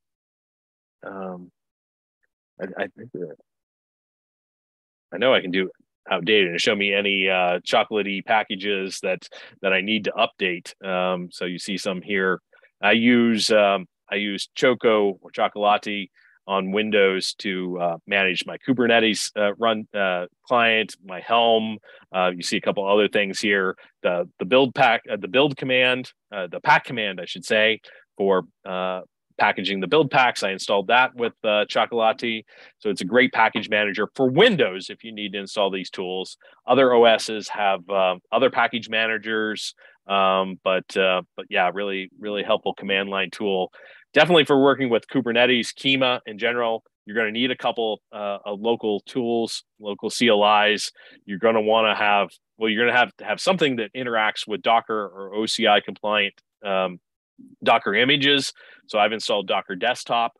um, 1.06 1.50
I, 2.60 2.84
I 2.84 2.86
think 2.96 3.10
I 5.12 5.18
know 5.18 5.34
I 5.34 5.40
can 5.40 5.50
do 5.50 5.70
outdated 6.10 6.50
and 6.50 6.60
show 6.60 6.74
me 6.74 6.92
any 6.92 7.28
uh, 7.28 7.60
chocolatey 7.60 8.24
packages 8.24 8.98
that 9.02 9.28
that 9.62 9.72
I 9.72 9.80
need 9.80 10.04
to 10.04 10.12
update. 10.12 10.74
Um, 10.84 11.28
so 11.30 11.44
you 11.44 11.58
see 11.58 11.78
some 11.78 12.02
here. 12.02 12.40
I 12.82 12.92
use 12.92 13.50
um, 13.50 13.86
I 14.10 14.16
use 14.16 14.48
Choco 14.54 15.18
or 15.20 15.30
Chocolatey 15.30 16.08
on 16.46 16.72
Windows 16.72 17.34
to 17.38 17.78
uh, 17.80 17.96
manage 18.06 18.44
my 18.46 18.58
Kubernetes 18.58 19.30
uh, 19.36 19.54
run 19.54 19.88
uh, 19.94 20.26
client, 20.46 20.94
my 21.02 21.20
Helm. 21.20 21.78
Uh, 22.14 22.32
you 22.36 22.42
see 22.42 22.58
a 22.58 22.60
couple 22.60 22.86
other 22.86 23.08
things 23.08 23.40
here. 23.40 23.76
The 24.02 24.28
the 24.38 24.44
build 24.44 24.74
pack, 24.74 25.02
uh, 25.10 25.16
the 25.16 25.28
build 25.28 25.56
command, 25.56 26.12
uh, 26.34 26.48
the 26.48 26.60
pack 26.60 26.84
command, 26.84 27.20
I 27.20 27.24
should 27.24 27.44
say, 27.44 27.80
for 28.18 28.44
packaging 29.38 29.80
the 29.80 29.86
build 29.86 30.10
packs. 30.10 30.42
I 30.42 30.50
installed 30.50 30.88
that 30.88 31.14
with 31.14 31.32
uh, 31.42 31.64
Chocolatey. 31.68 32.44
So 32.78 32.90
it's 32.90 33.00
a 33.00 33.04
great 33.06 33.32
package 33.32 33.68
manager 33.68 34.08
for 34.14 34.30
Windows 34.30 34.90
if 34.90 35.04
you 35.04 35.12
need 35.12 35.32
to 35.32 35.40
install 35.40 35.70
these 35.70 35.90
tools. 35.90 36.36
Other 36.66 36.94
OSs 36.94 37.48
have 37.48 37.88
uh, 37.88 38.16
other 38.32 38.50
package 38.50 38.88
managers, 38.88 39.74
um, 40.06 40.58
but 40.62 40.96
uh, 40.96 41.22
but 41.36 41.46
yeah, 41.50 41.70
really 41.72 42.10
really 42.18 42.42
helpful 42.42 42.74
command 42.74 43.08
line 43.08 43.30
tool. 43.30 43.72
Definitely 44.12 44.44
for 44.44 44.62
working 44.62 44.90
with 44.90 45.08
Kubernetes, 45.08 45.74
Kyma 45.74 46.20
in 46.26 46.38
general. 46.38 46.84
You're 47.06 47.16
going 47.16 47.26
to 47.26 47.38
need 47.38 47.50
a 47.50 47.56
couple 47.56 48.00
uh, 48.12 48.38
of 48.46 48.60
local 48.60 49.00
tools, 49.00 49.64
local 49.78 50.08
CLIs. 50.08 50.90
You're 51.26 51.38
going 51.38 51.54
to 51.54 51.60
want 51.60 51.86
to 51.86 51.94
have 52.02 52.30
well, 52.56 52.70
you're 52.70 52.84
going 52.84 52.94
to 52.94 52.98
have 52.98 53.16
to 53.16 53.24
have 53.24 53.40
something 53.40 53.76
that 53.76 53.92
interacts 53.94 54.46
with 54.46 54.62
Docker 54.62 54.94
or 54.94 55.32
OCI 55.36 55.82
compliant 55.82 56.34
um, 56.64 57.00
Docker 57.62 57.94
images. 57.94 58.52
So 58.86 58.98
I've 58.98 59.12
installed 59.12 59.46
Docker 59.46 59.76
Desktop. 59.76 60.32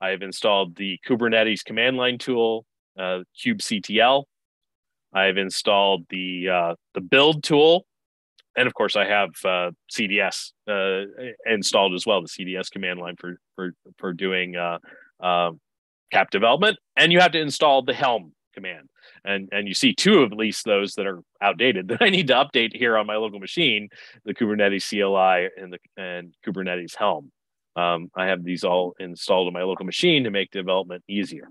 I've 0.00 0.22
installed 0.22 0.76
the 0.76 0.98
Kubernetes 1.08 1.64
command 1.64 1.96
line 1.96 2.18
tool, 2.18 2.66
uh, 2.98 3.20
kubectl. 3.38 4.24
I've 5.12 5.38
installed 5.38 6.04
the 6.10 6.48
uh, 6.48 6.74
the 6.94 7.00
build 7.00 7.44
tool, 7.44 7.86
and 8.56 8.66
of 8.66 8.74
course 8.74 8.96
I 8.96 9.06
have 9.06 9.30
uh, 9.44 9.70
CDS 9.90 10.52
uh, 10.68 11.04
installed 11.46 11.94
as 11.94 12.04
well. 12.04 12.20
The 12.20 12.28
CDS 12.28 12.70
command 12.70 13.00
line 13.00 13.14
for 13.16 13.38
for 13.54 13.72
for 13.98 14.12
doing 14.12 14.56
uh, 14.56 14.78
um, 15.20 15.60
cap 16.12 16.30
development, 16.30 16.78
and 16.96 17.12
you 17.12 17.20
have 17.20 17.32
to 17.32 17.40
install 17.40 17.82
the 17.82 17.94
Helm 17.94 18.32
command 18.54 18.88
and 19.24 19.48
and 19.52 19.66
you 19.66 19.74
see 19.74 19.94
two 19.94 20.20
of 20.20 20.32
at 20.32 20.38
least 20.38 20.64
those 20.64 20.94
that 20.94 21.06
are 21.06 21.20
outdated 21.40 21.88
that 21.88 22.02
I 22.02 22.10
need 22.10 22.28
to 22.28 22.34
update 22.34 22.74
here 22.74 22.96
on 22.96 23.06
my 23.06 23.16
local 23.16 23.38
machine, 23.38 23.88
the 24.24 24.34
Kubernetes 24.34 24.88
CLI 24.88 25.48
and 25.62 25.72
the 25.72 25.78
and 25.96 26.34
Kubernetes 26.46 26.96
Helm. 26.96 27.30
Um, 27.76 28.10
I 28.14 28.26
have 28.26 28.44
these 28.44 28.62
all 28.62 28.94
installed 29.00 29.48
on 29.48 29.52
my 29.52 29.62
local 29.62 29.84
machine 29.84 30.24
to 30.24 30.30
make 30.30 30.50
development 30.52 31.02
easier. 31.08 31.48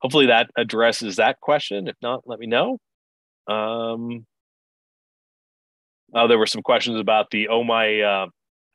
Hopefully 0.00 0.26
that 0.26 0.50
addresses 0.58 1.16
that 1.16 1.40
question. 1.40 1.88
If 1.88 1.96
not, 2.02 2.24
let 2.26 2.38
me 2.38 2.46
know. 2.46 2.78
Um, 3.46 4.26
oh, 6.14 6.28
there 6.28 6.38
were 6.38 6.46
some 6.46 6.60
questions 6.60 7.00
about 7.00 7.30
the 7.30 7.48
oh 7.48 7.64
my 7.64 8.00
uh, 8.00 8.26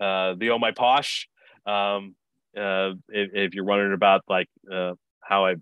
uh, 0.03 0.35
the 0.35 0.49
oh 0.51 0.57
my 0.57 0.71
posh. 0.71 1.27
Um, 1.67 2.15
uh, 2.57 2.93
if, 3.09 3.29
if, 3.33 3.53
you're 3.53 3.65
wondering 3.65 3.93
about 3.93 4.21
like 4.27 4.47
uh, 4.71 4.93
how 5.21 5.45
I've 5.45 5.61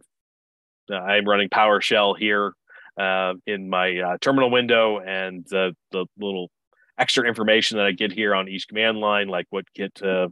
I'm 0.91 1.25
running 1.25 1.49
PowerShell 1.49 2.17
here 2.17 2.53
uh, 2.99 3.33
in 3.45 3.69
my 3.69 3.97
uh, 3.99 4.17
terminal 4.21 4.49
window, 4.49 4.99
and 4.99 5.45
the 5.49 5.73
little 6.19 6.49
extra 6.97 7.27
information 7.27 7.77
that 7.77 7.85
I 7.85 7.91
get 7.91 8.11
here 8.11 8.33
on 8.33 8.47
each 8.47 8.67
command 8.67 8.97
line, 8.97 9.27
like 9.27 9.45
what 9.49 9.65
git 9.75 10.01
uh, 10.01 10.27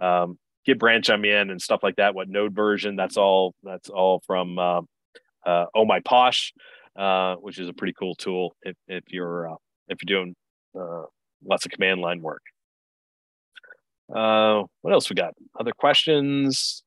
um, 0.00 0.38
git 0.64 0.78
branch 0.78 1.10
I'm 1.10 1.24
in 1.24 1.50
and 1.50 1.60
stuff 1.60 1.80
like 1.82 1.96
that, 1.96 2.14
what 2.14 2.28
node 2.28 2.54
version. 2.54 2.96
That's 2.96 3.16
all. 3.16 3.54
That's 3.62 3.88
all 3.88 4.22
from 4.26 4.58
uh, 4.58 4.80
uh, 5.44 5.66
Oh 5.74 5.84
My 5.84 6.00
Posh, 6.00 6.52
uh, 6.96 7.36
which 7.36 7.58
is 7.58 7.68
a 7.68 7.72
pretty 7.72 7.94
cool 7.98 8.14
tool 8.14 8.54
if 8.62 8.76
if 8.88 9.04
you're 9.08 9.50
uh, 9.50 9.56
if 9.88 9.98
you're 10.02 10.18
doing 10.18 10.34
uh, 10.78 11.04
lots 11.44 11.66
of 11.66 11.72
command 11.72 12.00
line 12.00 12.22
work. 12.22 12.42
Uh, 14.14 14.64
what 14.82 14.92
else 14.92 15.08
we 15.08 15.14
got? 15.14 15.34
Other 15.58 15.72
questions? 15.76 16.82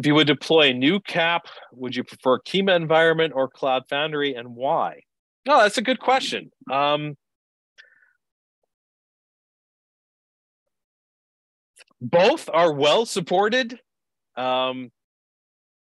If 0.00 0.06
you 0.06 0.14
would 0.14 0.28
deploy 0.28 0.70
a 0.70 0.72
new 0.72 0.98
cap, 0.98 1.44
would 1.72 1.94
you 1.94 2.04
prefer 2.04 2.38
Kyma 2.38 2.74
environment 2.74 3.34
or 3.36 3.50
Cloud 3.50 3.82
Foundry 3.90 4.34
and 4.34 4.56
why? 4.56 5.02
No, 5.46 5.60
that's 5.60 5.76
a 5.76 5.82
good 5.82 6.00
question. 6.00 6.50
Um, 6.70 7.18
both 12.00 12.48
are 12.50 12.72
well 12.72 13.04
supported. 13.04 13.78
Um, 14.38 14.90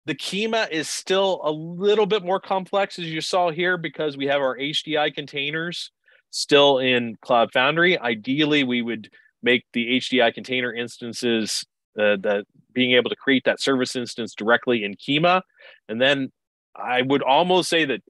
the 0.06 0.14
Kyma 0.14 0.70
is 0.70 0.88
still 0.88 1.41
a 1.43 1.49
little 1.49 2.06
bit 2.06 2.24
more 2.24 2.39
complex, 2.39 2.99
as 2.99 3.06
you 3.06 3.22
saw 3.22 3.49
here, 3.49 3.76
because 3.76 4.16
we 4.16 4.28
have 4.28 4.39
our 4.39 4.56
HDI 4.56 5.16
containers 5.16 5.89
still 6.30 6.78
in 6.78 7.18
Cloud 7.22 7.49
Foundry. 7.53 7.97
Ideally, 7.97 8.66
we 8.66 8.84
would 8.84 9.10
make 9.41 9.66
the 9.74 9.97
HDI 9.97 10.32
container 10.32 10.72
instances 10.72 11.66
uh, 12.00 12.18
that 12.22 12.46
being 12.74 12.93
able 12.93 13.10
to 13.10 13.16
create 13.16 13.43
that 13.46 13.62
service 13.62 13.96
instance 13.96 14.34
directly 14.36 14.84
in 14.84 14.96
Kyma. 14.96 15.41
And 15.88 16.02
then 16.02 16.32
I 16.76 17.02
would 17.02 17.24
almost 17.24 17.70
say 17.70 17.86
that 17.86 18.02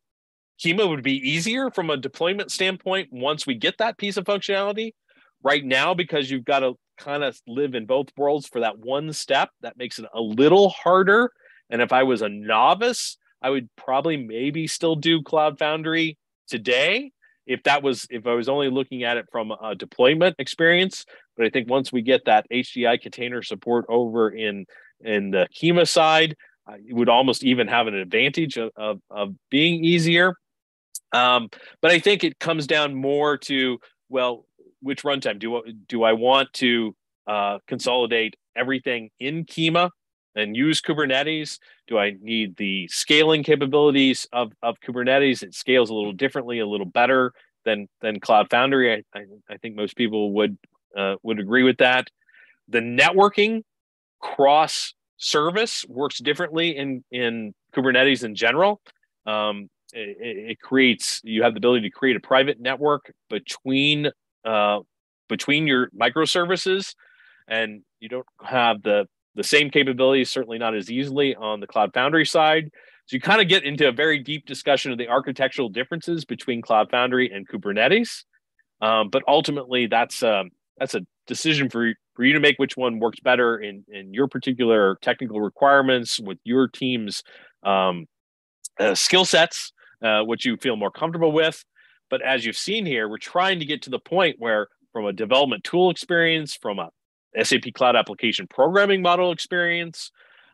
Kyma 0.59 0.87
would 0.89 1.03
be 1.03 1.17
easier 1.17 1.69
from 1.69 1.89
a 1.89 1.97
deployment 1.97 2.51
standpoint 2.51 3.09
once 3.11 3.45
we 3.45 3.55
get 3.55 3.77
that 3.77 3.97
piece 3.97 4.17
of 4.17 4.25
functionality. 4.25 4.93
Right 5.43 5.63
now, 5.63 5.93
because 5.93 6.31
you've 6.31 6.45
got 6.45 6.59
to 6.59 6.73
kind 6.97 7.23
of 7.23 7.39
live 7.45 7.75
in 7.75 7.85
both 7.85 8.07
worlds 8.17 8.47
for 8.47 8.61
that 8.61 8.79
one 8.79 9.13
step, 9.13 9.49
that 9.61 9.77
makes 9.77 9.99
it 9.99 10.05
a 10.11 10.19
little 10.19 10.69
harder. 10.69 11.31
And 11.69 11.83
if 11.83 11.93
I 11.93 12.01
was 12.01 12.23
a 12.23 12.29
novice, 12.29 13.17
I 13.43 13.51
would 13.51 13.69
probably 13.75 14.17
maybe 14.17 14.65
still 14.65 14.95
do 14.95 15.21
Cloud 15.21 15.59
Foundry 15.59 16.17
today 16.47 17.11
if 17.45 17.63
that 17.63 17.83
was 17.83 18.07
if 18.09 18.25
I 18.25 18.33
was 18.33 18.49
only 18.49 18.69
looking 18.69 19.03
at 19.03 19.17
it 19.17 19.27
from 19.31 19.51
a 19.51 19.75
deployment 19.75 20.35
experience. 20.39 21.05
But 21.35 21.45
I 21.45 21.49
think 21.49 21.69
once 21.69 21.91
we 21.91 22.01
get 22.01 22.25
that 22.25 22.45
HDI 22.51 23.01
container 23.01 23.41
support 23.41 23.85
over 23.89 24.29
in 24.29 24.65
in 25.01 25.31
the 25.31 25.47
Kyma 25.55 25.87
side, 25.87 26.35
uh, 26.67 26.75
it 26.87 26.93
would 26.93 27.09
almost 27.09 27.43
even 27.43 27.67
have 27.67 27.87
an 27.87 27.95
advantage 27.95 28.57
of, 28.57 28.71
of, 28.75 28.99
of 29.09 29.35
being 29.49 29.83
easier. 29.83 30.35
Um, 31.11 31.49
but 31.81 31.91
I 31.91 31.99
think 31.99 32.23
it 32.23 32.39
comes 32.39 32.67
down 32.67 32.95
more 32.95 33.37
to 33.39 33.79
well, 34.09 34.45
which 34.81 35.03
runtime 35.03 35.39
do 35.39 35.61
do 35.87 36.03
I 36.03 36.13
want 36.13 36.51
to 36.53 36.95
uh, 37.27 37.59
consolidate 37.67 38.35
everything 38.55 39.09
in 39.19 39.45
Kyma 39.45 39.89
and 40.35 40.55
use 40.55 40.81
Kubernetes? 40.81 41.59
Do 41.87 41.97
I 41.97 42.15
need 42.21 42.57
the 42.57 42.87
scaling 42.89 43.43
capabilities 43.43 44.27
of, 44.33 44.51
of 44.61 44.79
Kubernetes? 44.81 45.43
It 45.43 45.55
scales 45.55 45.89
a 45.89 45.93
little 45.93 46.13
differently, 46.13 46.59
a 46.59 46.67
little 46.67 46.85
better 46.85 47.33
than 47.63 47.87
than 48.01 48.19
Cloud 48.19 48.47
Foundry. 48.51 48.93
I, 48.93 49.17
I, 49.17 49.25
I 49.49 49.57
think 49.57 49.75
most 49.75 49.95
people 49.95 50.33
would 50.33 50.57
uh, 50.97 51.15
would 51.23 51.39
agree 51.39 51.63
with 51.63 51.77
that. 51.77 52.07
The 52.67 52.79
networking 52.79 53.63
cross 54.19 54.93
service 55.17 55.85
works 55.87 56.19
differently 56.19 56.75
in 56.75 57.03
in 57.11 57.53
Kubernetes 57.73 58.23
in 58.23 58.35
general. 58.35 58.81
Um, 59.25 59.69
it, 59.93 60.17
it, 60.51 60.61
creates 60.61 61.21
you 61.23 61.43
have 61.43 61.53
the 61.53 61.57
ability 61.57 61.89
to 61.89 61.89
create 61.89 62.15
a 62.15 62.19
private 62.19 62.59
network 62.59 63.13
between 63.29 64.09
uh, 64.43 64.79
between 65.29 65.67
your 65.67 65.89
microservices, 65.89 66.95
and 67.47 67.81
you 67.99 68.09
don't 68.09 68.25
have 68.43 68.81
the 68.83 69.07
the 69.35 69.43
same 69.43 69.69
capabilities, 69.69 70.29
certainly 70.29 70.57
not 70.57 70.75
as 70.75 70.89
easily 70.89 71.35
on 71.35 71.59
the 71.59 71.67
Cloud 71.67 71.91
Foundry 71.93 72.25
side. 72.25 72.71
So 73.05 73.15
you 73.15 73.21
kind 73.21 73.41
of 73.41 73.47
get 73.47 73.63
into 73.63 73.87
a 73.87 73.91
very 73.91 74.19
deep 74.19 74.45
discussion 74.45 74.91
of 74.91 74.97
the 74.97 75.07
architectural 75.07 75.69
differences 75.69 76.25
between 76.25 76.61
Cloud 76.61 76.89
Foundry 76.89 77.31
and 77.31 77.47
Kubernetes. 77.47 78.23
Um, 78.81 79.09
but 79.09 79.23
ultimately, 79.27 79.87
that's 79.87 80.23
um, 80.23 80.49
that's 80.77 80.95
a 80.95 81.01
decision 81.27 81.69
for 81.69 81.93
for 82.15 82.23
you 82.23 82.33
to 82.33 82.39
make 82.39 82.57
which 82.57 82.77
one 82.77 82.99
works 82.99 83.19
better 83.19 83.57
in 83.57 83.83
in 83.87 84.13
your 84.13 84.27
particular 84.27 84.97
technical 85.01 85.41
requirements 85.41 86.19
with 86.19 86.37
your 86.43 86.67
team's 86.67 87.23
um, 87.63 88.05
uh, 88.79 88.95
skill 88.95 89.25
sets, 89.25 89.71
uh, 90.03 90.23
you 90.43 90.57
feel 90.57 90.75
more 90.75 90.91
comfortable 90.91 91.31
with. 91.31 91.63
But 92.09 92.21
as 92.21 92.45
you've 92.45 92.57
seen 92.57 92.85
here, 92.85 93.09
we're 93.09 93.17
trying 93.17 93.59
to 93.59 93.65
get 93.65 93.81
to 93.83 93.89
the 93.89 93.99
point 93.99 94.35
where, 94.37 94.67
from 94.93 95.05
a 95.05 95.13
development 95.13 95.63
tool 95.63 95.89
experience, 95.89 96.55
from 96.61 96.79
a 96.79 96.89
SAP 97.43 97.73
Cloud 97.73 97.95
Application 97.95 98.47
Programming 98.47 99.01
Model 99.01 99.31
experience, 99.31 100.11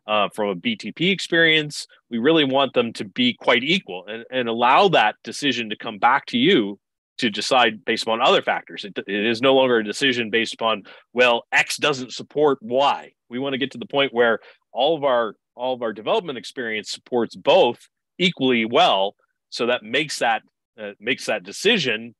uh, 0.07 0.29
from 0.33 0.49
a 0.49 0.55
BTP 0.55 1.11
experience. 1.11 1.87
We 2.09 2.17
really 2.17 2.45
want 2.45 2.73
them 2.73 2.93
to 2.93 3.05
be 3.05 3.33
quite 3.33 3.63
equal 3.63 4.05
and, 4.07 4.25
and 4.31 4.47
allow 4.47 4.87
that 4.89 5.15
decision 5.23 5.69
to 5.69 5.75
come 5.75 5.99
back 5.99 6.25
to 6.27 6.37
you 6.37 6.79
to 7.17 7.29
decide 7.29 7.85
based 7.85 8.03
upon 8.03 8.21
other 8.21 8.41
factors. 8.41 8.85
It, 8.85 8.97
it 9.07 9.25
is 9.25 9.41
no 9.41 9.53
longer 9.53 9.77
a 9.77 9.83
decision 9.83 10.29
based 10.29 10.53
upon, 10.53 10.83
well, 11.13 11.43
X 11.51 11.77
doesn't 11.77 12.13
support 12.13 12.59
Y. 12.61 13.11
We 13.29 13.39
want 13.39 13.53
to 13.53 13.59
get 13.59 13.71
to 13.71 13.77
the 13.77 13.85
point 13.85 14.13
where 14.13 14.39
all 14.71 14.95
of 14.97 15.03
our 15.03 15.35
all 15.55 15.73
of 15.73 15.81
our 15.81 15.93
development 15.93 16.37
experience 16.37 16.91
supports 16.91 17.35
both 17.35 17.79
equally 18.17 18.65
well. 18.65 19.15
So 19.49 19.67
that 19.67 19.83
makes 19.83 20.19
that 20.19 20.41
uh, 20.81 20.91
makes 20.99 21.25
that 21.25 21.43
decision 21.43 22.15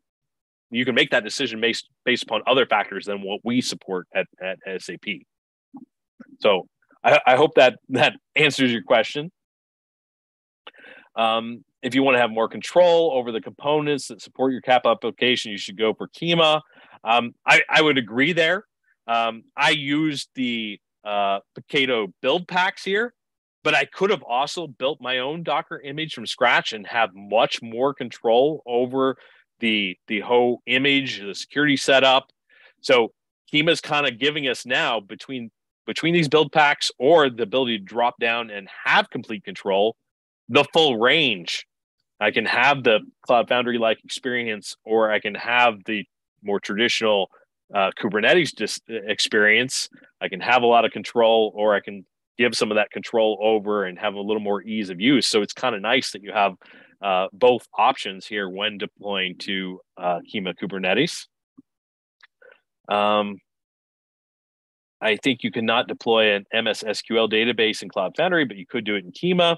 you 0.72 0.86
can 0.86 0.96
make 0.96 1.12
that 1.12 1.24
decision 1.24 1.62
based 1.62 1.88
based 2.06 2.24
upon 2.24 2.42
other 2.48 2.66
factors 2.66 3.06
than 3.06 3.22
what 3.22 3.42
we 3.44 3.62
support 3.62 4.08
at, 4.16 4.26
at 4.42 4.82
SAP. 4.82 5.06
So 6.40 6.68
I, 7.04 7.20
I 7.28 7.36
hope 7.36 7.56
that 7.56 7.76
that 7.90 8.14
answers 8.36 8.72
your 8.72 8.82
question. 8.82 9.32
Um, 11.16 11.64
if 11.82 11.96
you 11.96 12.04
want 12.04 12.16
to 12.16 12.22
have 12.22 12.32
more 12.32 12.48
control 12.48 13.12
over 13.14 13.32
the 13.32 13.42
components 13.42 14.08
that 14.08 14.22
support 14.22 14.52
your 14.52 14.62
CAP 14.62 14.86
application, 14.86 15.52
you 15.52 15.58
should 15.58 15.78
go 15.78 15.94
for 15.94 16.08
Kyma. 16.08 16.62
Um, 17.04 17.34
I, 17.46 17.62
I 17.70 17.82
would 17.82 17.98
agree 17.98 18.34
there. 18.34 18.66
Um, 19.08 19.44
I 19.58 19.72
used 19.72 20.30
the 20.36 20.80
uh, 21.04 21.40
build 22.22 22.48
packs 22.48 22.84
here, 22.84 23.14
but 23.64 23.74
I 23.74 23.86
could 23.86 24.12
have 24.12 24.24
also 24.24 24.68
built 24.68 25.02
my 25.02 25.20
own 25.20 25.44
Docker 25.44 25.80
image 25.80 26.14
from 26.14 26.26
scratch 26.26 26.74
and 26.74 26.86
have 26.88 27.10
much 27.14 27.62
more 27.62 27.94
control 27.94 28.62
over 28.66 29.18
the 29.60 29.98
the 30.08 30.20
whole 30.20 30.62
image, 30.66 31.22
the 31.22 31.36
security 31.36 31.78
setup. 31.78 32.32
So 32.82 33.12
Kyma 33.52 33.72
is 33.72 33.82
kind 33.82 34.08
of 34.08 34.20
giving 34.20 34.48
us 34.48 34.66
now 34.66 35.00
between 35.00 35.52
between 35.86 36.14
these 36.14 36.28
build 36.28 36.52
packs 36.52 36.92
or 37.00 37.30
the 37.30 37.44
ability 37.44 37.80
to 37.80 37.84
drop 37.84 38.20
down 38.20 38.50
and 38.50 38.68
have 38.86 39.10
complete 39.10 39.44
control, 39.44 39.96
the 40.52 40.66
full 40.74 40.98
range 40.98 41.66
I 42.22 42.30
can 42.30 42.46
have 42.46 42.84
the 42.84 43.00
Cloud 43.24 43.50
Foundry 43.50 43.80
like 43.80 43.98
experience, 44.06 44.78
or 44.86 45.12
I 45.12 45.20
can 45.20 45.34
have 45.34 45.84
the 45.86 46.06
more 46.44 46.60
traditional 46.60 47.32
uh, 47.74 47.90
Kubernetes 48.00 48.54
dis- 48.56 48.80
experience. 48.88 49.90
I 50.22 50.30
can 50.30 50.40
have 50.40 50.62
a 50.62 50.68
lot 50.68 50.86
of 50.86 50.92
control, 50.92 51.52
or 51.56 51.74
I 51.74 51.80
can 51.80 52.06
give 52.38 52.56
some 52.56 52.70
of 52.72 52.76
that 52.76 52.92
control 52.92 53.40
over 53.42 53.86
and 53.86 53.98
have 53.98 54.14
a 54.14 54.22
little 54.22 54.42
more 54.42 54.62
ease 54.62 54.92
of 54.92 55.02
use. 55.02 55.26
So 55.26 55.42
it's 55.42 55.52
kind 55.52 55.74
of 55.74 55.82
nice 55.82 56.12
that 56.12 56.22
you 56.22 56.32
have 56.32 56.54
uh, 57.02 57.28
both 57.34 57.68
options 57.76 58.28
here 58.28 58.48
when 58.48 58.78
deploying 58.78 59.36
to 59.40 59.80
uh, 59.98 60.20
Kyma 60.32 60.54
Kubernetes. 60.62 61.26
Um, 62.88 63.38
I 65.02 65.16
think 65.16 65.42
you 65.42 65.52
cannot 65.52 65.88
deploy 65.88 66.36
an 66.36 66.46
MS 66.54 66.84
SQL 66.84 67.32
database 67.32 67.82
in 67.82 67.90
Cloud 67.90 68.14
Foundry, 68.18 68.46
but 68.46 68.58
you 68.58 68.68
could 68.68 68.86
do 68.86 68.94
it 68.94 69.04
in 69.04 69.12
Kyma 69.12 69.58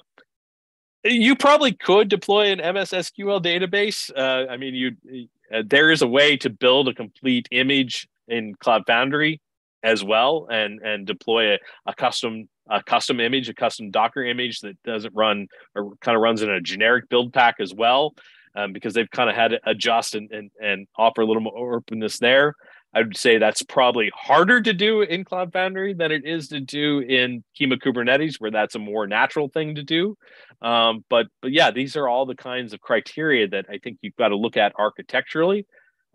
you 1.03 1.35
probably 1.35 1.73
could 1.73 2.09
deploy 2.09 2.51
an 2.51 2.59
MS 2.59 2.91
SQL 2.91 3.43
database. 3.43 4.11
Uh, 4.15 4.49
I 4.49 4.57
mean, 4.57 4.73
you 4.73 5.27
uh, 5.53 5.63
there 5.65 5.91
is 5.91 6.01
a 6.01 6.07
way 6.07 6.37
to 6.37 6.49
build 6.49 6.87
a 6.87 6.93
complete 6.93 7.47
image 7.51 8.07
in 8.27 8.55
Cloud 8.55 8.83
Foundry 8.87 9.41
as 9.83 10.03
well, 10.03 10.47
and 10.49 10.81
and 10.81 11.05
deploy 11.05 11.55
a, 11.55 11.59
a 11.85 11.93
custom 11.93 12.47
a 12.69 12.81
custom 12.81 13.19
image, 13.19 13.49
a 13.49 13.53
custom 13.53 13.91
Docker 13.91 14.23
image 14.23 14.61
that 14.61 14.81
doesn't 14.83 15.13
run 15.13 15.47
or 15.75 15.91
kind 16.01 16.15
of 16.15 16.21
runs 16.21 16.41
in 16.41 16.49
a 16.49 16.61
generic 16.61 17.09
build 17.09 17.33
pack 17.33 17.55
as 17.59 17.73
well, 17.73 18.13
um, 18.55 18.71
because 18.71 18.93
they've 18.93 19.09
kind 19.11 19.29
of 19.29 19.35
had 19.35 19.49
to 19.49 19.59
adjust 19.65 20.15
and, 20.15 20.31
and 20.31 20.51
and 20.61 20.87
offer 20.97 21.21
a 21.21 21.25
little 21.25 21.41
more 21.41 21.75
openness 21.75 22.19
there. 22.19 22.55
I 22.93 22.99
would 22.99 23.17
say 23.17 23.37
that's 23.39 23.63
probably 23.63 24.11
harder 24.15 24.61
to 24.61 24.73
do 24.73 25.01
in 25.01 25.23
Cloud 25.23 25.51
Foundry 25.53 25.93
than 25.93 26.11
it 26.11 26.25
is 26.25 26.49
to 26.49 26.59
do 26.59 26.99
in 26.99 27.43
Kyma 27.59 27.79
Kubernetes, 27.81 28.35
where 28.39 28.51
that's 28.51 28.75
a 28.75 28.79
more 28.79 29.07
natural 29.07 29.49
thing 29.49 29.75
to 29.75 29.83
do. 29.83 30.15
Um, 30.61 31.03
but 31.09 31.27
but 31.41 31.51
yeah, 31.51 31.71
these 31.71 31.95
are 31.95 32.07
all 32.07 32.25
the 32.25 32.35
kinds 32.35 32.73
of 32.73 32.81
criteria 32.81 33.47
that 33.47 33.65
I 33.69 33.79
think 33.79 33.97
you've 34.01 34.15
got 34.15 34.29
to 34.29 34.37
look 34.37 34.57
at 34.57 34.73
architecturally. 34.77 35.65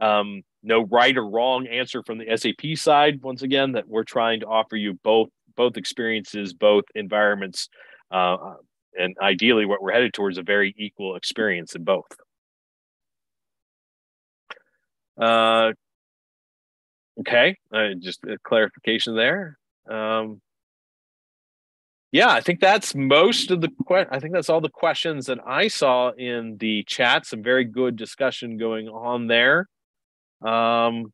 Um, 0.00 0.42
no 0.62 0.84
right 0.84 1.16
or 1.16 1.28
wrong 1.28 1.66
answer 1.66 2.02
from 2.04 2.18
the 2.18 2.36
SAP 2.36 2.76
side. 2.76 3.22
Once 3.22 3.42
again, 3.42 3.72
that 3.72 3.88
we're 3.88 4.04
trying 4.04 4.40
to 4.40 4.46
offer 4.46 4.76
you 4.76 4.94
both 5.02 5.28
both 5.56 5.76
experiences, 5.76 6.52
both 6.52 6.84
environments, 6.94 7.68
uh, 8.12 8.36
and 8.96 9.16
ideally, 9.20 9.66
what 9.66 9.82
we're 9.82 9.92
headed 9.92 10.14
towards 10.14 10.38
a 10.38 10.42
very 10.42 10.74
equal 10.78 11.16
experience 11.16 11.74
in 11.74 11.82
both. 11.82 12.06
Uh, 15.20 15.72
Okay, 17.20 17.56
uh, 17.72 17.94
just 17.98 18.24
a 18.24 18.38
clarification 18.44 19.16
there. 19.16 19.58
Um, 19.90 20.40
yeah, 22.12 22.30
I 22.30 22.40
think 22.40 22.60
that's 22.60 22.94
most 22.94 23.50
of 23.50 23.60
the 23.60 23.68
que- 23.86 24.06
I 24.10 24.18
think 24.18 24.32
that's 24.32 24.48
all 24.48 24.60
the 24.60 24.70
questions 24.70 25.26
that 25.26 25.38
I 25.46 25.68
saw 25.68 26.10
in 26.12 26.56
the 26.58 26.84
chat. 26.84 27.26
Some 27.26 27.42
very 27.42 27.64
good 27.64 27.96
discussion 27.96 28.56
going 28.56 28.88
on 28.88 29.26
there. 29.26 29.68
Um, 30.40 31.12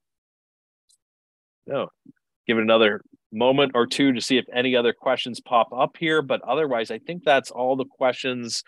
no, 1.66 1.88
give 2.46 2.58
it 2.58 2.62
another 2.62 3.00
moment 3.32 3.72
or 3.74 3.86
two 3.86 4.12
to 4.12 4.20
see 4.20 4.36
if 4.36 4.44
any 4.52 4.76
other 4.76 4.92
questions 4.92 5.40
pop 5.40 5.68
up 5.72 5.96
here. 5.98 6.22
But 6.22 6.42
otherwise, 6.42 6.90
I 6.90 6.98
think 6.98 7.24
that's 7.24 7.50
all 7.50 7.76
the 7.76 7.86
questions 7.86 8.62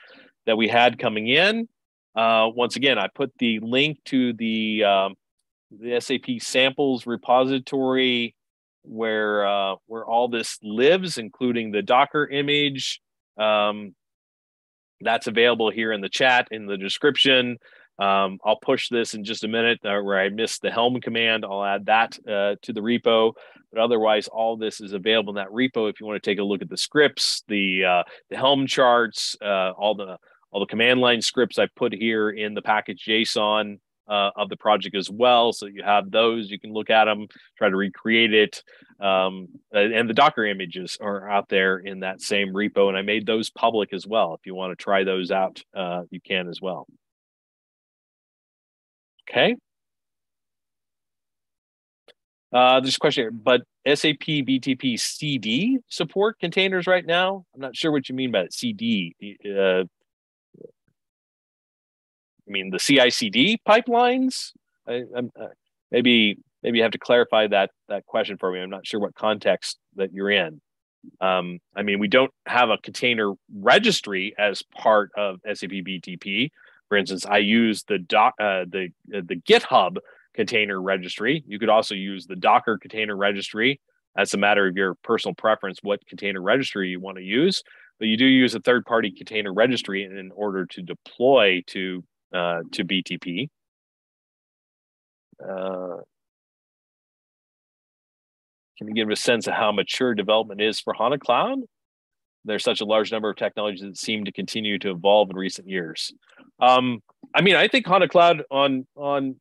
that 0.46 0.56
we 0.56 0.68
had 0.68 0.98
coming 0.98 1.28
in. 1.28 1.68
Uh, 2.16 2.48
once 2.54 2.76
again, 2.76 2.98
I 2.98 3.08
put 3.14 3.30
the 3.38 3.60
link 3.60 3.98
to 4.06 4.32
the 4.32 4.84
um, 4.84 5.14
the 5.70 6.00
SAP 6.00 6.40
samples 6.40 7.06
repository 7.06 8.34
where 8.82 9.46
uh, 9.46 9.74
where 9.86 10.04
all 10.04 10.28
this 10.28 10.58
lives, 10.62 11.18
including 11.18 11.72
the 11.72 11.82
Docker 11.82 12.26
image. 12.26 13.00
Um, 13.38 13.94
that's 15.00 15.26
available 15.26 15.70
here 15.70 15.92
in 15.92 16.00
the 16.00 16.08
chat 16.08 16.48
in 16.50 16.66
the 16.66 16.78
description. 16.78 17.58
Um, 17.98 18.38
I'll 18.44 18.58
push 18.60 18.88
this 18.88 19.14
in 19.14 19.24
just 19.24 19.44
a 19.44 19.48
minute 19.48 19.78
uh, 19.84 20.00
where 20.00 20.18
I 20.18 20.28
missed 20.28 20.62
the 20.62 20.70
Helm 20.70 21.00
command. 21.00 21.44
I'll 21.44 21.64
add 21.64 21.86
that 21.86 22.18
uh, 22.26 22.56
to 22.62 22.72
the 22.72 22.80
repo. 22.80 23.32
But 23.72 23.80
otherwise, 23.80 24.28
all 24.28 24.56
this 24.56 24.80
is 24.80 24.92
available 24.92 25.36
in 25.36 25.36
that 25.36 25.52
repo. 25.52 25.90
If 25.90 26.00
you 26.00 26.06
want 26.06 26.22
to 26.22 26.30
take 26.30 26.38
a 26.38 26.44
look 26.44 26.62
at 26.62 26.68
the 26.68 26.76
scripts, 26.76 27.42
the 27.48 27.84
uh, 27.84 28.02
the 28.30 28.36
Helm 28.36 28.66
charts, 28.66 29.36
uh, 29.42 29.72
all 29.72 29.94
the 29.94 30.18
all 30.50 30.60
the 30.60 30.66
command 30.66 31.00
line 31.00 31.20
scripts 31.20 31.58
I 31.58 31.68
put 31.74 31.92
here 31.92 32.30
in 32.30 32.54
the 32.54 32.62
package 32.62 33.04
JSON 33.06 33.78
uh, 34.08 34.30
of 34.36 34.48
the 34.48 34.56
project 34.56 34.96
as 34.96 35.10
well. 35.10 35.52
So 35.52 35.66
you 35.66 35.82
have 35.82 36.10
those, 36.10 36.50
you 36.50 36.58
can 36.58 36.72
look 36.72 36.90
at 36.90 37.06
them, 37.06 37.26
try 37.56 37.68
to 37.68 37.76
recreate 37.76 38.34
it. 38.34 38.62
Um, 39.00 39.48
and 39.72 40.08
the 40.08 40.14
Docker 40.14 40.44
images 40.44 40.96
are 41.00 41.28
out 41.28 41.48
there 41.48 41.78
in 41.78 42.00
that 42.00 42.20
same 42.20 42.52
repo. 42.52 42.88
And 42.88 42.96
I 42.96 43.02
made 43.02 43.26
those 43.26 43.50
public 43.50 43.92
as 43.92 44.06
well. 44.06 44.34
If 44.34 44.46
you 44.46 44.54
want 44.54 44.76
to 44.76 44.82
try 44.82 45.04
those 45.04 45.30
out, 45.30 45.62
uh, 45.74 46.02
you 46.10 46.20
can 46.20 46.48
as 46.48 46.60
well. 46.60 46.86
Okay. 49.28 49.56
Uh, 52.52 52.80
there's 52.80 52.96
a 52.96 53.00
question 53.00 53.24
here, 53.24 53.30
but 53.30 53.62
SAP 53.86 54.20
BTP 54.20 54.98
CD 54.98 55.78
support 55.88 56.38
containers 56.38 56.86
right 56.86 57.04
now? 57.04 57.44
I'm 57.54 57.60
not 57.60 57.76
sure 57.76 57.92
what 57.92 58.08
you 58.08 58.14
mean 58.14 58.32
by. 58.32 58.46
CD. 58.50 59.14
Uh, 59.44 59.84
I 62.48 62.50
mean, 62.50 62.70
the 62.70 62.78
CI/CD 62.78 63.60
pipelines. 63.66 64.52
I, 64.88 65.02
uh, 65.16 65.48
maybe 65.90 66.38
maybe 66.62 66.78
you 66.78 66.82
have 66.82 66.92
to 66.92 66.98
clarify 66.98 67.46
that 67.48 67.70
that 67.88 68.06
question 68.06 68.36
for 68.38 68.52
me. 68.52 68.60
I'm 68.60 68.70
not 68.70 68.86
sure 68.86 69.00
what 69.00 69.14
context 69.14 69.78
that 69.96 70.12
you're 70.12 70.30
in. 70.30 70.60
Um, 71.20 71.60
I 71.76 71.82
mean, 71.82 71.98
we 71.98 72.08
don't 72.08 72.32
have 72.46 72.70
a 72.70 72.78
container 72.78 73.32
registry 73.54 74.34
as 74.38 74.62
part 74.62 75.10
of 75.16 75.40
SAP 75.44 75.70
BTP. 75.70 76.50
For 76.88 76.96
instance, 76.96 77.26
I 77.26 77.38
use 77.38 77.84
the 77.84 77.98
doc 77.98 78.34
uh, 78.40 78.64
the 78.68 78.88
uh, 79.14 79.22
the 79.24 79.36
GitHub 79.36 79.96
container 80.36 80.80
registry. 80.80 81.42
You 81.46 81.58
could 81.58 81.68
also 81.70 81.94
use 81.94 82.26
the 82.26 82.36
Docker 82.36 82.78
container 82.78 83.16
registry. 83.16 83.80
That's 84.14 84.34
a 84.34 84.38
matter 84.38 84.66
of 84.68 84.76
your 84.76 84.94
personal 85.02 85.34
preference 85.34 85.78
what 85.82 86.06
container 86.06 86.40
registry 86.40 86.88
you 86.90 87.00
want 87.00 87.16
to 87.16 87.24
use. 87.24 87.62
But 87.98 88.08
you 88.08 88.16
do 88.16 88.26
use 88.26 88.54
a 88.54 88.60
third 88.60 88.84
party 88.84 89.10
container 89.10 89.52
registry 89.52 90.04
in 90.04 90.30
order 90.34 90.66
to 90.66 90.82
deploy 90.82 91.62
to 91.68 92.04
uh, 92.34 92.60
to 92.72 92.84
BTP. 92.84 93.48
Uh, 95.42 96.02
can 98.78 98.88
you 98.88 98.94
give 98.94 99.10
a 99.10 99.16
sense 99.16 99.46
of 99.46 99.54
how 99.54 99.72
mature 99.72 100.14
development 100.14 100.60
is 100.60 100.80
for 100.80 100.94
HANA 100.94 101.18
Cloud? 101.18 101.58
There's 102.44 102.62
such 102.62 102.80
a 102.80 102.84
large 102.84 103.10
number 103.10 103.28
of 103.30 103.36
technologies 103.36 103.82
that 103.82 103.96
seem 103.96 104.24
to 104.24 104.32
continue 104.32 104.78
to 104.78 104.90
evolve 104.90 105.30
in 105.30 105.36
recent 105.36 105.68
years. 105.68 106.12
Um, 106.60 107.00
I 107.34 107.40
mean, 107.40 107.56
I 107.56 107.68
think 107.68 107.86
HANA 107.86 108.08
Cloud 108.08 108.42
on 108.50 108.86
on 108.96 109.36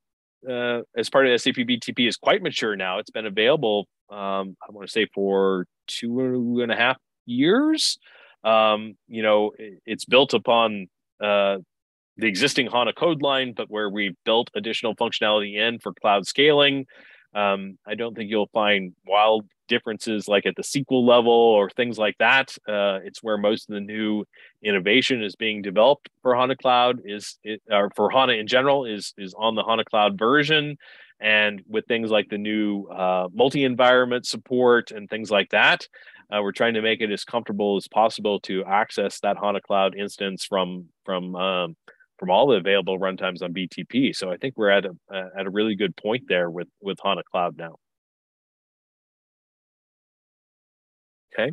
uh, 0.49 0.81
as 0.95 1.09
part 1.09 1.27
of 1.27 1.39
SAP 1.39 1.55
BTP 1.55 2.07
is 2.07 2.17
quite 2.17 2.41
mature 2.41 2.75
now. 2.75 2.99
It's 2.99 3.11
been 3.11 3.25
available, 3.25 3.88
um, 4.09 4.55
I 4.61 4.71
want 4.71 4.88
to 4.88 4.91
say, 4.91 5.07
for 5.13 5.65
two 5.88 6.61
and 6.61 6.71
a 6.71 6.75
half 6.75 6.97
years. 7.25 7.97
Um, 8.43 8.95
you 9.07 9.23
know, 9.23 9.51
it, 9.57 9.81
it's 9.86 10.05
built 10.05 10.33
upon 10.33 10.88
uh, 11.23 11.57
the 12.18 12.28
existing 12.28 12.68
HANA 12.68 12.93
code 12.93 13.22
line, 13.22 13.53
but 13.55 13.70
where 13.70 13.89
we 13.89 14.16
built 14.24 14.49
additional 14.55 14.95
functionality 14.95 15.55
in 15.57 15.80
for 15.80 15.93
cloud 15.93 16.26
scaling. 16.28 16.86
Um, 17.34 17.78
I 17.86 17.95
don't 17.95 18.16
think 18.16 18.30
you'll 18.30 18.49
find 18.53 18.93
wild 19.05 19.45
differences 19.68 20.28
like 20.28 20.45
at 20.45 20.55
the 20.55 20.61
SQL 20.61 21.05
level 21.05 21.32
or 21.32 21.70
things 21.70 21.97
like 21.97 22.18
that. 22.20 22.55
Uh, 22.68 22.99
it's 23.03 23.22
where 23.22 23.38
most 23.38 23.70
of 23.70 23.74
the 23.74 23.82
new 23.82 24.24
innovation 24.63 25.24
is 25.24 25.36
being 25.36 25.61
developed 25.61 26.09
for 26.22 26.36
HANA 26.36 26.55
Cloud 26.55 27.01
is 27.03 27.38
it, 27.43 27.61
or 27.70 27.91
for 27.95 28.09
HANA 28.09 28.34
in 28.34 28.47
general 28.47 28.86
is 28.86 29.13
is 29.18 29.34
on 29.38 29.55
the 29.55 29.63
HANA 29.63 29.86
Cloud 29.86 30.18
version, 30.18 30.78
and 31.20 31.61
with 31.68 31.86
things 31.88 32.09
like 32.09 32.30
the 32.30 32.38
new 32.38 32.86
uh, 32.86 33.28
multi-environment 33.34 34.26
support 34.26 34.91
and 34.91 35.09
things 35.09 35.32
like 35.32 35.49
that. 35.49 35.88
Uh, 36.32 36.41
we're 36.41 36.51
trying 36.51 36.74
to 36.74 36.82
make 36.82 37.01
it 37.01 37.11
as 37.11 37.24
comfortable 37.24 37.78
as 37.78 37.88
possible 37.88 38.39
to 38.39 38.63
access 38.66 39.20
that 39.20 39.38
HANA 39.38 39.61
Cloud 39.61 39.95
instance 39.95 40.45
from 40.45 40.86
from 41.03 41.36
um, 41.36 41.76
from 42.18 42.30
all 42.32 42.47
the 42.47 42.55
available 42.55 42.99
runtimes 42.99 43.41
on 43.41 43.53
BTP. 43.53 44.16
So 44.16 44.32
I 44.32 44.38
think 44.38 44.55
we're 44.57 44.70
at 44.70 44.86
a 44.86 44.95
at 45.38 45.45
a 45.45 45.49
really 45.49 45.76
good 45.76 45.95
point 45.95 46.24
there 46.28 46.49
with 46.49 46.68
with 46.82 46.97
HANA 47.03 47.24
Cloud 47.32 47.57
now. 47.57 47.76
Okay. 51.38 51.51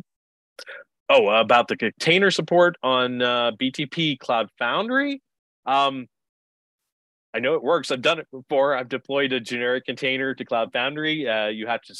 Oh, 1.09 1.27
about 1.29 1.67
the 1.67 1.75
container 1.75 2.31
support 2.31 2.75
on 2.81 3.21
uh, 3.21 3.51
BTP 3.59 4.17
Cloud 4.19 4.49
Foundry. 4.57 5.21
Um, 5.65 6.07
I 7.33 7.39
know 7.39 7.55
it 7.55 7.63
works. 7.63 7.91
I've 7.91 8.01
done 8.01 8.19
it 8.19 8.27
before. 8.31 8.75
I've 8.75 8.89
deployed 8.89 9.33
a 9.33 9.39
generic 9.39 9.85
container 9.85 10.33
to 10.33 10.45
Cloud 10.45 10.71
Foundry. 10.73 11.27
Uh, 11.27 11.47
you 11.47 11.67
have 11.67 11.81
to 11.81 11.93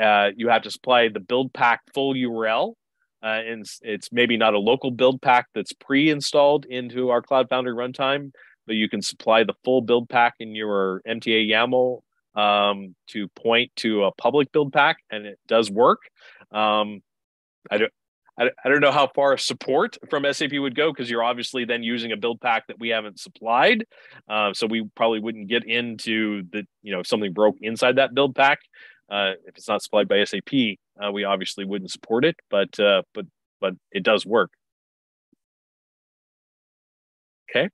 uh, 0.00 0.30
you 0.36 0.48
have 0.48 0.62
to 0.62 0.70
supply 0.70 1.08
the 1.08 1.20
build 1.20 1.52
pack 1.52 1.80
full 1.94 2.14
URL, 2.14 2.74
uh, 3.22 3.40
and 3.46 3.66
it's 3.82 4.10
maybe 4.12 4.36
not 4.36 4.54
a 4.54 4.58
local 4.58 4.90
build 4.90 5.22
pack 5.22 5.46
that's 5.54 5.72
pre-installed 5.72 6.64
into 6.66 7.10
our 7.10 7.22
Cloud 7.22 7.48
Foundry 7.48 7.72
runtime, 7.72 8.32
but 8.66 8.76
you 8.76 8.88
can 8.88 9.02
supply 9.02 9.44
the 9.44 9.54
full 9.64 9.80
build 9.80 10.08
pack 10.08 10.34
in 10.40 10.54
your 10.54 11.02
MTA 11.06 11.48
YAML 11.48 12.02
um, 12.34 12.94
to 13.08 13.28
point 13.28 13.70
to 13.76 14.04
a 14.04 14.12
public 14.12 14.50
build 14.52 14.72
pack, 14.72 14.98
and 15.10 15.26
it 15.26 15.38
does 15.46 15.70
work. 15.70 16.00
Um, 16.50 17.00
I 17.70 17.78
don't. 17.78 17.92
I, 18.38 18.48
I 18.64 18.70
don't 18.70 18.80
know 18.80 18.92
how 18.92 19.08
far 19.08 19.36
support 19.36 19.98
from 20.08 20.24
SAP 20.32 20.52
would 20.54 20.74
go 20.74 20.90
because 20.90 21.10
you're 21.10 21.22
obviously 21.22 21.66
then 21.66 21.82
using 21.82 22.12
a 22.12 22.16
build 22.16 22.40
pack 22.40 22.66
that 22.68 22.80
we 22.80 22.88
haven't 22.88 23.20
supplied. 23.20 23.84
Uh, 24.26 24.54
so 24.54 24.66
we 24.66 24.88
probably 24.94 25.20
wouldn't 25.20 25.48
get 25.48 25.66
into 25.66 26.42
the, 26.50 26.66
you 26.80 26.92
know, 26.92 27.00
if 27.00 27.06
something 27.06 27.34
broke 27.34 27.56
inside 27.60 27.96
that 27.96 28.14
build 28.14 28.34
pack. 28.34 28.60
Uh, 29.12 29.32
if 29.46 29.56
it's 29.58 29.68
not 29.68 29.82
supplied 29.82 30.08
by 30.08 30.24
SAP, 30.24 30.78
uh, 31.02 31.12
we 31.12 31.24
obviously 31.24 31.66
wouldn't 31.66 31.90
support 31.90 32.24
it, 32.24 32.36
but 32.50 32.80
uh, 32.80 33.02
but 33.14 33.26
but 33.60 33.74
it 33.92 34.02
does 34.02 34.24
work. 34.24 34.50
Okay. 37.50 37.68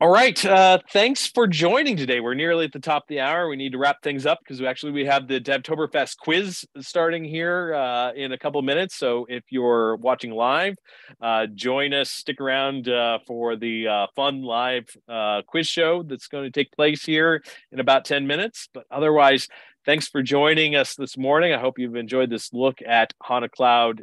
All 0.00 0.10
right. 0.10 0.44
Uh, 0.44 0.78
thanks 0.92 1.26
for 1.26 1.48
joining 1.48 1.96
today. 1.96 2.20
We're 2.20 2.34
nearly 2.34 2.66
at 2.66 2.72
the 2.72 2.78
top 2.78 3.02
of 3.02 3.08
the 3.08 3.18
hour. 3.18 3.48
We 3.48 3.56
need 3.56 3.72
to 3.72 3.78
wrap 3.78 4.00
things 4.00 4.26
up 4.26 4.38
because 4.38 4.62
actually 4.62 4.92
we 4.92 5.04
have 5.06 5.26
the 5.26 5.40
Devtoberfest 5.40 6.18
quiz 6.18 6.64
starting 6.78 7.24
here 7.24 7.74
uh, 7.74 8.12
in 8.12 8.30
a 8.30 8.38
couple 8.38 8.62
minutes. 8.62 8.94
So 8.94 9.26
if 9.28 9.42
you're 9.50 9.96
watching 9.96 10.30
live, 10.30 10.76
uh, 11.20 11.46
join 11.52 11.92
us. 11.94 12.10
Stick 12.10 12.40
around 12.40 12.88
uh, 12.88 13.18
for 13.26 13.56
the 13.56 13.88
uh, 13.88 14.06
fun 14.14 14.42
live 14.42 14.84
uh, 15.08 15.42
quiz 15.48 15.66
show 15.66 16.04
that's 16.04 16.28
going 16.28 16.44
to 16.44 16.52
take 16.52 16.70
place 16.70 17.04
here 17.04 17.42
in 17.72 17.80
about 17.80 18.04
10 18.04 18.24
minutes. 18.24 18.68
But 18.72 18.84
otherwise, 18.92 19.48
Thanks 19.86 20.06
for 20.06 20.22
joining 20.22 20.76
us 20.76 20.96
this 20.96 21.16
morning. 21.16 21.54
I 21.54 21.58
hope 21.58 21.78
you've 21.78 21.96
enjoyed 21.96 22.28
this 22.28 22.52
look 22.52 22.80
at 22.86 23.14
HANA 23.22 23.48
Cloud 23.48 24.02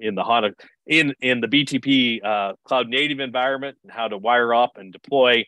in 0.00 0.14
the 0.14 0.24
HANA 0.24 0.52
in 0.86 1.14
in 1.20 1.40
the 1.40 1.48
BTP 1.48 2.24
uh, 2.24 2.54
cloud 2.64 2.88
native 2.88 3.20
environment 3.20 3.76
and 3.82 3.92
how 3.92 4.08
to 4.08 4.16
wire 4.16 4.54
up 4.54 4.76
and 4.76 4.92
deploy 4.92 5.44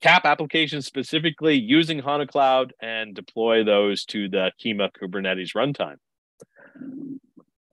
CAP 0.00 0.24
applications 0.24 0.86
specifically 0.86 1.56
using 1.56 1.98
HANA 1.98 2.28
Cloud 2.28 2.72
and 2.80 3.14
deploy 3.14 3.64
those 3.64 4.04
to 4.06 4.28
the 4.28 4.52
Kyma 4.62 4.90
Kubernetes 4.92 5.54
runtime. 5.54 5.96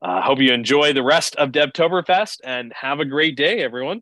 I 0.01 0.19
uh, 0.19 0.21
hope 0.21 0.39
you 0.39 0.51
enjoy 0.51 0.93
the 0.93 1.03
rest 1.03 1.35
of 1.35 1.51
Devtoberfest 1.51 2.37
and 2.43 2.73
have 2.73 2.99
a 2.99 3.05
great 3.05 3.37
day, 3.37 3.63
everyone. 3.63 4.01